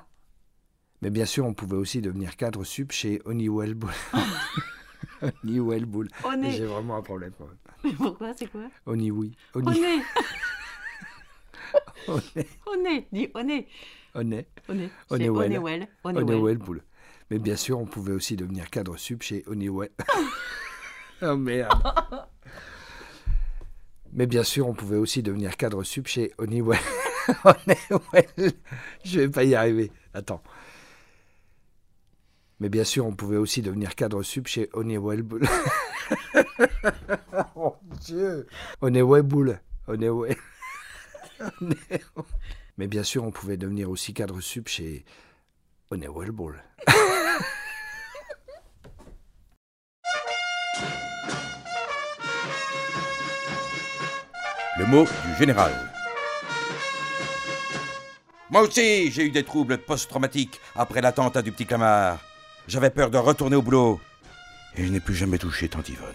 Mais 1.01 1.09
bien 1.09 1.25
sûr, 1.25 1.45
on 1.45 1.53
pouvait 1.53 1.77
aussi 1.77 2.01
devenir 2.01 2.35
cadre 2.35 2.63
sup 2.63 2.91
chez 2.91 3.21
Honeywell 3.25 3.73
Bull. 3.73 3.91
Honeywell 5.21 5.85
Bull. 5.85 6.09
Honey. 6.23 6.51
J'ai 6.51 6.65
vraiment 6.65 6.97
un 6.97 7.01
problème. 7.01 7.31
quand 7.37 7.45
même. 7.45 7.57
Mais 7.83 7.93
pourquoi 7.93 8.33
C'est 8.33 8.47
quoi? 8.47 8.69
Oni. 8.85 9.11
On 9.11 9.23
est 12.85 13.07
Dis 13.11 13.29
on 13.35 13.47
est 13.47 13.67
Oni. 14.15 14.45
On 14.67 14.79
est 14.79 14.89
Honeywell. 15.09 15.09
Honeywell. 15.09 15.87
Honeywell. 16.03 16.03
Honeywell 16.03 16.57
Bull. 16.57 16.81
Mais 17.29 17.39
bien 17.39 17.55
sûr, 17.55 17.79
on 17.79 17.85
pouvait 17.85 18.13
aussi 18.13 18.35
devenir 18.35 18.69
cadre 18.69 18.97
sup 18.97 19.21
chez 19.21 19.43
Honeywell. 19.47 19.91
oh 21.21 21.37
merde. 21.37 21.81
Mais 24.11 24.25
bien 24.25 24.43
sûr, 24.43 24.67
on 24.67 24.73
pouvait 24.73 24.97
aussi 24.97 25.21
devenir 25.21 25.55
cadre 25.55 25.83
sup 25.83 26.07
chez 26.07 26.33
Honeywell. 26.39 26.79
Honeywell. 27.43 28.53
Je 29.05 29.19
vais 29.21 29.29
pas 29.29 29.43
y 29.43 29.53
arriver. 29.53 29.91
Attends. 30.13 30.41
Mais 32.59 32.67
bien 32.67 32.83
sûr, 32.83 33.05
on 33.05 33.13
pouvait 33.13 33.37
aussi 33.37 33.61
devenir 33.61 33.95
cadre 33.95 34.21
sup 34.21 34.47
chez 34.47 34.69
Honeywell 34.73 35.21
Bull. 35.21 35.47
oh 37.55 37.77
Dieu. 38.01 38.47
Honeywell 38.81 39.21
Bull. 39.21 39.61
Honeywell. 39.87 40.35
Mais 42.77 42.87
bien 42.87 43.03
sûr, 43.03 43.23
on 43.23 43.31
pouvait 43.31 43.55
devenir 43.55 43.89
aussi 43.89 44.13
cadre 44.13 44.41
sup 44.41 44.67
chez 44.67 45.05
Honeywell 45.89 46.31
Bull. 46.31 46.61
Le 54.77 54.85
mot 54.85 55.03
du 55.03 55.35
général. 55.37 55.71
Moi 58.49 58.61
aussi, 58.61 59.11
j'ai 59.11 59.25
eu 59.25 59.29
des 59.29 59.43
troubles 59.43 59.77
post-traumatiques 59.77 60.59
après 60.75 61.01
l'attentat 61.01 61.41
du 61.41 61.51
petit 61.51 61.65
Clamart. 61.65 62.19
J'avais 62.69 62.91
peur 62.91 63.09
de 63.09 63.17
retourner 63.17 63.55
au 63.55 63.63
boulot. 63.63 63.99
Et 64.75 64.85
je 64.85 64.91
n'ai 64.91 64.99
plus 64.99 65.15
jamais 65.15 65.39
touché 65.39 65.67
tant 65.67 65.81
Yvonne. 65.81 66.05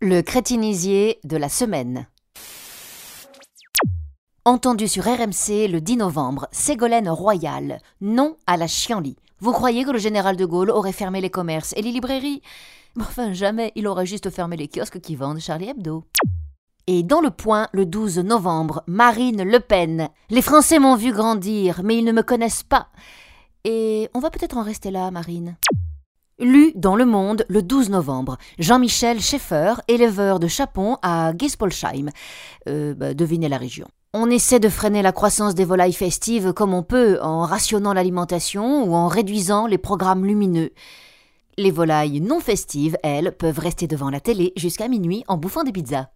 Le 0.00 0.20
crétinisier 0.20 1.18
de 1.24 1.36
la 1.36 1.48
semaine. 1.48 2.06
Entendu 4.44 4.86
sur 4.86 5.06
RMC 5.06 5.66
le 5.68 5.80
10 5.80 5.96
novembre, 5.96 6.46
Ségolène 6.52 7.08
Royal, 7.08 7.80
non 8.00 8.36
à 8.46 8.56
la 8.56 8.68
chienlit. 8.68 9.16
Vous 9.40 9.52
croyez 9.52 9.84
que 9.84 9.90
le 9.90 9.98
général 9.98 10.36
de 10.36 10.44
Gaulle 10.44 10.70
aurait 10.70 10.92
fermé 10.92 11.20
les 11.20 11.30
commerces 11.30 11.72
et 11.76 11.82
les 11.82 11.92
librairies? 11.92 12.42
Enfin, 13.00 13.32
jamais, 13.32 13.72
il 13.74 13.86
aurait 13.86 14.06
juste 14.06 14.28
fermé 14.30 14.56
les 14.56 14.68
kiosques 14.68 15.00
qui 15.00 15.16
vendent 15.16 15.38
Charlie 15.38 15.70
Hebdo. 15.70 16.04
Et 16.86 17.02
dans 17.02 17.20
le 17.20 17.30
point, 17.30 17.68
le 17.72 17.86
12 17.86 18.18
novembre, 18.18 18.82
Marine 18.86 19.42
Le 19.42 19.60
Pen. 19.60 20.08
Les 20.28 20.42
Français 20.42 20.78
m'ont 20.78 20.96
vu 20.96 21.12
grandir, 21.12 21.80
mais 21.84 21.96
ils 21.96 22.04
ne 22.04 22.12
me 22.12 22.22
connaissent 22.22 22.64
pas. 22.64 22.88
Et 23.64 24.10
on 24.12 24.18
va 24.18 24.30
peut-être 24.30 24.56
en 24.56 24.62
rester 24.62 24.90
là, 24.90 25.10
Marine. 25.10 25.56
Lu 26.38 26.72
dans 26.74 26.96
Le 26.96 27.04
Monde 27.04 27.44
le 27.48 27.62
12 27.62 27.90
novembre, 27.90 28.38
Jean-Michel 28.58 29.20
Schaeffer, 29.20 29.74
éleveur 29.88 30.40
de 30.40 30.48
chapons 30.48 30.96
à 31.02 31.32
Gispolsheim. 31.36 32.10
Euh, 32.68 32.94
bah, 32.94 33.14
devinez 33.14 33.48
la 33.48 33.58
région. 33.58 33.86
On 34.12 34.28
essaie 34.28 34.58
de 34.58 34.68
freiner 34.68 35.02
la 35.02 35.12
croissance 35.12 35.54
des 35.54 35.64
volailles 35.64 35.92
festives 35.92 36.52
comme 36.52 36.74
on 36.74 36.82
peut, 36.82 37.20
en 37.22 37.42
rationnant 37.42 37.92
l'alimentation 37.92 38.82
ou 38.82 38.92
en 38.96 39.06
réduisant 39.06 39.68
les 39.68 39.78
programmes 39.78 40.26
lumineux. 40.26 40.72
Les 41.56 41.70
volailles 41.70 42.20
non 42.20 42.40
festives, 42.40 42.98
elles, 43.04 43.30
peuvent 43.30 43.60
rester 43.60 43.86
devant 43.86 44.10
la 44.10 44.18
télé 44.18 44.52
jusqu'à 44.56 44.88
minuit 44.88 45.22
en 45.28 45.36
bouffant 45.36 45.62
des 45.62 45.70
pizzas. 45.70 46.08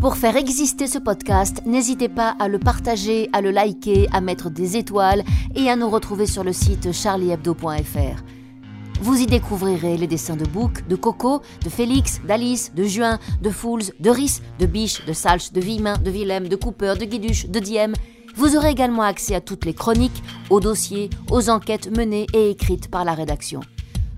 Pour 0.00 0.16
faire 0.16 0.36
exister 0.36 0.86
ce 0.86 0.98
podcast, 0.98 1.60
n'hésitez 1.66 2.08
pas 2.08 2.36
à 2.38 2.46
le 2.46 2.60
partager, 2.60 3.28
à 3.32 3.40
le 3.40 3.50
liker, 3.50 4.06
à 4.12 4.20
mettre 4.20 4.48
des 4.48 4.76
étoiles 4.76 5.24
et 5.56 5.68
à 5.68 5.74
nous 5.74 5.90
retrouver 5.90 6.26
sur 6.26 6.44
le 6.44 6.52
site 6.52 6.92
charliehebdo.fr. 6.92 8.22
Vous 9.00 9.20
y 9.20 9.26
découvrirez 9.26 9.96
les 9.96 10.06
dessins 10.06 10.36
de 10.36 10.44
Bouc, 10.44 10.86
de 10.86 10.94
Coco, 10.94 11.42
de 11.64 11.68
Félix, 11.68 12.20
d'Alice, 12.24 12.72
de 12.76 12.84
Juin, 12.84 13.18
de 13.42 13.50
Fools, 13.50 13.82
de 13.98 14.10
Rhys, 14.10 14.40
de 14.60 14.66
Biche, 14.66 15.04
de 15.04 15.12
Salch, 15.12 15.50
de 15.50 15.60
Villemin, 15.60 15.98
de 15.98 16.12
Willem, 16.12 16.46
de 16.46 16.54
Cooper, 16.54 16.94
de 16.96 17.04
Guiduche, 17.04 17.46
de 17.46 17.58
Diem. 17.58 17.94
Vous 18.36 18.54
aurez 18.54 18.70
également 18.70 19.02
accès 19.02 19.34
à 19.34 19.40
toutes 19.40 19.64
les 19.64 19.74
chroniques, 19.74 20.22
aux 20.48 20.60
dossiers, 20.60 21.10
aux 21.28 21.50
enquêtes 21.50 21.90
menées 21.96 22.28
et 22.34 22.50
écrites 22.50 22.88
par 22.88 23.04
la 23.04 23.14
rédaction. 23.14 23.62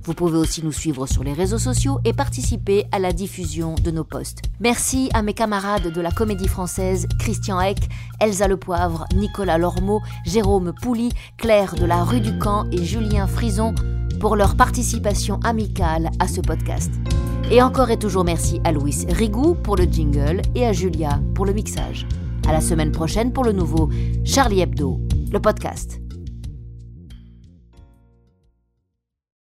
Vous 0.02 0.14
pouvez 0.14 0.38
aussi 0.38 0.64
nous 0.64 0.72
suivre 0.72 1.06
sur 1.06 1.22
les 1.22 1.34
réseaux 1.34 1.58
sociaux 1.58 1.98
et 2.04 2.12
participer 2.12 2.86
à 2.90 2.98
la 2.98 3.12
diffusion 3.12 3.74
de 3.74 3.90
nos 3.90 4.04
posts. 4.04 4.42
Merci 4.58 5.10
à 5.12 5.22
mes 5.22 5.34
camarades 5.34 5.92
de 5.92 6.00
la 6.00 6.10
Comédie 6.10 6.48
Française, 6.48 7.06
Christian 7.18 7.60
Eck, 7.60 7.78
Elsa 8.18 8.48
Lepoivre, 8.48 9.04
Nicolas 9.14 9.58
Lormeau, 9.58 10.00
Jérôme 10.24 10.72
Pouli, 10.80 11.10
Claire 11.36 11.74
de 11.74 11.84
la 11.84 12.02
Rue 12.02 12.20
du 12.20 12.38
Camp 12.38 12.64
et 12.72 12.84
Julien 12.84 13.26
Frison 13.26 13.74
pour 14.20 14.36
leur 14.36 14.56
participation 14.56 15.38
amicale 15.44 16.10
à 16.18 16.28
ce 16.28 16.40
podcast. 16.40 16.92
Et 17.50 17.60
encore 17.62 17.90
et 17.90 17.98
toujours 17.98 18.24
merci 18.24 18.60
à 18.64 18.72
Louis 18.72 19.06
Rigou 19.08 19.54
pour 19.54 19.76
le 19.76 19.84
jingle 19.84 20.40
et 20.54 20.64
à 20.66 20.72
Julia 20.72 21.20
pour 21.34 21.44
le 21.44 21.52
mixage. 21.52 22.06
À 22.48 22.52
la 22.52 22.60
semaine 22.60 22.92
prochaine 22.92 23.32
pour 23.32 23.44
le 23.44 23.52
nouveau 23.52 23.90
Charlie 24.24 24.60
Hebdo, 24.60 25.00
le 25.30 25.40
podcast. 25.40 25.99